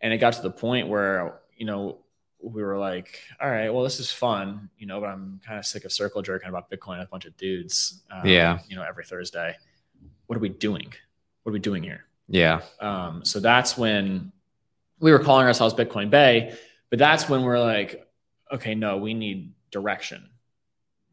And 0.01 0.14
it 0.14 0.18
got 0.18 0.34
to 0.34 0.41
the 0.41 0.51
point 0.51 0.88
where 0.88 1.39
you 1.55 1.66
know 1.66 1.99
we 2.41 2.64
were 2.64 2.78
like 2.78 3.20
all 3.41 3.49
right 3.49 3.70
well 3.70 3.84
this 3.84 3.99
is 3.99 4.10
fun 4.10 4.70
you 4.78 4.88
know 4.88 5.01
but 5.01 5.07
i'm 5.07 5.41
kind 5.45 5.60
of 5.60 5.66
sick 5.66 5.84
of 5.84 5.91
circle 5.91 6.22
jerking 6.22 6.47
about 6.47 6.72
bitcoin 6.72 6.99
with 6.99 7.07
a 7.07 7.12
bunch 7.12 7.26
of 7.26 7.36
dudes 7.36 8.01
um, 8.10 8.26
yeah. 8.26 8.60
you 8.68 8.76
know 8.76 8.84
every 8.84 9.03
thursday. 9.03 9.55
What 10.28 10.38
are 10.38 10.39
we 10.39 10.49
doing? 10.49 10.93
What 11.41 11.49
are 11.49 11.53
we 11.53 11.60
doing 11.60 11.82
here? 11.82 12.05
Yeah. 12.28 12.62
Um, 12.80 13.26
so 13.26 13.39
that's 13.39 13.76
when 13.76 14.32
we 14.99 15.12
were 15.12 15.20
calling 15.20 15.47
ourselves 15.47 15.74
bitcoin 15.74 16.10
bay 16.10 16.55
but 16.89 16.99
that's 16.99 17.28
when 17.28 17.43
we're 17.43 17.60
like 17.60 18.07
okay, 18.52 18.76
no, 18.76 18.97
we 18.97 19.14
need 19.14 19.54
direction. 19.72 20.30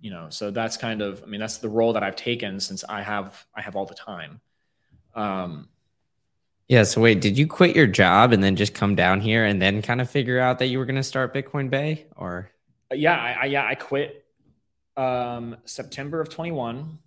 You 0.00 0.10
know, 0.10 0.26
so 0.28 0.50
that's 0.50 0.76
kind 0.76 1.00
of, 1.00 1.22
I 1.22 1.26
mean, 1.26 1.40
that's 1.40 1.58
the 1.58 1.68
role 1.68 1.94
that 1.94 2.02
I've 2.02 2.16
taken 2.16 2.60
since 2.60 2.84
I 2.88 3.02
have, 3.02 3.46
I 3.54 3.62
have 3.62 3.76
all 3.76 3.86
the 3.86 3.94
time. 3.94 4.40
Um, 5.14 5.68
yeah. 6.68 6.82
So 6.82 7.00
wait, 7.00 7.20
did 7.20 7.38
you 7.38 7.46
quit 7.46 7.74
your 7.74 7.86
job 7.86 8.32
and 8.32 8.42
then 8.42 8.56
just 8.56 8.74
come 8.74 8.94
down 8.94 9.20
here 9.20 9.44
and 9.44 9.60
then 9.60 9.82
kind 9.82 10.00
of 10.00 10.10
figure 10.10 10.38
out 10.38 10.58
that 10.58 10.66
you 10.66 10.78
were 10.78 10.84
going 10.84 10.96
to 10.96 11.02
start 11.02 11.32
Bitcoin 11.32 11.70
Bay 11.70 12.06
or? 12.16 12.50
Yeah, 12.92 13.16
I, 13.16 13.36
I 13.42 13.44
yeah, 13.46 13.66
I 13.66 13.74
quit 13.74 14.24
um, 14.96 15.56
September 15.64 16.20
of 16.20 16.28
21. 16.28 16.98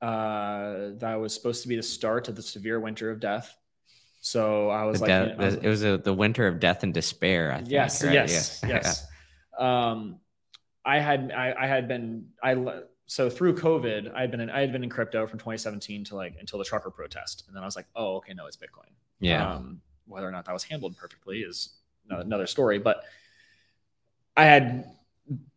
Uh, 0.00 0.90
that 0.98 1.16
was 1.16 1.34
supposed 1.34 1.62
to 1.62 1.68
be 1.68 1.76
the 1.76 1.82
start 1.82 2.28
of 2.28 2.36
the 2.36 2.42
severe 2.42 2.78
winter 2.78 3.10
of 3.10 3.20
death. 3.20 3.56
So 4.20 4.68
I 4.68 4.84
was 4.84 5.00
the 5.00 5.06
like, 5.06 5.38
de- 5.38 5.64
it 5.64 5.68
was 5.68 5.84
a, 5.84 5.98
the 5.98 6.12
winter 6.12 6.46
of 6.46 6.60
death 6.60 6.82
and 6.82 6.92
despair. 6.92 7.52
I 7.52 7.58
think, 7.58 7.70
yes, 7.70 8.04
right? 8.04 8.12
yes, 8.12 8.60
yeah. 8.62 8.68
yes. 8.74 9.06
Um, 9.58 10.20
I 10.84 10.98
had 11.00 11.32
I, 11.32 11.54
I, 11.58 11.66
had 11.66 11.88
been 11.88 12.28
I 12.42 12.82
so 13.06 13.28
through 13.28 13.56
COVID 13.56 14.14
I 14.14 14.20
had 14.22 14.30
been 14.30 14.40
in, 14.40 14.50
I 14.50 14.60
had 14.60 14.72
been 14.72 14.84
in 14.84 14.90
crypto 14.90 15.26
from 15.26 15.38
2017 15.38 16.04
to 16.04 16.16
like 16.16 16.36
until 16.38 16.58
the 16.58 16.64
trucker 16.64 16.90
protest, 16.90 17.44
and 17.46 17.56
then 17.56 17.62
I 17.62 17.66
was 17.66 17.76
like, 17.76 17.86
oh 17.96 18.16
okay, 18.16 18.34
no, 18.34 18.46
it's 18.46 18.56
Bitcoin. 18.56 18.90
Yeah. 19.20 19.54
Um, 19.54 19.80
whether 20.06 20.26
or 20.26 20.30
not 20.30 20.46
that 20.46 20.52
was 20.52 20.64
handled 20.64 20.96
perfectly 20.96 21.40
is 21.40 21.74
another 22.08 22.46
story, 22.46 22.78
but 22.78 23.02
I 24.36 24.44
had 24.44 24.84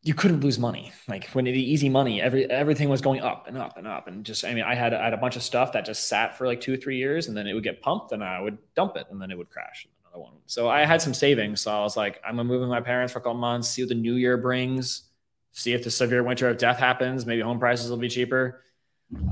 you 0.04 0.14
couldn't 0.14 0.42
lose 0.42 0.60
money. 0.60 0.92
Like 1.08 1.30
when 1.30 1.46
the 1.46 1.52
easy 1.52 1.88
money, 1.88 2.22
every 2.22 2.50
everything 2.50 2.90
was 2.90 3.02
going 3.02 3.22
up 3.22 3.48
and 3.48 3.58
up 3.58 3.78
and 3.78 3.88
up, 3.88 4.08
and 4.08 4.26
just 4.26 4.44
I 4.44 4.54
mean, 4.54 4.64
I 4.64 4.76
had 4.76 4.94
I 4.94 5.04
had 5.06 5.14
a 5.14 5.18
bunch 5.18 5.36
of 5.36 5.44
stuff 5.44 5.74
that 5.74 5.86
just 5.86 6.08
sat 6.08 6.38
for 6.38 6.48
like 6.48 6.60
two 6.62 6.74
or 6.74 6.78
three 6.78 6.98
years, 6.98 7.28
and 7.28 7.38
then 7.38 7.48
it 7.48 7.54
would 7.54 7.64
get 7.64 7.82
pumped, 7.82 8.12
and 8.12 8.24
I 8.24 8.42
would 8.42 8.58
dump 8.76 8.98
it, 8.98 9.08
and 9.10 9.22
then 9.22 9.32
it 9.32 9.38
would 9.38 9.50
crash 9.50 9.88
another 10.12 10.24
one. 10.24 10.34
So 10.46 10.70
I 10.70 10.86
had 10.86 11.02
some 11.02 11.14
savings. 11.14 11.62
So 11.62 11.72
I 11.72 11.82
was 11.82 11.98
like, 11.98 12.20
I'm 12.26 12.36
gonna 12.36 12.44
move 12.44 12.62
with 12.62 12.70
my 12.70 12.82
parents 12.82 13.14
for 13.14 13.20
a 13.20 13.22
couple 13.22 13.36
months, 13.40 13.70
see 13.70 13.84
what 13.84 13.90
the 13.90 13.96
new 13.96 14.16
year 14.16 14.38
brings, 14.38 15.04
see 15.52 15.74
if 15.74 15.84
the 15.84 15.92
severe 15.92 16.24
winter 16.24 16.50
of 16.50 16.58
death 16.58 16.78
happens. 16.78 17.26
Maybe 17.26 17.42
home 17.42 17.60
prices 17.60 17.90
will 17.90 17.98
be 17.98 18.10
cheaper. 18.10 18.64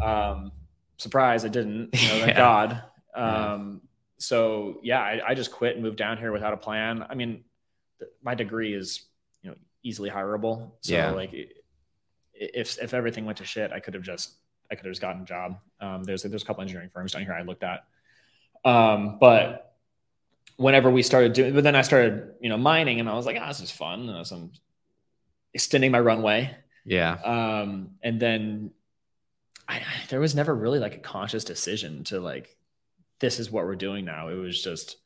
Um, 0.03 0.51
surprise, 0.97 1.43
it 1.43 1.51
didn't. 1.51 1.89
You 1.93 2.07
know, 2.07 2.19
thank 2.19 2.27
yeah. 2.27 2.33
God. 2.37 2.83
Um, 3.15 3.81
yeah. 3.83 3.87
So 4.17 4.79
yeah, 4.83 4.99
I, 5.01 5.21
I, 5.29 5.33
just 5.33 5.51
quit 5.51 5.75
and 5.75 5.83
moved 5.83 5.97
down 5.97 6.17
here 6.17 6.31
without 6.31 6.53
a 6.53 6.57
plan. 6.57 7.05
I 7.09 7.15
mean, 7.15 7.45
my 8.21 8.35
degree 8.35 8.73
is, 8.73 9.05
you 9.41 9.49
know, 9.49 9.55
easily 9.81 10.09
hireable. 10.09 10.71
So 10.81 10.93
Yeah. 10.93 11.11
like 11.11 11.31
if 12.33 12.77
if 12.81 12.93
everything 12.93 13.25
went 13.25 13.37
to 13.37 13.45
shit, 13.45 13.71
I 13.71 13.79
could 13.79 13.93
have 13.93 14.03
just 14.03 14.35
I 14.71 14.75
could 14.75 14.85
have 14.85 14.91
just 14.91 15.01
gotten 15.01 15.21
a 15.21 15.25
job. 15.25 15.61
Um, 15.79 16.03
there's 16.03 16.23
there's 16.23 16.43
a 16.43 16.45
couple 16.45 16.61
engineering 16.61 16.89
firms 16.93 17.13
down 17.13 17.23
here 17.23 17.33
I 17.33 17.41
looked 17.43 17.63
at. 17.63 17.85
Um, 18.65 19.17
but 19.19 19.68
whenever 20.59 20.91
we 20.91 21.01
started 21.01 21.33
doing, 21.33 21.53
but 21.53 21.63
then 21.63 21.75
I 21.75 21.81
started 21.81 22.33
you 22.41 22.49
know 22.49 22.57
mining, 22.57 22.99
and 22.99 23.09
I 23.09 23.13
was 23.15 23.25
like, 23.25 23.37
ah, 23.39 23.47
this 23.47 23.61
is 23.61 23.71
fun. 23.71 24.09
And 24.09 24.27
so 24.27 24.35
I'm 24.35 24.51
extending 25.53 25.91
my 25.91 25.99
runway. 25.99 26.55
Yeah. 26.85 27.13
Um, 27.13 27.91
and 28.03 28.19
then 28.19 28.71
I, 29.67 29.81
there 30.09 30.19
was 30.19 30.35
never 30.35 30.53
really 30.53 30.79
like 30.79 30.95
a 30.95 30.99
conscious 30.99 31.43
decision 31.43 32.03
to 32.05 32.19
like 32.19 32.55
this 33.19 33.39
is 33.39 33.49
what 33.51 33.65
we're 33.65 33.75
doing 33.75 34.05
now. 34.05 34.29
It 34.29 34.35
was 34.35 34.61
just 34.61 34.97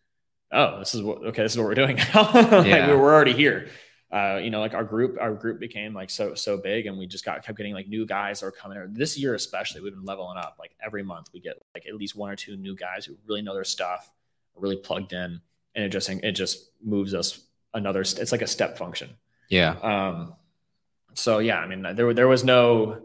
oh 0.51 0.80
this 0.80 0.93
is 0.95 1.01
what 1.01 1.20
okay 1.28 1.43
this 1.43 1.54
is 1.54 1.58
what 1.58 1.68
we're 1.68 1.76
doing 1.76 1.95
now. 2.14 2.32
like 2.34 2.68
Yeah. 2.68 2.88
we 2.89 2.95
we're 2.95 3.14
already 3.14 3.34
here. 3.34 3.70
Uh, 4.12 4.38
you 4.38 4.51
know, 4.51 4.60
like 4.60 4.76
our 4.76 4.84
group, 4.84 5.18
our 5.20 5.34
group 5.34 5.60
became 5.60 5.91
like 5.95 6.12
so 6.12 6.36
so 6.36 6.56
big, 6.58 6.86
and 6.86 6.99
we 6.99 7.08
just 7.08 7.26
got 7.26 7.43
kept 7.43 7.58
getting 7.58 7.74
like 7.74 7.88
new 7.88 8.06
guys 8.06 8.39
that 8.39 8.45
were 8.45 8.51
coming. 8.51 8.78
in. 8.78 8.93
This 8.93 9.18
year 9.18 9.34
especially, 9.34 9.82
we've 9.82 9.93
been 9.95 10.06
leveling 10.06 10.38
up. 10.38 10.58
Like 10.60 10.76
every 10.86 11.01
month, 11.01 11.30
we 11.34 11.39
get 11.39 11.56
like 11.74 11.88
at 11.88 11.95
least 11.95 12.16
one 12.16 12.30
or 12.30 12.36
two 12.36 12.56
new 12.56 12.76
guys 12.76 13.06
who 13.06 13.16
really 13.28 13.41
know 13.41 13.56
their 13.56 13.64
stuff, 13.64 14.12
really 14.56 14.78
plugged 14.78 15.14
in, 15.14 15.41
and 15.76 15.86
it 15.86 15.89
just 15.89 16.10
it 16.10 16.32
just 16.34 16.70
moves 16.84 17.14
us 17.14 17.39
another. 17.74 18.01
It's 18.01 18.32
like 18.32 18.41
a 18.41 18.47
step 18.47 18.78
function. 18.78 19.10
Yeah. 19.49 19.72
Um, 19.82 20.36
so 21.14 21.39
yeah, 21.39 21.58
I 21.60 21.68
mean, 21.68 21.95
there 21.95 22.14
there 22.14 22.28
was 22.28 22.43
no, 22.43 23.04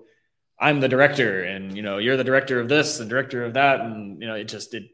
I'm 0.58 0.80
the 0.80 0.88
director, 0.88 1.42
and 1.44 1.76
you 1.76 1.82
know, 1.82 1.98
you're 1.98 2.16
the 2.16 2.24
director 2.24 2.60
of 2.60 2.68
this 2.68 3.00
and 3.00 3.08
director 3.10 3.44
of 3.44 3.54
that, 3.54 3.80
and 3.80 4.20
you 4.20 4.26
know, 4.28 4.34
it 4.34 4.44
just 4.48 4.70
did. 4.70 4.90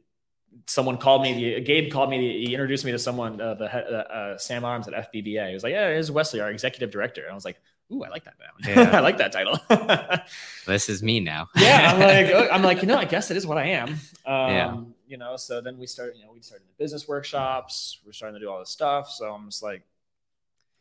Someone 0.67 0.97
called 0.97 1.21
me. 1.23 1.35
The, 1.35 1.61
Gabe 1.61 1.93
called 1.93 2.09
me. 2.09 2.47
He 2.47 2.55
introduced 2.55 2.85
me 2.87 2.93
to 2.93 2.99
someone. 2.99 3.41
Uh, 3.41 3.55
the 3.55 3.67
uh, 3.67 3.97
uh, 3.99 4.39
Sam 4.39 4.65
Arms 4.65 4.89
at 4.89 5.13
FBBA. 5.13 5.49
He 5.49 5.55
was 5.55 5.63
like, 5.63 5.73
"Yeah, 5.73 5.89
here's 5.89 6.11
Wesley, 6.11 6.41
our 6.41 6.51
executive 6.51 6.91
director." 6.91 7.23
And 7.23 7.33
I 7.33 7.35
was 7.35 7.45
like, 7.45 7.61
"Ooh, 7.93 8.03
I 8.03 8.09
like 8.09 8.25
that 8.25 8.35
now. 8.39 8.75
Yeah. 8.83 8.97
I 8.97 9.01
like 9.01 9.19
that 9.19 9.33
title." 9.33 9.59
This 10.67 10.89
is 10.89 11.03
me 11.03 11.21
now. 11.21 11.49
yeah, 11.57 11.93
I'm 11.93 12.01
like, 12.01 12.51
I'm 12.53 12.63
like, 12.63 12.81
you 12.81 12.89
know, 12.89 12.97
I 12.97 13.05
guess 13.05 13.31
it 13.31 13.37
is 13.37 13.47
what 13.47 13.59
I 13.59 13.67
am. 13.67 13.91
Um, 13.91 14.51
Yeah. 14.51 14.77
You 15.15 15.19
know, 15.19 15.37
so 15.37 15.61
then 15.61 15.79
we 15.79 15.87
started, 15.87 16.17
you 16.19 16.25
know, 16.25 16.33
we 16.33 16.41
started 16.41 16.67
the 16.67 16.73
business 16.77 17.07
workshops. 17.07 18.01
We're 18.05 18.11
starting 18.11 18.35
to 18.35 18.45
do 18.45 18.51
all 18.51 18.59
this 18.59 18.71
stuff. 18.71 19.09
So 19.09 19.33
I'm 19.33 19.45
just 19.49 19.63
like, 19.63 19.83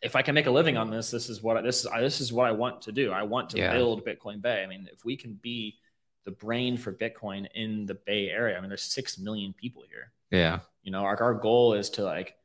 if 0.01 0.15
I 0.15 0.23
can 0.23 0.33
make 0.33 0.47
a 0.47 0.51
living 0.51 0.75
on 0.75 0.89
this, 0.89 1.11
this 1.11 1.29
is 1.29 1.43
what 1.43 1.55
I, 1.55 1.61
this 1.61 1.81
is. 1.81 1.85
I, 1.85 2.01
this 2.01 2.19
is 2.19 2.33
what 2.33 2.47
I 2.47 2.51
want 2.51 2.81
to 2.81 2.91
do. 2.91 3.11
I 3.11 3.21
want 3.21 3.51
to 3.51 3.59
Yeah. 3.59 3.71
build 3.71 4.03
Bitcoin 4.03 4.41
Bay. 4.41 4.63
I 4.63 4.65
mean, 4.65 4.89
if 4.91 5.05
we 5.05 5.15
can 5.15 5.35
be 5.35 5.77
the 6.25 6.31
brain 6.31 6.77
for 6.77 6.91
Bitcoin 6.91 7.47
in 7.53 7.85
the 7.85 7.93
Bay 7.93 8.31
Area, 8.31 8.57
I 8.57 8.59
mean, 8.59 8.69
there's 8.69 8.81
six 8.81 9.19
million 9.19 9.53
people 9.53 9.83
here. 9.87 10.11
Yeah. 10.31 10.61
You 10.81 10.91
know, 10.91 11.03
our, 11.03 11.21
our 11.21 11.35
goal 11.35 11.75
is 11.75 11.91
to 11.91 12.03
like, 12.03 12.35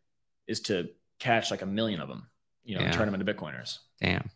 is 0.46 0.60
to 0.68 0.90
catch 1.18 1.50
like 1.50 1.62
a 1.62 1.66
million 1.66 2.02
of 2.02 2.08
them. 2.08 2.28
You 2.64 2.74
know, 2.74 2.82
and 2.82 2.92
Yeah. 2.92 2.98
turn 2.98 3.10
them 3.10 3.18
into 3.18 3.32
Bitcoiners. 3.32 3.78
Damn. 3.98 4.28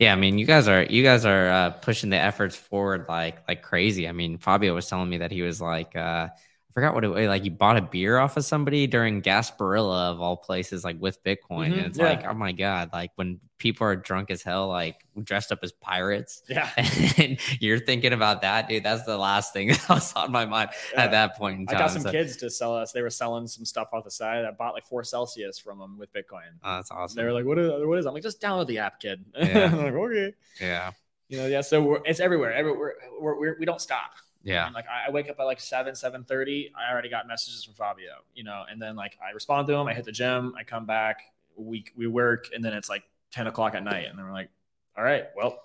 Yeah, 0.00 0.12
I 0.14 0.16
mean, 0.16 0.36
you 0.36 0.46
guys 0.46 0.66
are 0.66 0.82
you 0.82 1.04
guys 1.04 1.24
are 1.24 1.48
uh, 1.48 1.70
pushing 1.70 2.10
the 2.10 2.16
efforts 2.16 2.56
forward 2.56 3.06
like 3.08 3.46
like 3.46 3.62
crazy. 3.62 4.08
I 4.08 4.12
mean, 4.12 4.36
Fabio 4.38 4.74
was 4.74 4.88
telling 4.88 5.08
me 5.08 5.18
that 5.18 5.30
he 5.30 5.42
was 5.42 5.60
like, 5.60 5.94
uh, 5.94 6.30
I 6.72 6.80
forgot 6.80 6.94
what 6.94 7.04
it 7.04 7.08
was. 7.08 7.26
Like, 7.26 7.44
you 7.44 7.50
bought 7.50 7.76
a 7.76 7.82
beer 7.82 8.16
off 8.18 8.38
of 8.38 8.46
somebody 8.46 8.86
during 8.86 9.20
Gasparilla 9.20 10.10
of 10.10 10.22
all 10.22 10.38
places, 10.38 10.84
like 10.84 10.96
with 10.98 11.22
Bitcoin, 11.22 11.68
Mhm, 11.68 11.72
and 11.72 11.80
it's 11.86 11.98
yeah. 11.98 12.04
like, 12.06 12.24
oh 12.24 12.32
my 12.32 12.52
god, 12.52 12.88
like 12.94 13.10
when 13.16 13.40
people 13.58 13.86
are 13.86 13.94
drunk 13.94 14.30
as 14.30 14.42
hell, 14.42 14.68
like 14.68 15.04
dressed 15.22 15.52
up 15.52 15.58
as 15.62 15.70
pirates, 15.72 16.42
Yeah. 16.48 16.70
and 17.18 17.38
you're 17.60 17.78
thinking 17.78 18.14
about 18.14 18.40
that, 18.40 18.68
dude. 18.68 18.84
That's 18.84 19.04
the 19.04 19.18
last 19.18 19.52
thing 19.52 19.68
that 19.72 19.86
was 19.88 20.14
on 20.14 20.32
my 20.32 20.46
mind 20.46 20.70
Yeah. 20.94 21.02
at 21.04 21.10
that 21.10 21.36
point 21.36 21.60
in 21.60 21.68
I 21.68 21.78
got 21.78 21.90
some 21.90 22.02
So- 22.02 22.10
kids 22.10 22.38
to 22.38 22.48
sell 22.48 22.74
us. 22.74 22.92
They 22.92 23.02
were 23.02 23.10
selling 23.10 23.46
some 23.48 23.66
stuff 23.66 23.88
off 23.92 24.04
the 24.04 24.10
side. 24.10 24.46
I 24.46 24.50
bought 24.52 24.72
like 24.72 24.86
four 24.86 25.04
Celsius 25.04 25.58
from 25.58 25.78
them 25.78 25.98
with 25.98 26.10
Bitcoin. 26.14 26.52
Oh, 26.64 26.76
that's 26.76 26.90
awesome. 26.90 27.16
They 27.18 27.24
were 27.24 27.32
like, 27.32 27.44
"What 27.44 27.58
is? 27.58 27.70
What 27.86 27.98
is?" 27.98 28.06
it?" 28.06 28.08
I'm 28.08 28.14
like, 28.14 28.22
"Just 28.22 28.40
download 28.40 28.66
the 28.66 28.78
app, 28.78 28.98
kid." 28.98 29.24
Yeah. 29.36 29.66
I'm 29.66 29.76
like, 29.84 29.92
okay. 29.92 30.32
yeah, 30.58 30.92
You 31.28 31.36
know, 31.38 31.46
yeah. 31.46 31.60
So 31.60 31.82
we're, 31.82 32.00
it's 32.06 32.18
everywhere. 32.18 32.54
Everywhere. 32.54 32.94
We're, 33.20 33.38
we're, 33.38 33.56
we 33.60 33.66
don't 33.66 33.80
stop. 33.80 34.12
Yeah, 34.44 34.66
And 34.66 34.74
like 34.74 34.86
I, 34.88 35.08
I 35.08 35.10
wake 35.10 35.30
up 35.30 35.38
at 35.38 35.44
like 35.44 35.60
seven, 35.60 35.94
seven 35.94 36.24
thirty. 36.24 36.72
I 36.76 36.92
already 36.92 37.08
got 37.08 37.26
messages 37.28 37.64
from 37.64 37.74
Fabio. 37.74 38.12
You 38.34 38.44
know, 38.44 38.64
and 38.70 38.80
then 38.80 38.96
like 38.96 39.18
I 39.24 39.32
respond 39.32 39.68
to 39.68 39.74
him. 39.74 39.86
I 39.86 39.94
hit 39.94 40.04
the 40.04 40.12
gym. 40.12 40.54
I 40.58 40.64
come 40.64 40.86
back. 40.86 41.20
We 41.56 41.84
we 41.96 42.06
work, 42.06 42.48
and 42.54 42.64
then 42.64 42.72
it's 42.72 42.88
like 42.88 43.04
ten 43.30 43.46
o'clock 43.46 43.74
at 43.74 43.84
night, 43.84 44.06
and 44.08 44.18
then 44.18 44.24
we're 44.26 44.32
like, 44.32 44.50
"All 44.96 45.04
right, 45.04 45.24
well." 45.36 45.58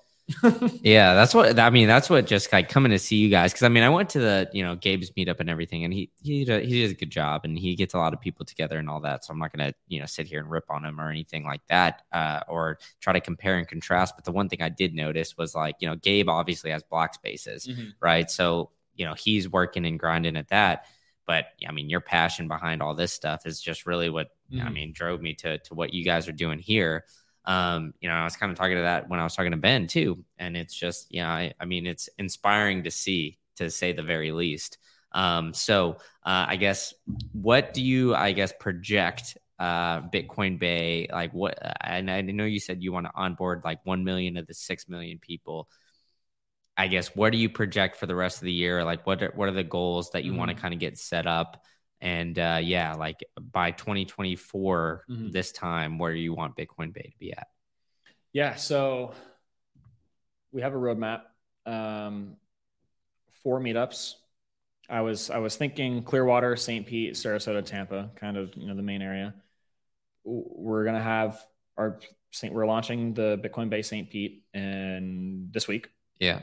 Yeah, 0.81 1.13
that's 1.13 1.33
what 1.33 1.57
I 1.57 1.69
mean. 1.69 1.87
That's 1.87 2.09
what 2.09 2.25
just 2.27 2.51
like 2.51 2.67
coming 2.69 2.91
to 2.91 2.99
see 2.99 3.15
you 3.15 3.29
guys 3.29 3.53
because 3.53 3.63
I 3.63 3.69
mean 3.69 3.83
I 3.83 3.89
went 3.89 4.09
to 4.09 4.19
the 4.19 4.49
you 4.51 4.61
know 4.63 4.75
Gabe's 4.75 5.11
meetup 5.11 5.39
and 5.39 5.49
everything, 5.49 5.85
and 5.85 5.93
he 5.93 6.11
he 6.21 6.43
does, 6.43 6.65
he 6.65 6.81
does 6.81 6.91
a 6.91 6.95
good 6.95 7.09
job, 7.09 7.41
and 7.45 7.57
he 7.57 7.75
gets 7.75 7.93
a 7.93 7.97
lot 7.97 8.13
of 8.13 8.19
people 8.19 8.45
together 8.45 8.77
and 8.77 8.89
all 8.89 8.99
that. 9.01 9.23
So 9.23 9.31
I'm 9.31 9.39
not 9.39 9.53
gonna 9.53 9.73
you 9.87 9.99
know 9.99 10.05
sit 10.05 10.27
here 10.27 10.39
and 10.41 10.49
rip 10.49 10.65
on 10.69 10.83
him 10.83 10.99
or 10.99 11.09
anything 11.09 11.45
like 11.45 11.61
that, 11.69 12.03
uh, 12.11 12.41
or 12.49 12.77
try 12.99 13.13
to 13.13 13.21
compare 13.21 13.57
and 13.57 13.67
contrast. 13.67 14.15
But 14.15 14.25
the 14.25 14.31
one 14.33 14.49
thing 14.49 14.61
I 14.61 14.69
did 14.69 14.93
notice 14.93 15.37
was 15.37 15.55
like 15.55 15.75
you 15.79 15.87
know 15.87 15.95
Gabe 15.95 16.27
obviously 16.29 16.71
has 16.71 16.83
block 16.83 17.13
spaces, 17.13 17.65
Mhm. 17.67 17.93
right? 18.01 18.29
So 18.29 18.71
you 18.95 19.05
know 19.05 19.13
he's 19.13 19.47
working 19.49 19.85
and 19.85 19.97
grinding 19.99 20.35
at 20.35 20.49
that. 20.49 20.85
But 21.25 21.45
I 21.67 21.71
mean, 21.71 21.89
your 21.89 22.01
passion 22.01 22.47
behind 22.47 22.81
all 22.81 22.95
this 22.95 23.13
stuff 23.13 23.45
is 23.45 23.61
just 23.61 23.85
really 23.85 24.09
what 24.09 24.29
I 24.51 24.55
Mhm. 24.55 24.73
mean 24.73 24.91
drove 24.93 25.21
me 25.21 25.33
to 25.35 25.57
to 25.59 25.73
what 25.73 25.93
you 25.93 26.03
guys 26.03 26.27
are 26.27 26.33
doing 26.33 26.59
here 26.59 27.05
um, 27.47 27.93
you 28.01 28.09
know, 28.09 28.15
I 28.15 28.25
was 28.25 28.35
kind 28.35 28.51
of 28.51 28.59
talking 28.59 28.75
to 28.75 28.83
that 28.83 29.09
when 29.09 29.19
I 29.19 29.23
was 29.23 29.35
talking 29.35 29.51
to 29.53 29.57
Ben 29.57 29.87
too. 29.87 30.23
And 30.37 30.57
it's 30.57 30.75
just, 30.75 31.07
yeah, 31.09 31.31
I, 31.31 31.53
I 31.59 31.65
mean, 31.65 31.87
it's 31.87 32.09
inspiring 32.19 32.83
to 32.83 32.91
see, 32.91 33.39
to 33.55 33.71
say 33.71 33.93
the 33.93 34.03
very 34.03 34.33
least. 34.33 34.77
Um, 35.13 35.53
so 35.53 35.93
uh, 36.25 36.45
I 36.49 36.57
guess, 36.57 36.93
what 37.31 37.73
do 37.73 37.81
you, 37.81 38.13
I 38.15 38.33
guess, 38.33 38.53
project 38.59 39.37
uh, 39.59 40.01
Bitcoin 40.01 40.59
Bay? 40.59 41.07
Like 41.11 41.33
what, 41.33 41.57
and 41.81 42.11
I 42.11 42.21
know 42.21 42.45
you 42.45 42.59
said 42.59 42.83
you 42.83 42.91
want 42.91 43.07
to 43.07 43.13
onboard 43.15 43.63
like 43.65 43.79
1 43.85 44.03
million 44.03 44.37
of 44.37 44.45
the 44.45 44.53
6 44.53 44.89
million 44.89 45.17
people. 45.19 45.69
I 46.77 46.87
guess, 46.87 47.15
what 47.15 47.31
do 47.31 47.39
you 47.39 47.49
project 47.49 47.95
for 47.95 48.05
the 48.05 48.15
rest 48.15 48.37
of 48.37 48.45
the 48.45 48.51
year? 48.53 48.83
Like 48.83 49.07
what, 49.07 49.23
are, 49.23 49.31
what 49.35 49.49
are 49.49 49.53
the 49.53 49.63
goals 49.63 50.11
that 50.11 50.25
you 50.25 50.35
want 50.35 50.51
to 50.51 50.55
Mhm. 50.55 50.59
kind 50.61 50.73
of 50.73 50.79
get 50.79 50.97
set 50.97 51.25
up? 51.25 51.63
And 52.01 52.37
uh, 52.37 52.59
yeah, 52.61 52.93
like 52.93 53.25
by 53.39 53.71
2024, 53.71 55.05
Mhm. 55.09 55.31
this 55.31 55.51
time, 55.51 55.97
where 55.97 56.13
you 56.13 56.33
want 56.33 56.55
Bitcoin 56.55 56.93
Bay 56.93 57.09
to 57.11 57.17
be 57.17 57.33
at? 57.33 57.47
Yeah, 58.33 58.55
so 58.55 59.13
we 60.51 60.61
have 60.61 60.73
a 60.73 60.77
roadmap. 60.77 61.21
Um, 61.65 62.37
four 63.43 63.59
meetups. 63.59 64.13
I 64.89 65.01
was 65.01 65.29
I 65.29 65.39
was 65.39 65.55
thinking 65.57 66.03
Clearwater, 66.03 66.55
St. 66.55 66.85
Pete, 66.85 67.13
Sarasota, 67.15 67.65
Tampa, 67.65 68.11
kind 68.15 68.37
of 68.37 68.55
you 68.55 68.67
know 68.67 68.75
the 68.75 68.83
main 68.83 69.01
area. 69.01 69.33
We're 70.23 70.85
gonna 70.85 71.01
have 71.03 71.43
our 71.77 71.99
Saint. 72.31 72.53
We're 72.53 72.65
launching 72.67 73.13
the 73.13 73.39
Bitcoin 73.43 73.69
Bay 73.69 73.81
St. 73.81 74.09
Pete 74.09 74.43
and 74.53 75.51
this 75.51 75.67
week. 75.67 75.89
Yeah. 76.19 76.41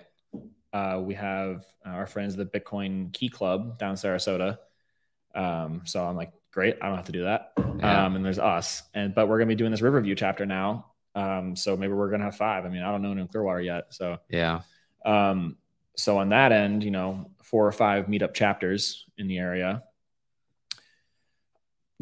Uh, 0.73 1.01
we 1.05 1.15
have 1.15 1.65
our 1.85 2.07
friends 2.07 2.35
the 2.35 2.45
Bitcoin 2.45 3.13
Key 3.13 3.29
Club 3.29 3.79
down 3.79 3.91
in 3.91 3.97
Sarasota. 3.97 4.59
Um, 5.35 5.83
so 5.85 6.05
I'm 6.05 6.17
like, 6.17 6.33
great, 6.53 6.77
I 6.81 6.87
don't 6.87 6.97
have 6.97 7.07
to 7.07 7.13
do 7.13 7.25
that. 7.25 7.53
Yeah. 7.57 8.05
Um, 8.07 8.17
and 8.17 8.25
there's 8.25 8.39
us, 8.39 8.83
and 8.95 9.15
but 9.15 9.29
we're 9.29 9.39
gonna 9.39 9.49
be 9.49 9.55
doing 9.55 9.71
this 9.71 9.83
Riverview 9.83 10.15
chapter 10.15 10.47
now. 10.47 10.93
Um, 11.15 11.57
so 11.57 11.77
maybe 11.77 11.93
we're 11.93 12.11
gonna 12.11 12.25
have 12.25 12.37
five. 12.37 12.65
I 12.65 12.69
mean, 12.69 12.83
I 12.83 12.91
don't 12.91 13.03
know 13.03 13.13
in 13.13 13.29
Clearwater 13.29 13.61
yet. 13.61 13.87
So 13.91 14.19
Yeah. 14.29 14.61
um, 15.05 15.57
so 15.97 16.19
on 16.19 16.31
that 16.31 16.51
end, 16.53 16.83
you 16.83 16.91
know, 16.91 17.31
four 17.43 17.67
or 17.67 17.73
five 17.73 18.07
meetup 18.07 18.35
chapters 18.35 19.05
in 19.17 19.29
the 19.29 19.39
area. 19.39 19.85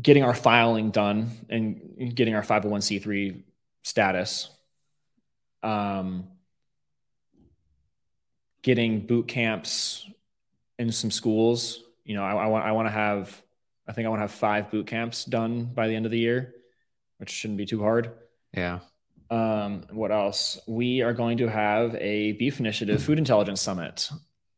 Getting 0.00 0.22
our 0.24 0.34
filing 0.34 0.90
done 0.90 1.30
and 1.50 2.14
getting 2.14 2.34
our 2.34 2.42
501c3 2.42 3.42
status. 3.82 4.48
Um, 5.62 6.28
getting 8.62 9.06
boot 9.06 9.28
camps 9.28 10.08
in 10.78 10.90
some 10.90 11.10
schools. 11.10 11.82
You 12.04 12.14
know, 12.16 12.22
I, 12.24 12.32
I 12.32 12.46
want 12.46 12.64
I 12.64 12.72
want 12.72 12.86
to 12.88 12.92
have 12.92 13.42
I 13.88 13.92
think 13.92 14.06
I 14.06 14.08
want 14.08 14.18
to 14.20 14.24
have 14.24 14.32
five 14.32 14.70
boot 14.70 14.86
camps 14.86 15.24
done 15.24 15.64
by 15.64 15.88
the 15.88 15.94
end 15.96 16.04
of 16.06 16.12
the 16.12 16.18
year, 16.18 16.54
which 17.18 17.30
shouldn't 17.30 17.58
be 17.58 17.66
too 17.66 17.80
hard. 17.82 18.12
Yeah. 18.56 18.80
Um, 19.30 19.84
what 19.90 20.12
else? 20.12 20.58
We 20.68 21.00
are 21.02 21.14
going 21.14 21.38
to 21.38 21.48
have 21.48 21.94
a 21.94 22.32
Beef 22.32 22.60
Initiative 22.60 23.02
Food 23.02 23.18
Intelligence 23.18 23.62
Summit 23.62 24.10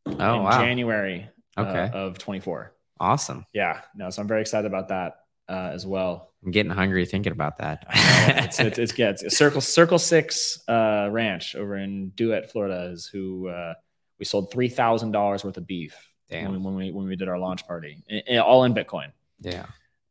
Oh, 0.05 0.11
in 0.11 0.43
wow. 0.43 0.59
January 0.61 1.29
uh, 1.57 1.61
Okay. 1.61 1.89
of 1.97 2.17
24. 2.17 2.73
awesome. 2.99 3.45
Yeah, 3.53 3.81
no, 3.95 4.09
so 4.09 4.21
I'm 4.21 4.27
very 4.27 4.41
excited 4.41 4.67
about 4.67 4.89
that 4.89 5.13
uh, 5.47 5.69
as 5.73 5.85
well. 5.85 6.33
I'm 6.43 6.51
getting 6.51 6.71
hungry 6.73 7.05
thinking 7.05 7.31
about 7.31 7.57
that. 7.57 7.85
It's, 7.89 8.59
it's, 8.59 8.77
it's, 8.77 8.97
yeah, 8.99 9.11
it's 9.11 9.37
Circle 9.37 9.61
Circle 9.61 9.97
Six 9.99 10.59
uh, 10.67 11.07
Ranch 11.09 11.55
over 11.55 11.77
in 11.77 12.09
Duette, 12.09 12.51
Florida, 12.51 12.89
is 12.91 13.05
who 13.07 13.47
uh, 13.47 13.73
we 14.19 14.25
sold 14.25 14.51
three 14.51 14.69
thousand 14.69 15.11
dollars 15.11 15.43
worth 15.45 15.57
of 15.57 15.65
beef 15.65 15.95
Damn. 16.29 16.63
when 16.63 16.75
we 16.75 16.91
when 16.91 17.07
we 17.07 17.15
did 17.15 17.27
our 17.29 17.37
launch 17.37 17.65
party, 17.67 18.03
all 18.43 18.63
in 18.63 18.73
Bitcoin. 18.73 19.11
Yeah. 19.41 19.65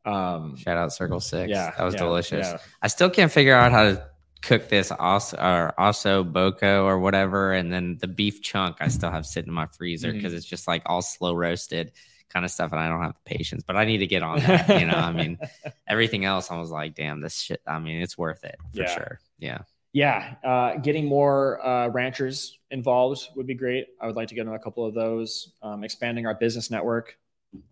Um, 0.04 0.56
Shout 0.56 0.76
out 0.76 0.92
Circle 0.92 1.20
Six. 1.20 1.48
yeah, 1.50 1.72
That 1.76 1.84
was 1.84 1.94
yeah, 1.94 2.00
delicious. 2.00 2.46
yeah. 2.46 2.58
I 2.82 2.88
still 2.88 3.08
can't 3.10 3.32
figure 3.32 3.54
out 3.54 3.72
how 3.72 3.84
to 3.84 4.06
cook 4.42 4.68
this 4.68 4.90
osso 4.92 5.32
or 5.42 5.72
osso 5.78 6.30
buco 6.30 6.84
or 6.84 6.98
whatever. 6.98 7.52
And 7.54 7.72
then 7.72 7.96
the 8.00 8.06
beef 8.06 8.42
chunk 8.42 8.76
I 8.80 8.88
still 8.88 9.10
have 9.10 9.24
sitting 9.24 9.48
in 9.48 9.54
my 9.54 9.66
freezer 9.66 10.12
because 10.12 10.34
it's 10.34 10.44
just 10.44 10.68
like 10.68 10.82
all 10.86 11.00
slow 11.00 11.32
roasted 11.34 11.92
kind 12.28 12.44
of 12.44 12.50
stuff. 12.50 12.70
And 12.72 12.80
I 12.80 12.88
don't 12.88 13.00
have 13.00 13.14
the 13.14 13.20
patience, 13.36 13.62
but 13.66 13.76
I 13.76 13.86
need 13.86 13.98
to 13.98 14.06
get 14.06 14.22
on 14.22 14.40
that. 14.40 14.78
you 14.80 14.86
know, 14.86 14.92
I 14.94 15.12
mean, 15.12 15.38
everything 15.88 16.26
else, 16.26 16.50
I 16.50 16.58
was 16.58 16.70
like, 16.70 16.94
damn, 16.94 17.20
this 17.22 17.38
shit. 17.40 17.62
I 17.66 17.78
mean, 17.78 18.02
it's 18.02 18.18
worth 18.18 18.44
it 18.44 18.56
for 18.74 18.82
Yeah. 18.82 18.94
sure. 18.94 19.20
Yeah. 19.38 19.58
Yeah, 19.94 20.34
uh, 20.42 20.76
getting 20.78 21.06
more 21.06 21.64
uh, 21.64 21.86
ranchers 21.86 22.58
involved 22.72 23.28
would 23.36 23.46
be 23.46 23.54
great. 23.54 23.86
I 24.00 24.08
would 24.08 24.16
like 24.16 24.26
to 24.28 24.34
get 24.34 24.48
on 24.48 24.54
a 24.54 24.58
couple 24.58 24.84
of 24.84 24.92
those. 24.92 25.52
Um, 25.62 25.84
expanding 25.84 26.26
our 26.26 26.34
business 26.34 26.68
network, 26.68 27.16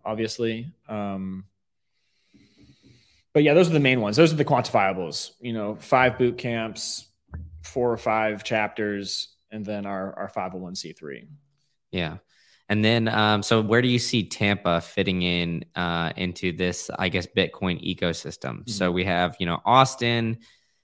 obviously. 0.05 0.71
Um, 0.87 1.43
but 3.33 3.43
yeah, 3.43 3.53
those 3.53 3.69
are 3.69 3.73
the 3.73 3.81
main 3.81 3.99
ones. 3.99 4.15
Those 4.15 4.31
are 4.31 4.37
the 4.37 4.45
quantifiables. 4.45 5.31
You 5.41 5.51
know, 5.51 5.75
five 5.75 6.17
boot 6.17 6.37
camps, 6.37 7.07
four 7.61 7.91
or 7.91 7.97
five 7.97 8.45
chapters, 8.45 9.35
and 9.51 9.65
then 9.65 9.85
our 9.85 10.17
our 10.17 10.29
five 10.29 10.53
hundred 10.53 10.61
oh 10.61 10.63
one 10.63 10.75
c 10.75 10.93
three. 10.93 11.27
Yeah. 11.91 12.19
And 12.69 12.85
then, 12.85 13.09
um, 13.09 13.43
so 13.43 13.61
where 13.61 13.81
do 13.81 13.89
you 13.89 13.99
see 13.99 14.23
Tampa 14.23 14.79
fitting 14.79 15.21
in 15.23 15.65
uh, 15.75 16.13
into 16.15 16.53
this, 16.53 16.89
I 16.97 17.09
guess, 17.09 17.27
Bitcoin 17.27 17.83
ecosystem? 17.83 18.59
Mm-hmm. 18.59 18.71
So 18.71 18.91
we 18.93 19.03
have, 19.03 19.35
you 19.39 19.45
know, 19.45 19.59
Austin, 19.65 20.37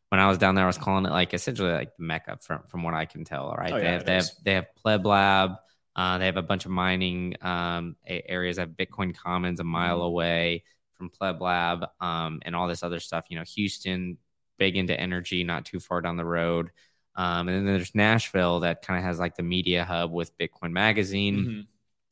when 0.10 0.20
I 0.20 0.28
was 0.28 0.38
down 0.38 0.56
there, 0.56 0.66
I 0.66 0.68
was 0.68 0.78
calling 0.78 1.06
it 1.06 1.12
like 1.12 1.34
essentially 1.34 1.72
like 1.72 1.96
the 1.96 2.04
mecca 2.04 2.38
from 2.42 2.64
from 2.68 2.84
what 2.84 2.94
I 2.94 3.06
can 3.06 3.24
tell. 3.24 3.54
Right? 3.58 3.72
Oh, 3.72 3.78
they, 3.78 3.84
yeah, 3.84 3.92
have, 3.92 4.06
they 4.06 4.16
have 4.16 4.30
they 4.44 4.54
have 4.54 4.76
Pleb 4.76 5.06
Lab. 5.06 5.52
Uh, 5.96 6.18
they 6.18 6.26
have 6.26 6.38
a 6.38 6.42
bunch 6.42 6.66
of 6.66 6.72
mining 6.72 7.36
um, 7.42 7.96
areas. 8.08 8.56
They 8.56 8.62
have 8.62 8.70
Bitcoin 8.70 9.16
Commons 9.16 9.60
a 9.60 9.64
mile 9.64 9.98
mm-hmm. 9.98 10.06
away 10.06 10.64
from 10.94 11.10
Pleb 11.10 11.42
Lab 11.42 11.86
um, 12.00 12.40
and 12.44 12.56
all 12.56 12.68
this 12.68 12.84
other 12.84 13.00
stuff. 13.00 13.26
You 13.30 13.38
know, 13.38 13.44
Houston, 13.56 14.18
big 14.58 14.78
into 14.78 14.98
energy, 14.98 15.44
not 15.44 15.66
too 15.66 15.80
far 15.80 16.02
down 16.02 16.18
the 16.18 16.26
road. 16.26 16.72
Um, 17.16 17.48
and 17.48 17.58
then 17.58 17.66
there's 17.66 17.96
Nashville 17.96 18.62
that 18.62 18.82
kind 18.82 18.98
of 18.98 19.04
has 19.04 19.20
like 19.20 19.36
the 19.36 19.44
media 19.44 19.84
hub 19.84 20.12
with 20.12 20.38
Bitcoin 20.38 20.72
Magazine. 20.72 21.38
Mm-hmm. 21.38 21.62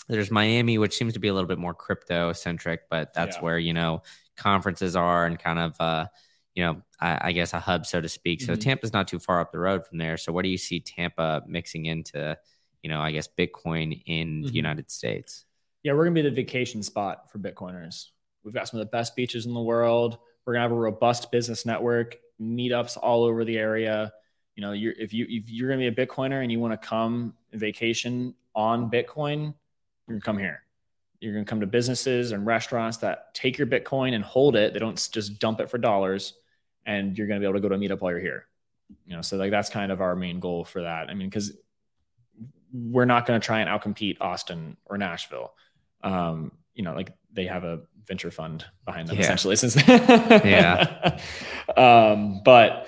There's 0.09 0.31
Miami, 0.31 0.77
which 0.77 0.97
seems 0.97 1.13
to 1.13 1.19
be 1.19 1.27
a 1.27 1.33
little 1.33 1.47
bit 1.47 1.59
more 1.59 1.73
crypto 1.73 2.33
centric, 2.33 2.89
but 2.89 3.13
that's 3.13 3.37
yeah. 3.37 3.41
where 3.41 3.59
you 3.59 3.73
know 3.73 4.01
conferences 4.35 4.95
are 4.95 5.25
and 5.25 5.37
kind 5.39 5.59
of 5.59 5.75
uh, 5.79 6.05
you 6.57 6.63
know, 6.63 6.81
I, 6.99 7.19
I, 7.21 7.31
guess 7.33 7.53
a 7.53 7.59
hub, 7.59 7.85
so 7.85 8.01
to 8.01 8.09
speak. 8.09 8.41
So 8.41 8.53
mm-hmm. 8.53 8.61
Tampa's 8.61 8.91
not 8.91 9.07
too 9.07 9.19
far 9.19 9.39
up 9.39 9.51
the 9.51 9.59
road 9.59 9.85
from 9.85 9.99
there. 9.99 10.17
So 10.17 10.31
what 10.31 10.41
do 10.41 10.49
you 10.49 10.57
see 10.57 10.79
Tampa 10.79 11.43
mixing 11.45 11.85
into, 11.85 12.35
you 12.81 12.89
know, 12.89 12.99
I 12.99 13.11
guess 13.11 13.27
Bitcoin 13.27 14.01
in 14.07 14.39
mm-hmm. 14.39 14.47
the 14.47 14.53
United 14.53 14.89
States? 14.89 15.45
Yeah, 15.83 15.93
we're 15.93 16.05
gonna 16.05 16.15
be 16.15 16.23
the 16.23 16.31
vacation 16.31 16.81
spot 16.81 17.31
for 17.31 17.37
Bitcoiners. 17.37 18.07
We've 18.43 18.55
got 18.55 18.67
some 18.67 18.79
of 18.79 18.87
the 18.87 18.89
best 18.89 19.15
beaches 19.15 19.45
in 19.45 19.53
the 19.53 19.61
world. 19.61 20.17
We're 20.45 20.53
gonna 20.53 20.63
have 20.63 20.71
a 20.71 20.75
robust 20.75 21.31
business 21.31 21.63
network, 21.63 22.17
meetups 22.41 22.97
all 22.99 23.23
over 23.23 23.45
the 23.45 23.59
area. 23.59 24.11
You 24.55 24.61
know, 24.61 24.71
you're, 24.71 24.93
if 24.93 25.13
you 25.13 25.27
if 25.29 25.51
you're 25.51 25.69
gonna 25.69 25.91
be 25.91 26.01
a 26.01 26.05
Bitcoiner 26.07 26.41
and 26.41 26.51
you 26.51 26.59
want 26.59 26.73
to 26.73 26.87
come 26.87 27.35
vacation 27.53 28.33
on 28.55 28.89
Bitcoin, 28.89 29.53
you're 30.07 30.17
gonna 30.17 30.21
come 30.21 30.39
here. 30.39 30.63
You're 31.19 31.33
gonna 31.33 31.45
come 31.45 31.59
to 31.59 31.67
businesses 31.67 32.31
and 32.31 32.47
restaurants 32.47 32.97
that 32.97 33.35
take 33.35 33.59
your 33.59 33.67
Bitcoin 33.67 34.15
and 34.15 34.23
hold 34.23 34.55
it. 34.55 34.73
They 34.73 34.79
don't 34.79 34.97
just 35.13 35.37
dump 35.37 35.59
it 35.59 35.69
for 35.69 35.77
dollars 35.77 36.33
and 36.87 37.15
you're 37.17 37.27
going 37.27 37.39
to 37.39 37.43
be 37.43 37.47
able 37.47 37.59
to 37.59 37.61
go 37.61 37.69
to 37.69 37.75
a 37.75 37.77
meetup 37.77 38.01
while 38.01 38.11
you're 38.11 38.21
here. 38.21 38.47
You 39.05 39.15
know, 39.15 39.21
so 39.21 39.37
like 39.37 39.51
that's 39.51 39.69
kind 39.69 39.91
of 39.91 40.01
our 40.01 40.15
main 40.15 40.39
goal 40.39 40.63
for 40.63 40.81
that. 40.81 41.09
I 41.09 41.13
mean, 41.13 41.29
because 41.29 41.51
we're 42.73 43.05
not 43.05 43.25
going 43.25 43.39
to 43.39 43.45
try 43.45 43.59
and 43.59 43.69
outcompete 43.69 44.17
Austin 44.21 44.77
or 44.85 44.97
Nashville. 44.97 45.53
Um, 46.01 46.53
you 46.73 46.83
know, 46.83 46.93
like 46.93 47.11
they 47.33 47.45
have 47.45 47.65
a 47.65 47.81
venture 48.05 48.31
fund 48.31 48.65
behind 48.85 49.09
them 49.09 49.17
yeah. 49.17 49.23
essentially 49.23 49.57
since 49.57 49.75
yeah. 49.87 51.19
Um, 51.75 52.41
but 52.45 52.87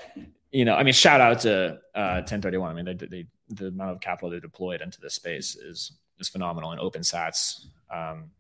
you 0.52 0.64
know, 0.64 0.76
I 0.76 0.84
mean, 0.84 0.94
shout 0.94 1.20
out 1.20 1.42
to 1.42 1.80
uh, 1.94 2.22
Ten31. 2.22 2.68
I 2.68 2.74
mean, 2.74 2.86
they, 2.86 2.94
they, 2.94 3.28
the 3.50 3.68
amount 3.68 3.92
of 3.92 4.00
capital 4.00 4.30
they 4.30 4.40
deployed 4.40 4.82
into 4.82 5.02
this 5.02 5.16
space 5.16 5.56
is 5.56 5.92
is 6.18 6.30
phenomenal. 6.30 6.72
And 6.72 6.80
OpenSats 6.80 7.66
um, 7.94 8.32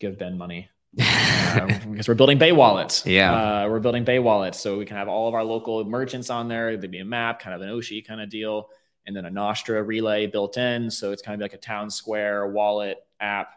give 0.00 0.18
Ben 0.18 0.36
money 0.36 0.68
uh, 1.00 1.66
because 1.90 2.08
we're 2.08 2.14
building 2.14 2.38
Bay 2.38 2.52
wallets. 2.52 3.04
Yeah, 3.06 3.64
uh, 3.64 3.68
we're 3.68 3.80
building 3.80 4.04
Bay 4.04 4.18
wallets, 4.18 4.60
so 4.60 4.78
we 4.78 4.86
can 4.86 4.96
have 4.96 5.08
all 5.08 5.28
of 5.28 5.34
our 5.34 5.44
local 5.44 5.84
merchants 5.84 6.30
on 6.30 6.48
there. 6.48 6.76
There'd 6.76 6.90
be 6.90 7.00
a 7.00 7.04
map, 7.04 7.40
kind 7.40 7.54
of 7.54 7.62
an 7.62 7.68
Oshi 7.68 8.06
kind 8.06 8.20
of 8.20 8.30
deal, 8.30 8.68
and 9.06 9.14
then 9.16 9.26
a 9.26 9.30
Nostr 9.30 9.86
relay 9.86 10.26
built 10.26 10.56
in. 10.56 10.90
So 10.90 11.12
it's 11.12 11.22
kind 11.22 11.34
of 11.34 11.40
like 11.40 11.54
a 11.54 11.58
town 11.58 11.90
square 11.90 12.48
wallet 12.48 12.98
app 13.20 13.50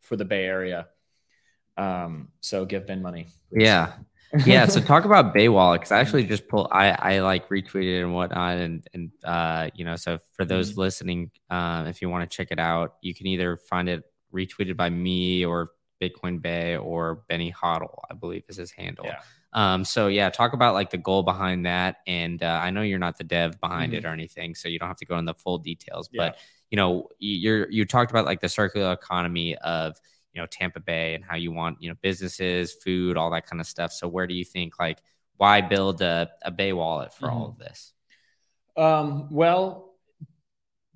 for 0.00 0.16
the 0.16 0.24
Bay 0.24 0.44
Area. 0.44 0.88
Um, 1.76 2.28
so 2.40 2.64
give 2.64 2.86
Ben 2.86 3.02
money. 3.02 3.26
Please. 3.50 3.64
Yeah. 3.64 3.92
yeah. 4.44 4.66
So 4.66 4.80
talk 4.80 5.04
about 5.04 5.34
Bay 5.34 5.48
Wallet 5.48 5.80
because 5.80 5.92
I 5.92 6.00
actually 6.00 6.24
just 6.24 6.48
pulled. 6.48 6.68
I 6.72 6.90
I 6.90 7.18
like 7.20 7.48
retweeted 7.48 8.02
and 8.02 8.14
whatnot, 8.14 8.58
and 8.58 8.86
and 8.92 9.10
uh, 9.24 9.70
you 9.74 9.84
know, 9.84 9.96
so 9.96 10.18
for 10.32 10.44
those 10.44 10.72
mm-hmm. 10.72 10.80
listening, 10.80 11.30
uh, 11.50 11.84
if 11.88 12.02
you 12.02 12.10
want 12.10 12.28
to 12.28 12.36
check 12.36 12.48
it 12.50 12.58
out, 12.58 12.94
you 13.02 13.14
can 13.14 13.26
either 13.26 13.56
find 13.56 13.88
it 13.88 14.04
retweeted 14.34 14.76
by 14.76 14.90
me 14.90 15.44
or 15.44 15.70
Bitcoin 16.00 16.40
Bay 16.40 16.76
or 16.76 17.22
Benny 17.28 17.52
Hodl, 17.52 17.98
I 18.10 18.14
believe 18.14 18.44
is 18.48 18.56
his 18.56 18.70
handle. 18.70 19.06
Yeah. 19.06 19.20
Um, 19.52 19.84
so 19.84 20.08
yeah, 20.08 20.28
talk 20.28 20.52
about 20.52 20.74
like 20.74 20.90
the 20.90 20.98
goal 20.98 21.22
behind 21.22 21.66
that. 21.66 21.96
And 22.06 22.42
uh, 22.42 22.60
I 22.62 22.70
know 22.70 22.82
you're 22.82 22.98
not 22.98 23.16
the 23.16 23.24
dev 23.24 23.60
behind 23.60 23.92
mm-hmm. 23.92 24.04
it 24.04 24.04
or 24.04 24.12
anything, 24.12 24.54
so 24.54 24.68
you 24.68 24.78
don't 24.78 24.88
have 24.88 24.98
to 24.98 25.06
go 25.06 25.18
into 25.18 25.32
the 25.32 25.38
full 25.38 25.58
details. 25.58 26.08
Yeah. 26.12 26.28
But 26.28 26.38
you 26.70 26.76
know, 26.76 27.08
you're 27.18 27.70
you 27.70 27.84
talked 27.84 28.10
about 28.10 28.26
like 28.26 28.40
the 28.40 28.48
circular 28.48 28.92
economy 28.92 29.56
of 29.56 29.98
you 30.34 30.42
know 30.42 30.46
Tampa 30.46 30.80
Bay 30.80 31.14
and 31.14 31.24
how 31.24 31.36
you 31.36 31.52
want 31.52 31.80
you 31.80 31.88
know 31.88 31.96
businesses, 32.02 32.74
food, 32.74 33.16
all 33.16 33.30
that 33.30 33.46
kind 33.46 33.60
of 33.60 33.66
stuff. 33.66 33.92
So 33.92 34.08
where 34.08 34.26
do 34.26 34.34
you 34.34 34.44
think 34.44 34.78
like 34.78 34.98
why 35.38 35.62
build 35.62 36.02
a, 36.02 36.30
a 36.42 36.50
Bay 36.50 36.72
wallet 36.72 37.14
for 37.14 37.26
mm-hmm. 37.26 37.36
all 37.36 37.48
of 37.48 37.58
this? 37.58 37.92
Um, 38.76 39.28
well, 39.30 39.94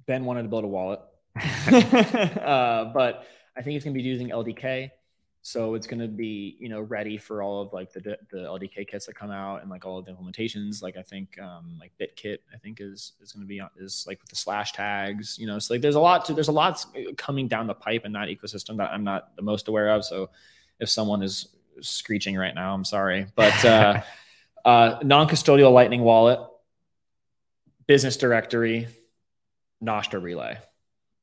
Ben 0.07 0.27
wanted 0.27 0.43
to 0.43 0.49
build 0.49 0.65
a 0.65 0.69
wallet, 0.69 1.01
uh, 1.39 2.93
but 2.93 3.25
I 3.61 3.63
think 3.63 3.77
it's 3.77 3.85
going 3.85 3.93
to 3.93 3.99
be 3.99 4.09
using 4.09 4.31
LDK. 4.31 4.91
So 5.43 5.75
it's 5.75 5.87
going 5.87 6.01
to 6.01 6.09
be, 6.09 6.57
you 6.59 6.71
know, 6.71 6.81
ready 6.81 7.19
for 7.19 7.43
all 7.43 7.61
of 7.61 7.75
like 7.75 7.93
the 7.93 8.01
the 8.31 8.39
LDK 8.39 8.89
kits 8.89 9.05
that 9.05 9.15
come 9.15 9.31
out 9.31 9.61
and 9.61 9.71
like 9.71 9.85
all 9.85 9.99
of 9.99 10.07
the 10.07 10.13
implementations. 10.13 10.83
Like 10.83 10.97
I 10.97 11.03
think 11.03 11.39
um, 11.39 11.79
like 11.79 11.93
BitKit, 12.01 12.39
I 12.55 12.57
think 12.57 12.81
is 12.81 13.13
is 13.23 13.33
going 13.33 13.43
to 13.43 13.49
be 13.49 13.61
on, 13.61 13.69
is 13.77 14.07
like 14.09 14.19
with 14.23 14.31
the 14.31 14.37
slash 14.37 14.73
tags. 14.73 15.39
You 15.39 15.47
know, 15.47 15.59
so 15.59 15.75
like 15.75 15.83
there's 15.83 15.95
a 15.95 16.01
lot 16.01 16.25
to 16.27 16.35
there's 16.35 16.49
a 16.49 16.53
lot 16.53 16.85
coming 17.19 17.49
down 17.49 17.67
the 17.67 17.75
pipe 17.75 18.07
in 18.07 18.13
that 18.13 18.29
ecosystem 18.29 18.79
that 18.79 18.93
I'm 18.93 19.05
not 19.05 19.37
the 19.37 19.43
most 19.43 19.69
aware 19.69 19.91
of. 19.91 20.07
So 20.07 20.31
if 20.79 20.89
someone 20.89 21.23
is 21.23 21.49
screeching 21.83 22.37
right 22.37 22.55
now, 22.55 22.73
I'm 22.73 22.85
sorry, 22.85 23.27
but 23.35 23.65
uh, 23.65 24.03
uh, 24.65 24.99
non-custodial 25.03 25.73
Lightning 25.73 26.01
wallet, 26.01 26.41
business 27.87 28.17
directory, 28.17 28.89
Nostr 29.83 30.23
relay. 30.23 30.59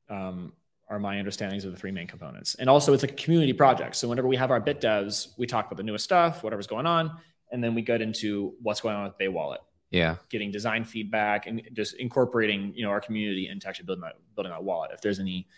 Um, 0.08 0.52
are 0.90 0.98
my 0.98 1.18
understandings 1.18 1.64
of 1.64 1.72
the 1.72 1.78
three 1.78 1.90
main 1.90 2.06
components. 2.06 2.54
And 2.54 2.68
also, 2.68 2.92
it's 2.92 3.02
like 3.02 3.12
a 3.12 3.22
community 3.22 3.52
project. 3.52 3.96
So 3.96 4.08
whenever 4.08 4.26
we 4.26 4.36
have 4.36 4.50
our 4.50 4.60
bit 4.60 4.80
devs, 4.80 5.28
we 5.36 5.46
talk 5.46 5.66
about 5.66 5.76
the 5.76 5.82
newest 5.82 6.04
stuff, 6.04 6.42
whatever's 6.42 6.66
going 6.66 6.86
on, 6.86 7.18
and 7.52 7.62
then 7.62 7.74
we 7.74 7.82
get 7.82 8.00
into 8.00 8.54
what's 8.62 8.80
going 8.80 8.96
on 8.96 9.04
with 9.04 9.18
Bay 9.18 9.28
Wallet. 9.28 9.60
Yeah, 9.90 10.16
getting 10.28 10.50
design 10.50 10.84
feedback 10.84 11.46
and 11.46 11.62
just 11.72 11.94
incorporating 11.94 12.74
you 12.74 12.84
know 12.84 12.90
our 12.90 13.00
community 13.00 13.48
into 13.48 13.66
actually 13.66 13.86
building 13.86 14.02
that 14.02 14.16
building 14.34 14.52
that 14.52 14.62
wallet. 14.62 14.90
If 14.92 15.00
there's 15.00 15.18
any 15.18 15.48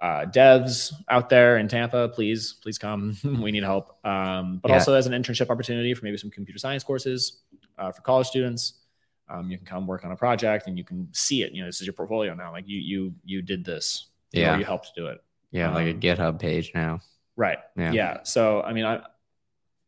uh, 0.00 0.24
devs 0.24 0.92
out 1.10 1.28
there 1.28 1.58
in 1.58 1.68
Tampa, 1.68 2.08
please 2.08 2.54
please 2.62 2.78
come. 2.78 3.16
we 3.24 3.52
need 3.52 3.62
help. 3.62 3.98
Um, 4.04 4.58
but 4.62 4.70
yeah. 4.70 4.76
also 4.76 4.94
as 4.94 5.06
an 5.06 5.12
internship 5.12 5.50
opportunity 5.50 5.92
for 5.92 6.04
maybe 6.04 6.16
some 6.16 6.30
computer 6.30 6.58
science 6.58 6.82
courses 6.82 7.42
uh, 7.78 7.90
for 7.90 8.00
college 8.02 8.26
students. 8.26 8.80
Um, 9.28 9.50
you 9.50 9.56
can 9.56 9.66
come 9.66 9.86
work 9.86 10.04
on 10.04 10.12
a 10.12 10.16
project 10.16 10.66
and 10.66 10.76
you 10.76 10.84
can 10.84 11.08
see 11.12 11.42
it. 11.42 11.52
You 11.52 11.62
know, 11.62 11.68
this 11.68 11.80
is 11.80 11.86
your 11.86 11.94
portfolio 11.94 12.34
now. 12.34 12.52
Like 12.52 12.64
you 12.66 12.78
you 12.78 13.14
you 13.24 13.42
did 13.42 13.64
this 13.64 14.06
yeah, 14.34 14.58
you 14.58 14.64
helped 14.64 14.92
do 14.96 15.06
it. 15.06 15.22
Yeah, 15.50 15.68
um, 15.68 15.74
like 15.74 15.86
a 15.86 15.90
um, 15.90 16.00
GitHub 16.00 16.38
page 16.40 16.72
now. 16.74 17.00
Right. 17.36 17.58
Yeah. 17.76 17.92
Yeah. 17.92 18.22
So 18.24 18.62
I 18.62 18.72
mean, 18.72 18.84
I 18.84 19.02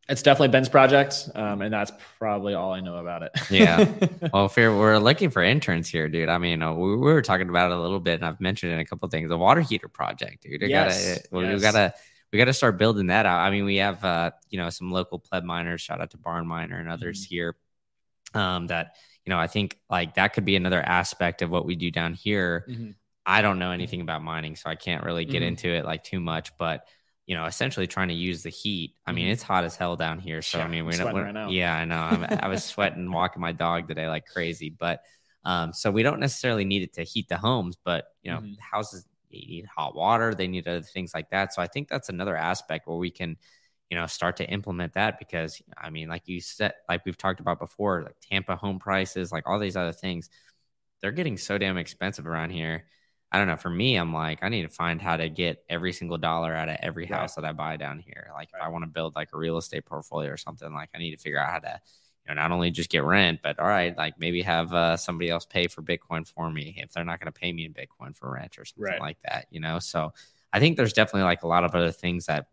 it's 0.09 0.23
definitely 0.23 0.49
Ben's 0.49 0.69
project, 0.69 1.29
um, 1.35 1.63
and 1.63 1.73
that's 1.73 1.91
probably 2.19 2.55
all 2.55 2.73
I 2.73 2.81
know 2.81 2.97
about 2.97 3.25
it. 3.25 3.33
yeah. 3.51 3.85
Well, 4.33 4.47
if 4.47 4.57
we're 4.57 4.99
looking 4.99 5.31
for 5.31 5.43
interns 5.43 5.89
here, 5.89 6.09
dude. 6.09 6.29
I 6.29 6.39
mean, 6.39 6.63
uh, 6.63 6.73
we, 6.73 6.91
we, 6.91 7.13
were 7.13 7.23
talking 7.23 7.49
about 7.49 7.71
it 7.71 7.77
a 7.77 7.81
little 7.81 8.01
bit, 8.01 8.15
and 8.15 8.25
I've 8.25 8.41
mentioned 8.41 8.73
in 8.73 8.79
a 8.79 8.85
couple 8.85 9.09
things. 9.09 9.29
The 9.29 9.37
water 9.37 9.61
heater 9.61 9.89
project, 9.89 10.43
dude. 10.43 10.63
We 10.63 10.69
yes. 10.69 11.09
gotta, 11.09 11.29
well, 11.33 11.43
yes. 11.43 11.55
we 11.55 11.61
gotta, 11.61 11.95
we 12.33 12.39
gotta 12.39 12.53
start 12.53 12.79
building 12.79 13.09
that 13.09 13.27
out. 13.27 13.41
I 13.41 13.51
mean, 13.51 13.65
we 13.65 13.77
have, 13.77 14.05
uh, 14.05 14.31
you 14.51 14.59
know, 14.59 14.71
some 14.71 14.93
local 14.93 15.19
pleb 15.19 15.45
miners. 15.45 15.81
Shout 15.81 16.01
out 16.01 16.11
to 16.11 16.19
Barn 16.19 16.47
Miner 16.47 16.79
and 16.79 16.89
others 16.89 17.25
mm-hmm. 17.25 17.35
here. 17.35 17.57
Um, 18.35 18.69
that 18.69 18.97
you 19.25 19.31
know, 19.31 19.39
I 19.39 19.49
think 19.49 19.79
like 19.91 20.15
that 20.15 20.35
could 20.35 20.45
be 20.45 20.57
another 20.57 20.81
aspect 20.81 21.43
of 21.43 21.51
what 21.51 21.67
we 21.67 21.75
do 21.75 21.91
down 21.91 22.15
here. 22.15 22.65
Mm-hmm. 22.69 22.91
I 23.27 23.43
don't 23.43 23.59
know 23.59 23.73
anything 23.73 24.01
about 24.01 24.23
mining, 24.23 24.55
so 24.55 24.71
I 24.71 24.77
can't 24.77 25.05
really 25.05 25.25
get 25.25 25.39
mm-hmm. 25.39 25.49
into 25.49 25.69
it 25.69 25.85
like 25.85 26.05
too 26.05 26.21
much. 26.21 26.57
But 26.57 26.87
you 27.27 27.35
know, 27.35 27.45
essentially 27.45 27.89
trying 27.89 28.09
to 28.09 28.15
use 28.15 28.45
the 28.45 28.51
heat. 28.51 28.95
I 29.05 29.11
mean, 29.11 29.25
mm-hmm. 29.25 29.33
it's 29.33 29.43
hot 29.43 29.65
as 29.65 29.75
hell 29.75 29.97
down 29.97 30.21
here. 30.21 30.43
So 30.43 30.59
yeah, 30.59 30.65
I 30.65 30.69
mean, 30.69 30.87
we're, 30.87 30.97
not, 30.97 31.13
we're 31.13 31.33
right 31.33 31.51
yeah, 31.51 31.75
I 31.75 31.85
know. 31.85 31.97
I'm, 31.97 32.25
i 32.41 32.47
was 32.47 32.65
sweating 32.65 33.11
walking 33.11 33.43
my 33.43 33.51
dog 33.51 33.89
today 33.89 34.09
like 34.09 34.27
crazy. 34.27 34.71
But 34.71 35.03
um, 35.45 35.73
so 35.73 35.91
we 35.91 36.05
don't 36.05 36.21
necessarily 36.21 36.65
need 36.65 36.83
it 36.83 36.95
to 36.95 37.03
heat 37.03 37.29
the 37.29 37.37
homes, 37.37 37.77
but 37.85 38.05
you 38.23 38.31
know, 38.31 38.39
mm-hmm. 38.39 38.55
houses 38.61 39.05
need 39.33 39.67
hot 39.67 39.97
water. 39.97 40.35
They 40.35 40.47
need 40.47 40.69
other 40.69 40.83
things 40.83 41.13
like 41.13 41.31
that. 41.31 41.53
So 41.53 41.61
I 41.61 41.67
think 41.67 41.89
that's 41.89 42.09
another 42.09 42.37
aspect 42.37 42.87
where 42.87 42.97
we 42.97 43.11
can, 43.11 43.37
you 43.91 43.97
know, 43.97 44.07
start 44.07 44.37
to 44.37 44.49
implement 44.49 44.95
that 44.95 45.19
because 45.19 45.61
I 45.77 45.91
mean, 45.91 46.09
like 46.09 46.29
you 46.29 46.41
said, 46.41 46.75
like 46.89 47.05
we've 47.05 47.19
talked 47.19 47.41
about 47.41 47.59
before, 47.59 48.03
like 48.03 48.17
Tampa 48.21 48.55
home 48.55 48.79
prices, 48.79 49.33
like 49.33 49.49
all 49.49 49.59
these 49.59 49.77
other 49.77 49.93
things, 49.93 50.31
they're 51.01 51.11
getting 51.11 51.37
so 51.37 51.59
damn 51.59 51.77
expensive 51.77 52.27
around 52.27 52.51
here 52.51 52.85
I 53.37 53.39
don't 53.39 53.49
know. 53.49 53.57
For 53.57 53.69
me, 53.69 53.97
I'm 53.97 54.15
like, 54.15 54.39
I 54.43 54.49
need 54.49 54.63
to 54.63 54.71
find 54.71 55.01
how 55.01 55.19
to 55.19 55.29
get 55.29 55.63
every 55.69 55.93
single 55.93 56.17
dollar 56.17 56.55
out 56.55 56.71
of 56.71 56.79
every 56.81 57.05
house 57.05 57.35
that 57.35 57.45
I 57.45 57.53
buy 57.53 57.77
down 57.77 57.99
here. 57.99 58.31
Like, 58.33 58.49
if 58.55 58.63
I 58.63 58.69
want 58.69 58.85
to 58.85 58.89
build 58.89 59.15
like 59.15 59.29
a 59.35 59.37
real 59.37 59.59
estate 59.59 59.85
portfolio 59.85 60.31
or 60.31 60.39
something, 60.39 60.73
like 60.73 60.89
I 60.95 60.99
need 60.99 61.11
to 61.11 61.19
figure 61.19 61.39
out 61.39 61.51
how 61.51 61.59
to, 61.59 61.81
you 62.27 62.35
know, 62.35 62.41
not 62.41 62.51
only 62.51 62.71
just 62.71 62.89
get 62.89 63.05
rent, 63.05 63.41
but 63.43 63.59
all 63.59 63.67
right, 63.67 63.95
like 63.99 64.19
maybe 64.19 64.41
have 64.41 64.73
uh, 64.73 64.97
somebody 64.97 65.29
else 65.29 65.45
pay 65.45 65.67
for 65.67 65.83
Bitcoin 65.83 66.27
for 66.27 66.51
me 66.51 66.77
if 66.79 66.93
they're 66.93 67.05
not 67.05 67.21
going 67.21 67.31
to 67.31 67.39
pay 67.39 67.53
me 67.53 67.67
in 67.67 67.75
Bitcoin 67.75 68.17
for 68.17 68.33
rent 68.33 68.59
or 68.59 68.65
something 68.65 68.83
Right. 68.85 69.01
like 69.01 69.19
that, 69.29 69.49
you 69.51 69.61
know? 69.61 69.81
So 69.81 70.15
I 70.55 70.59
think 70.59 70.79
there's 70.79 70.95
definitely 70.95 71.25
like 71.25 71.43
a 71.43 71.47
lot 71.49 71.65
of 71.65 71.75
other 71.75 71.93
things 71.93 72.25
that, 72.27 72.49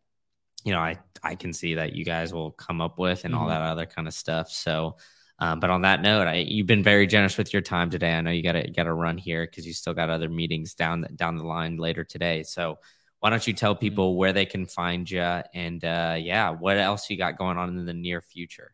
you 0.66 0.74
know, 0.74 0.80
I, 0.80 0.98
I 1.24 1.36
can 1.36 1.54
see 1.54 1.76
that 1.76 1.94
you 1.96 2.04
guys 2.04 2.34
will 2.34 2.52
come 2.52 2.82
up 2.82 3.00
with 3.00 3.24
and 3.24 3.34
all 3.34 3.46
Mhm. 3.46 3.50
that 3.52 3.62
other 3.62 3.86
kind 3.86 4.08
of 4.08 4.14
stuff. 4.14 4.52
So, 4.52 4.98
um, 5.40 5.60
but 5.60 5.70
on 5.70 5.82
that 5.82 6.02
note, 6.02 6.28
I, 6.28 6.36
you've 6.36 6.68
been 6.68 6.84
very 6.84 7.08
generous 7.08 7.38
with 7.38 7.54
your 7.54 7.62
time 7.62 7.90
today. 7.90 8.14
I 8.14 8.22
know 8.22 8.32
you 8.32 8.44
got 8.44 8.54
to 8.54 8.70
got 8.72 8.84
to 8.84 8.94
run 8.94 9.18
here 9.18 9.46
because 9.46 9.66
you 9.66 9.74
still 9.74 9.94
got 9.94 10.10
other 10.10 10.30
meetings 10.30 10.74
down 10.74 11.02
the, 11.02 11.10
down 11.10 11.38
the 11.38 11.44
line 11.44 11.78
later 11.78 12.04
today. 12.04 12.44
So 12.44 12.80
why 13.20 13.30
don't 13.30 13.46
you 13.48 13.54
tell 13.54 13.74
people 13.74 14.16
where 14.18 14.34
they 14.34 14.46
can 14.46 14.66
find 14.66 15.10
you 15.10 15.22
and 15.22 15.84
uh, 15.84 16.16
yeah, 16.20 16.50
what 16.50 16.78
else 16.78 17.10
you 17.10 17.18
got 17.18 17.38
going 17.38 17.58
on 17.58 17.70
in 17.70 17.86
the 17.86 17.94
near 17.94 18.22
future? 18.22 18.74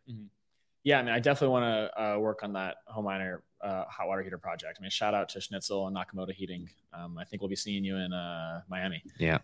Yeah, 0.84 1.00
I 1.00 1.04
mean, 1.04 1.14
I 1.14 1.20
definitely 1.20 1.54
want 1.54 1.66
to 1.66 2.04
uh, 2.04 2.18
work 2.18 2.40
on 2.44 2.54
that 2.54 2.78
home 2.88 3.06
miner 3.06 3.44
uh, 3.62 3.86
hot 3.86 4.08
water 4.08 4.24
heater 4.24 4.38
project. 4.38 4.78
I 4.80 4.82
mean, 4.82 4.90
shout 4.90 5.14
out 5.14 5.30
to 5.30 5.42
Schnitzel 5.42 5.88
and 5.88 5.96
Nakamoto 5.96 6.32
Heating. 6.32 6.70
Um, 6.94 7.18
I 7.18 7.26
think 7.26 7.42
we'll 7.42 7.50
be 7.50 7.56
seeing 7.56 7.84
you 7.84 7.98
in 7.98 8.14
uh, 8.14 8.62
Miami. 8.70 9.04
Yeah. 9.20 9.40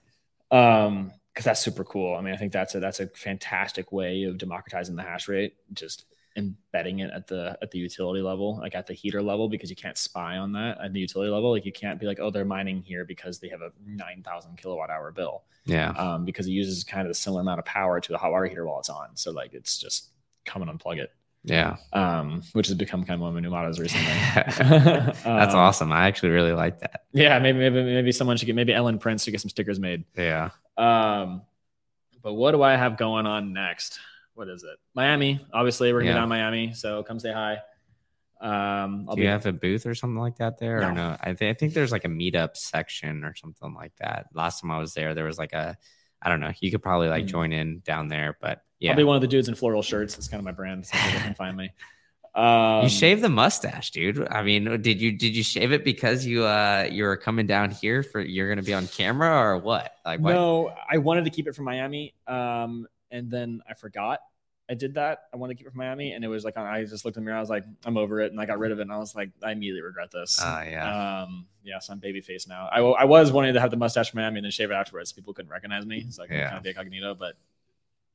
Um, 0.52 1.12
because 1.34 1.46
that's 1.46 1.60
super 1.60 1.84
cool. 1.84 2.16
I 2.16 2.22
mean, 2.22 2.34
I 2.34 2.38
think 2.38 2.54
that's 2.54 2.76
a 2.76 2.80
that's 2.80 3.02
a 3.02 3.08
fantastic 3.08 3.92
way 3.92 4.24
of 4.24 4.38
democratizing 4.38 4.96
the 4.96 5.04
hash 5.04 5.28
rate, 5.28 5.56
just 5.74 6.06
embedding 6.38 7.00
it 7.00 7.12
at 7.12 7.28
the 7.28 7.58
at 7.62 7.72
the 7.72 7.78
utility 7.80 8.22
level, 8.22 8.58
like 8.58 8.76
at 8.76 8.88
the 8.88 8.94
heater 8.94 9.22
level, 9.22 9.48
because 9.50 9.70
you 9.70 9.76
can't 9.76 9.98
spy 9.98 10.38
on 10.38 10.52
that 10.54 10.78
at 10.82 10.92
the 10.94 11.00
utility 11.00 11.32
level. 11.32 11.52
Like 11.52 11.66
you 11.66 11.72
can't 11.72 12.00
be 12.00 12.06
like, 12.06 12.20
oh, 12.20 12.30
they're 12.30 12.46
mining 12.46 12.82
here 12.82 13.06
because 13.06 13.40
they 13.40 13.50
have 13.50 13.62
a 13.62 13.72
nine 13.86 14.22
thousand 14.24 14.58
kilowatt 14.58 14.90
hour 14.90 15.12
bill 15.12 15.44
Yeah. 15.66 15.90
um, 15.92 16.26
because 16.26 16.48
it 16.48 16.52
uses 16.52 16.84
kind 16.84 17.02
of 17.08 17.10
the 17.10 17.16
similar 17.16 17.42
amount 17.42 17.60
of 17.60 17.66
power 17.66 18.00
to 18.02 18.12
the 18.12 18.18
hot 18.18 18.32
water 18.32 18.46
heater 18.46 18.66
while 18.66 18.80
it's 18.80 18.90
on. 18.90 19.10
So 19.16 19.32
like 19.32 19.54
it's 19.54 19.78
just 19.78 20.10
come 20.46 20.62
and 20.62 20.70
unplug 20.70 20.98
it, 20.98 21.12
Yeah. 21.44 21.78
um, 21.94 22.42
which 22.54 22.68
has 22.68 22.76
become 22.76 23.06
kind 23.06 23.16
of 23.16 23.22
one 23.22 23.30
of 23.30 23.34
my 23.36 23.40
new 23.42 23.50
mottos 23.50 23.80
recently. 23.80 24.06
That's 24.36 25.26
Um, 25.26 25.60
awesome. 25.60 25.92
I 25.92 26.08
actually 26.08 26.30
really 26.30 26.52
like 26.52 26.80
that. 26.82 27.06
Yeah, 27.14 27.40
maybe 27.40 27.60
maybe 27.60 27.82
maybe 27.84 28.12
someone 28.12 28.36
should 28.38 28.46
get 28.48 28.56
maybe 28.56 28.74
Ellen 28.74 29.00
Prince 29.00 29.24
should 29.24 29.32
get 29.32 29.40
some 29.42 29.50
stickers 29.50 29.80
made. 29.80 30.04
Yeah. 30.18 30.50
Um, 30.78 31.44
but 32.22 32.34
what 32.34 32.52
do 32.52 32.62
I 32.62 32.76
have 32.76 32.98
going 32.98 33.26
on 33.26 33.54
next? 33.54 34.00
What 34.36 34.48
is 34.50 34.64
it? 34.64 34.78
Miami. 34.94 35.40
Obviously, 35.54 35.92
we're 35.92 36.00
gonna 36.02 36.12
Yeah. 36.12 36.16
be 36.18 36.20
down 36.22 36.30
Miami, 36.30 36.74
so 36.74 37.02
come 37.04 37.20
say 37.20 37.32
hi. 37.34 37.58
Um, 38.42 39.06
I'll 39.08 39.16
Do 39.16 39.22
be 39.22 39.24
you 39.24 39.30
have 39.30 39.46
a 39.46 39.54
booth 39.54 39.86
or 39.86 39.96
something 39.96 40.20
like 40.20 40.38
that 40.38 40.60
there? 40.60 40.78
Or 40.80 40.82
No. 40.82 40.94
no? 40.94 41.18
I, 41.22 41.34
th- 41.34 41.56
I 41.56 41.58
think 41.58 41.74
there's 41.74 41.92
like 41.92 42.04
a 42.06 42.10
meetup 42.10 42.56
section 42.58 43.24
or 43.24 43.34
something 43.34 43.74
like 43.74 43.96
that. 43.98 44.28
Last 44.34 44.62
time 44.62 44.72
I 44.72 44.78
was 44.78 44.94
there, 44.94 45.14
there 45.16 45.24
was 45.26 45.38
like 45.38 45.54
a, 45.54 45.78
I 46.22 46.30
don't 46.30 46.42
know. 46.42 46.52
You 46.60 46.70
could 46.70 46.84
probably 46.84 47.08
like 47.08 47.24
Mhm. 47.26 47.30
join 47.30 47.54
in 47.54 47.80
down 47.86 48.10
there, 48.10 48.38
but 48.42 48.62
yeah. 48.80 48.92
I'll 48.92 48.98
be 48.98 49.04
one 49.06 49.16
of 49.16 49.22
the 49.22 49.28
dudes 49.28 49.48
in 49.48 49.56
floral 49.56 49.82
shirts. 49.82 50.16
That's 50.16 50.28
kind 50.28 50.40
of 50.40 50.46
my 50.46 50.52
brand. 50.52 50.86
So 50.86 50.98
people 50.98 51.20
can 51.22 51.34
find 51.36 51.58
me. 51.58 51.72
Um, 52.36 52.84
you 52.84 52.90
shave 52.90 53.22
the 53.22 53.30
mustache, 53.30 53.92
dude. 53.92 54.28
I 54.30 54.44
mean, 54.44 54.66
did 54.82 55.00
you 55.00 55.14
did 55.14 55.38
you 55.38 55.42
shave 55.42 55.72
it 55.72 55.86
because 55.86 56.26
you 56.26 56.44
uh 56.44 56.86
you 56.92 57.06
were 57.06 57.16
coming 57.16 57.48
down 57.48 57.72
here 57.72 58.04
for 58.04 58.20
you're 58.20 58.50
gonna 58.50 58.62
be 58.62 58.74
on 58.74 58.88
camera 58.88 59.30
or 59.40 59.58
what? 59.58 59.94
Like 60.06 60.20
what? 60.20 60.34
No, 60.34 60.76
I 60.92 60.98
wanted 60.98 61.24
to 61.24 61.30
keep 61.30 61.48
it 61.48 61.56
from 61.56 61.64
Miami, 61.64 62.14
um, 62.28 62.88
and 63.16 63.32
then 63.32 63.62
I 63.70 63.74
forgot 63.74 64.20
I 64.68 64.74
did 64.74 64.96
that. 64.96 65.26
I 65.32 65.38
wanted 65.38 65.54
to 65.54 65.58
keep 65.60 65.68
it 65.68 65.72
from 65.74 65.78
Miami, 65.78 66.14
and 66.14 66.26
it 66.26 66.28
was 66.28 66.44
like 66.44 66.58
I 66.58 66.84
just 66.86 67.06
looked 67.06 67.18
in 67.18 67.24
the 67.24 67.26
mirror. 67.26 67.38
I 67.38 67.40
was 67.40 67.52
like, 67.52 67.66
I'm 67.86 67.98
over 67.98 68.20
it, 68.22 68.32
and 68.32 68.42
I 68.42 68.46
got 68.48 68.58
rid 68.58 68.72
of 68.72 68.80
it. 68.80 68.82
And 68.82 68.92
I 68.92 68.98
was 68.98 69.14
like, 69.16 69.30
I 69.44 69.52
immediately 69.52 69.84
regret 69.84 70.10
this. 70.12 70.42
Uh, 70.42 70.64
yeah. 70.68 71.22
Um, 71.24 71.46
yeah, 71.64 71.78
so 71.78 71.94
I'm 71.94 72.00
baby 72.00 72.20
face 72.20 72.48
now. 72.48 72.68
I, 72.72 72.80
I 72.82 73.06
was 73.06 73.32
wanting 73.32 73.54
to 73.54 73.62
have 73.62 73.70
the 73.70 73.78
mustache 73.78 74.10
from 74.10 74.22
Miami 74.22 74.40
and 74.40 74.46
then 74.46 74.52
shave 74.52 74.72
it 74.72 74.74
afterwards. 74.74 75.12
So 75.12 75.16
People 75.18 75.36
couldn't 75.36 75.52
recognize 75.52 75.86
me, 75.86 76.08
so 76.10 76.24
I 76.24 76.28
could 76.28 76.38
Yeah. 76.38 76.46
kind 76.48 76.58
of 76.58 76.64
be 76.64 76.70
incognito. 76.70 77.14
But 77.14 77.36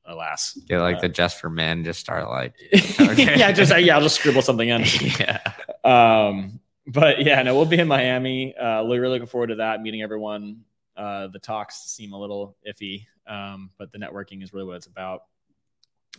alas, 0.03 0.57
Get 0.67 0.79
like 0.81 0.97
uh, 0.97 1.01
the 1.01 1.09
just 1.09 1.39
for 1.39 1.49
men, 1.49 1.85
just 1.85 2.01
start 2.01 2.27
like 2.27 2.53
yeah, 3.17 3.53
just 3.53 3.77
yeah, 3.79 3.95
I'll 3.95 4.01
just 4.01 4.15
scribble 4.15 4.41
something 4.41 4.67
in. 4.67 4.83
yeah. 5.21 5.39
um, 5.85 6.59
but 6.85 7.21
yeah, 7.23 7.41
no, 7.43 7.55
we'll 7.55 7.65
be 7.65 7.79
in 7.79 7.87
Miami. 7.87 8.53
Uh, 8.55 8.83
we're 8.83 8.99
really 8.99 9.13
looking 9.13 9.27
forward 9.27 9.47
to 9.47 9.55
that, 9.55 9.81
meeting 9.81 10.01
everyone. 10.01 10.65
Uh, 10.97 11.27
the 11.27 11.39
talks 11.39 11.75
seem 11.91 12.13
a 12.13 12.19
little 12.19 12.55
iffy, 12.67 13.05
um, 13.27 13.69
but 13.77 13.91
the 13.91 13.97
networking 13.97 14.43
is 14.43 14.53
really 14.53 14.65
what 14.67 14.75
it's 14.77 14.87
about. 14.87 15.23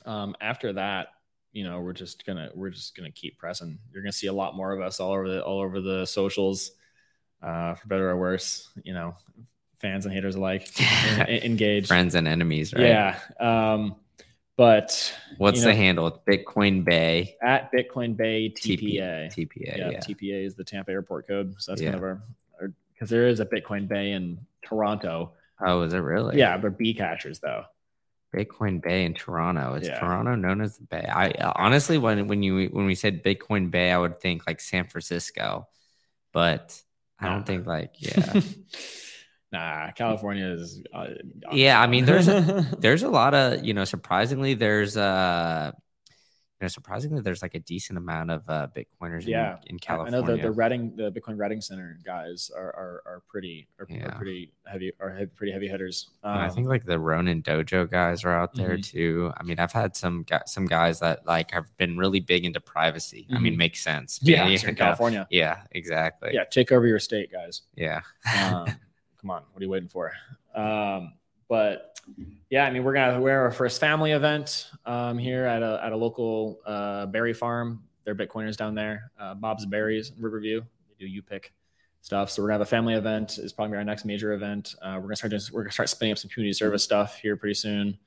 Um, 0.07 0.35
after 0.41 0.73
that, 0.75 1.09
you 1.53 1.65
know, 1.65 1.81
we're 1.81 1.93
just 1.93 2.25
gonna 2.25 2.51
we're 2.55 2.71
just 2.71 2.97
gonna 2.97 3.11
keep 3.11 3.37
pressing. 3.39 3.79
You're 3.93 4.03
gonna 4.03 4.13
see 4.13 4.29
a 4.29 4.33
lot 4.33 4.57
more 4.57 4.73
of 4.73 4.81
us 4.81 5.01
all 5.01 5.13
over 5.13 5.29
the 5.29 5.45
all 5.45 5.61
over 5.61 5.81
the 5.81 6.07
socials, 6.07 6.73
uh, 7.43 7.75
for 7.75 7.87
better 7.89 8.09
or 8.11 8.17
worse. 8.17 8.71
You 8.83 8.95
know, 8.95 9.15
fans 9.81 10.07
and 10.07 10.15
haters 10.15 10.35
alike 10.35 10.69
en- 11.19 11.29
engaged. 11.29 11.89
Friends 11.89 12.15
and 12.15 12.27
enemies, 12.27 12.73
right? 12.73 12.85
Yeah. 12.87 13.19
Um, 13.39 13.97
but 14.57 15.15
What's 15.39 15.59
you 15.61 15.65
the 15.67 15.75
handle? 15.75 16.07
It's 16.07 16.19
Bitcoin 16.27 16.85
Bay 16.85 17.37
at 17.43 17.71
Bitcoin 17.73 18.17
Bay 18.17 18.49
TPA. 18.51 19.29
TPA. 19.35 19.49
yeah, 19.79 19.91
Yeah. 19.91 19.99
TPA 20.01 20.45
is 20.47 20.55
the 20.55 20.65
Tampa 20.65 20.91
airport 20.93 21.27
code. 21.27 21.55
So 21.59 21.73
that's 21.73 21.81
Yeah. 21.83 21.89
kind 21.91 21.97
of 21.97 22.03
our, 22.05 22.23
because 23.03 23.11
there 23.11 23.27
is 23.27 23.41
a 23.41 23.47
Bitcoin 23.47 23.89
Bay 23.89 24.13
in 24.13 24.39
Toronto. 24.65 25.33
Oh, 25.61 25.83
is 25.83 25.93
it 25.93 25.99
really? 25.99 26.39
Yeah, 26.39 26.57
they're 26.57 26.71
bee 26.71 26.95
catchers 26.95 27.41
though. 27.41 27.65
Bitcoin 28.33 28.81
Bay 28.81 29.05
in 29.05 29.13
Toronto. 29.13 29.75
Is 29.75 29.89
Yeah. 29.89 29.99
Toronto 29.99 30.37
known 30.37 30.61
as 30.61 30.79
the 30.79 30.85
Bay? 30.85 31.05
I 31.13 31.33
honestly, 31.57 31.99
when 31.99 32.29
when 32.29 32.45
you 32.45 32.69
when 32.69 32.87
we 32.87 32.95
said 32.95 33.25
Bitcoin 33.25 33.73
Bay, 33.73 33.91
I 33.91 33.99
would 33.99 34.21
think 34.21 34.47
like 34.47 34.61
San 34.61 34.87
Francisco, 34.87 35.67
but 36.33 36.81
I 37.19 37.29
don't 37.29 37.45
think 37.45 37.67
like 37.67 37.95
yeah, 37.99 38.41
nah, 39.51 39.91
California 39.91 40.47
is. 40.47 40.81
Uh, 40.95 41.09
yeah. 41.51 41.81
I 41.81 41.89
mean, 41.89 42.05
there's 42.05 42.29
a, 42.29 42.69
there's 42.79 43.03
a 43.03 43.11
lot 43.11 43.35
of 43.35 43.65
you 43.65 43.75
know 43.75 43.85
surprisingly 43.85 44.55
there's 44.55 44.97
uh 44.97 45.73
you 46.63 46.67
know 46.67 46.69
surprisingly 46.69 47.21
there's 47.21 47.43
like 47.43 47.57
a 47.57 47.59
decent 47.59 47.99
amount 47.99 48.31
of 48.31 48.49
uh 48.49 48.69
Bitcoiners 48.73 49.27
Yeah. 49.27 49.57
in, 49.67 49.79
in 49.85 49.99
I 50.01 50.11
know 50.11 50.23
the 50.23 50.37
the 50.37 50.53
Reading 50.53 50.95
the 50.95 51.11
Bitcoin 51.11 51.37
Reading 51.37 51.61
Center 51.61 51.99
guys 52.05 52.53
are 52.57 52.69
are, 52.77 53.03
are 53.05 53.23
pretty 53.29 53.67
are, 53.81 53.87
Yeah. 53.89 54.07
are 54.07 54.17
pretty 54.17 54.53
heavy 54.65 54.93
are 55.01 55.11
heavy, 55.11 55.27
pretty 55.35 55.53
heavy 55.53 55.67
hitters. 55.67 56.11
And 56.23 56.39
I 56.41 56.47
Um, 56.47 56.55
think 56.55 56.69
like 56.69 56.85
the 56.85 57.01
Ronin 57.01 57.43
Dojo 57.43 57.91
guys 57.91 58.23
are 58.25 58.31
out 58.31 58.55
there 58.55 58.77
Mhm. 58.77 58.85
too. 58.85 59.33
I 59.37 59.43
mean, 59.43 59.59
I've 59.59 59.73
had 59.73 59.97
some 59.97 60.25
some 60.47 60.67
guys 60.67 61.01
that 61.01 61.27
like 61.27 61.51
have 61.51 61.77
been 61.79 61.97
really 61.99 62.21
big 62.21 62.45
into 62.45 62.61
privacy. 62.61 63.27
I 63.35 63.41
mean, 63.41 63.55
Mhm. 63.55 63.59
makes 63.59 63.81
sense. 63.83 64.21
yeah, 64.23 64.47
it's 64.47 64.63
in? 64.63 64.77
California. 64.77 65.27
Yeah, 65.31 65.63
exactly. 65.73 66.31
Yeah, 66.33 66.45
take 66.45 66.71
over 66.71 66.87
your 66.87 67.01
state, 67.01 67.33
guys. 67.33 67.63
Yeah. 67.75 68.03
um, 68.41 68.67
come 69.21 69.31
on, 69.31 69.43
what 69.53 69.61
are 69.61 69.65
you 69.65 69.69
waiting 69.71 69.89
for? 69.89 70.13
Um, 70.55 71.15
but 71.53 72.01
yeah, 72.49 72.65
I 72.65 72.71
mean, 72.71 72.83
we're 72.83 72.95
gonna 72.95 73.21
we're 73.21 73.39
our 73.39 73.51
first 73.51 73.79
family 73.79 74.13
event 74.13 74.71
um, 74.87 75.19
here 75.19 75.45
at 75.45 75.63
a 75.63 75.81
at 75.85 75.93
a 75.93 75.97
local 75.97 76.61
uh, 76.65 77.05
berry 77.05 77.35
farm. 77.35 77.83
They're 78.05 78.15
Bitcoiners 78.15 78.57
down 78.57 78.75
there, 78.75 79.13
uh, 79.21 79.35
Bob's 79.35 79.67
Berries, 79.67 80.13
Riverview. 80.19 80.63
They 80.89 80.95
do 80.99 81.07
you 81.07 81.21
pick 81.21 81.53
stuff. 82.01 82.31
So 82.31 82.41
we're 82.41 82.49
gonna 82.49 82.55
have 82.55 82.67
a 82.67 82.71
family 82.71 82.95
event. 82.95 83.37
Is 83.37 83.53
probably 83.53 83.77
our 83.77 83.85
next 83.85 84.07
major 84.07 84.33
event. 84.33 84.77
Uh, 84.81 84.95
we're 84.95 85.09
gonna 85.09 85.17
start 85.17 85.33
doing, 85.33 85.43
we're 85.53 85.65
gonna 85.65 85.73
start 85.73 85.91
spinning 85.91 86.13
up 86.13 86.19
some 86.19 86.31
community 86.31 86.55
service 86.55 86.83
stuff 86.83 87.19
here 87.19 87.37
pretty 87.37 87.53
soon. 87.53 87.99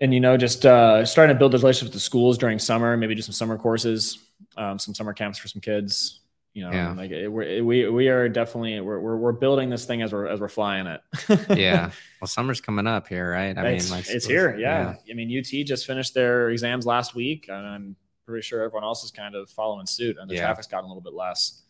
And 0.00 0.14
you 0.14 0.20
know, 0.20 0.36
just 0.36 0.64
uh, 0.64 1.04
starting 1.04 1.34
to 1.34 1.38
build 1.38 1.50
those 1.50 1.64
relationships 1.64 1.88
with 1.88 1.94
the 1.94 1.98
schools 1.98 2.38
during 2.38 2.60
summer. 2.60 2.96
Maybe 2.96 3.16
do 3.16 3.22
some 3.22 3.32
summer 3.32 3.58
courses, 3.58 4.20
um, 4.56 4.78
some 4.78 4.94
summer 4.94 5.14
camps 5.14 5.36
for 5.36 5.48
some 5.48 5.60
kids 5.60 6.20
you 6.52 6.64
know 6.64 6.72
Yeah. 6.72 6.92
like 6.92 7.10
it, 7.10 7.28
we're, 7.28 7.62
we 7.62 7.88
we 7.88 8.08
are 8.08 8.28
definitely 8.28 8.80
we're, 8.80 8.98
we're 8.98 9.16
we're 9.16 9.32
building 9.32 9.70
this 9.70 9.84
thing 9.84 10.02
as 10.02 10.12
we're 10.12 10.26
as 10.26 10.40
we're 10.40 10.48
flying 10.48 10.86
it 10.86 11.00
yeah. 11.56 11.90
Well, 12.20 12.28
summer's 12.28 12.60
coming 12.60 12.86
up 12.86 13.06
here, 13.08 13.30
right? 13.30 13.56
I 13.56 13.68
it's, 13.70 13.90
it's 14.10 14.26
here 14.26 14.56
yeah. 14.58 14.94
i 15.10 15.14
mean 15.14 15.36
ut 15.38 15.46
just 15.66 15.86
finished 15.86 16.12
their 16.14 16.50
exams 16.50 16.86
last 16.86 17.14
week 17.14 17.46
and 17.48 17.66
i'm 17.66 17.96
pretty 18.26 18.42
sure 18.42 18.62
everyone 18.62 18.84
else 18.84 19.04
is 19.04 19.10
kind 19.10 19.34
of 19.34 19.48
following 19.50 19.86
suit 19.86 20.16
and 20.20 20.28
the 20.30 20.34
Yeah. 20.34 20.42
traffic's 20.42 20.66
gotten 20.66 20.84
a 20.84 20.88
little 20.88 21.02
bit 21.02 21.14
less 21.14 21.62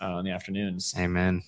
uh, 0.00 0.16
in 0.18 0.24
the 0.24 0.30
afternoons 0.30 0.94
Amen. 0.98 1.42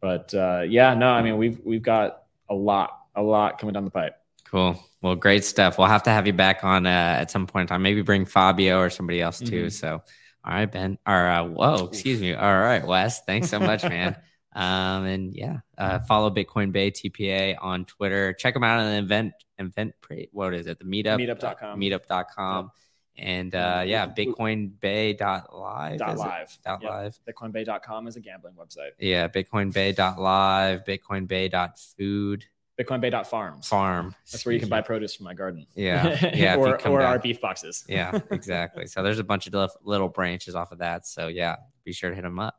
but 0.00 0.32
uh, 0.34 0.62
yeah 0.66 0.94
no 0.94 1.08
i 1.10 1.22
mean 1.22 1.36
we've 1.36 1.58
we've 1.64 1.82
got 1.82 2.22
a 2.48 2.54
lot 2.54 2.98
a 3.16 3.22
lot 3.22 3.58
coming 3.58 3.72
down 3.74 3.84
the 3.84 3.90
pipe 3.90 4.16
Cool. 4.44 4.82
Well, 5.00 5.14
great 5.14 5.44
stuff. 5.44 5.78
We'll 5.78 5.86
have 5.86 6.02
to 6.02 6.10
have 6.10 6.26
you 6.26 6.32
back 6.32 6.64
on 6.64 6.84
uh, 6.84 6.88
at 6.90 7.30
some 7.30 7.46
point 7.46 7.62
in 7.62 7.66
time. 7.68 7.82
Maybe 7.82 8.02
bring 8.02 8.24
Fabio 8.24 8.80
or 8.80 8.90
somebody 8.90 9.20
else 9.22 9.38
too. 9.38 9.66
Mhm. 9.66 9.72
So, 9.72 10.02
all 10.44 10.52
right, 10.52 10.70
Ben. 10.70 10.98
Or 11.06 11.26
uh, 11.26 11.44
whoa, 11.44 11.86
excuse 11.86 12.20
me. 12.20 12.34
All 12.34 12.58
right, 12.60 12.86
Wes. 12.86 13.22
Thanks 13.22 13.48
so 13.50 13.58
much, 13.60 13.82
man. 13.82 14.16
Um, 14.52 15.04
and 15.04 15.32
yeah, 15.32 15.58
uh, 15.78 16.00
follow 16.00 16.28
Bitcoin 16.28 16.72
Bay 16.72 16.90
TPA 16.90 17.54
on 17.60 17.84
Twitter. 17.84 18.32
Check 18.32 18.52
them 18.54 18.64
out 18.64 18.80
on 18.80 18.90
the 18.90 18.98
event 18.98 19.32
event. 19.60 19.94
What 20.32 20.54
is 20.54 20.66
it? 20.66 20.80
The 20.80 20.84
meetup 20.84 21.20
Meetup.com. 21.20 21.78
Meetup.com. 21.80 22.72
And 23.16 23.54
uh, 23.54 23.84
yeah, 23.86 24.08
BitcoinBay.live. 24.08 25.18
dot 25.18 25.52
live 25.52 26.58
Dot 26.64 26.82
Yep. 26.82 26.90
live. 26.90 27.18
bitcoinbay.com 27.28 28.08
is 28.08 28.16
a 28.16 28.20
gambling 28.20 28.54
website 28.54 28.90
Yeah, 28.98 29.28
BitcoinBay.live, 29.28 30.84
BitcoinBay.food 30.84 32.44
bitcoinbay.farms 32.84 33.66
farm. 33.68 34.14
that's 34.30 34.44
where 34.46 34.52
you 34.54 34.60
can 34.60 34.68
buy 34.68 34.80
produce 34.80 35.14
from 35.14 35.24
my 35.24 35.34
garden 35.34 35.66
Yeah, 35.74 36.30
yeah, 36.34 36.56
or, 36.56 36.74
or 36.86 36.98
down. 37.00 37.02
our 37.02 37.18
beef 37.18 37.40
boxes 37.40 37.84
yeah, 37.88 38.18
exactly. 38.30 38.86
So 38.86 39.02
there's 39.02 39.18
a 39.18 39.24
bunch 39.24 39.46
of 39.46 39.52
little- 39.54 39.74
little 39.84 40.08
branches 40.08 40.54
off 40.54 40.72
of 40.72 40.78
that. 40.78 41.06
So 41.06 41.28
yeah, 41.28 41.56
be 41.84 41.92
sure 41.92 42.10
to 42.10 42.16
hit 42.16 42.22
them 42.22 42.38
up. 42.38 42.54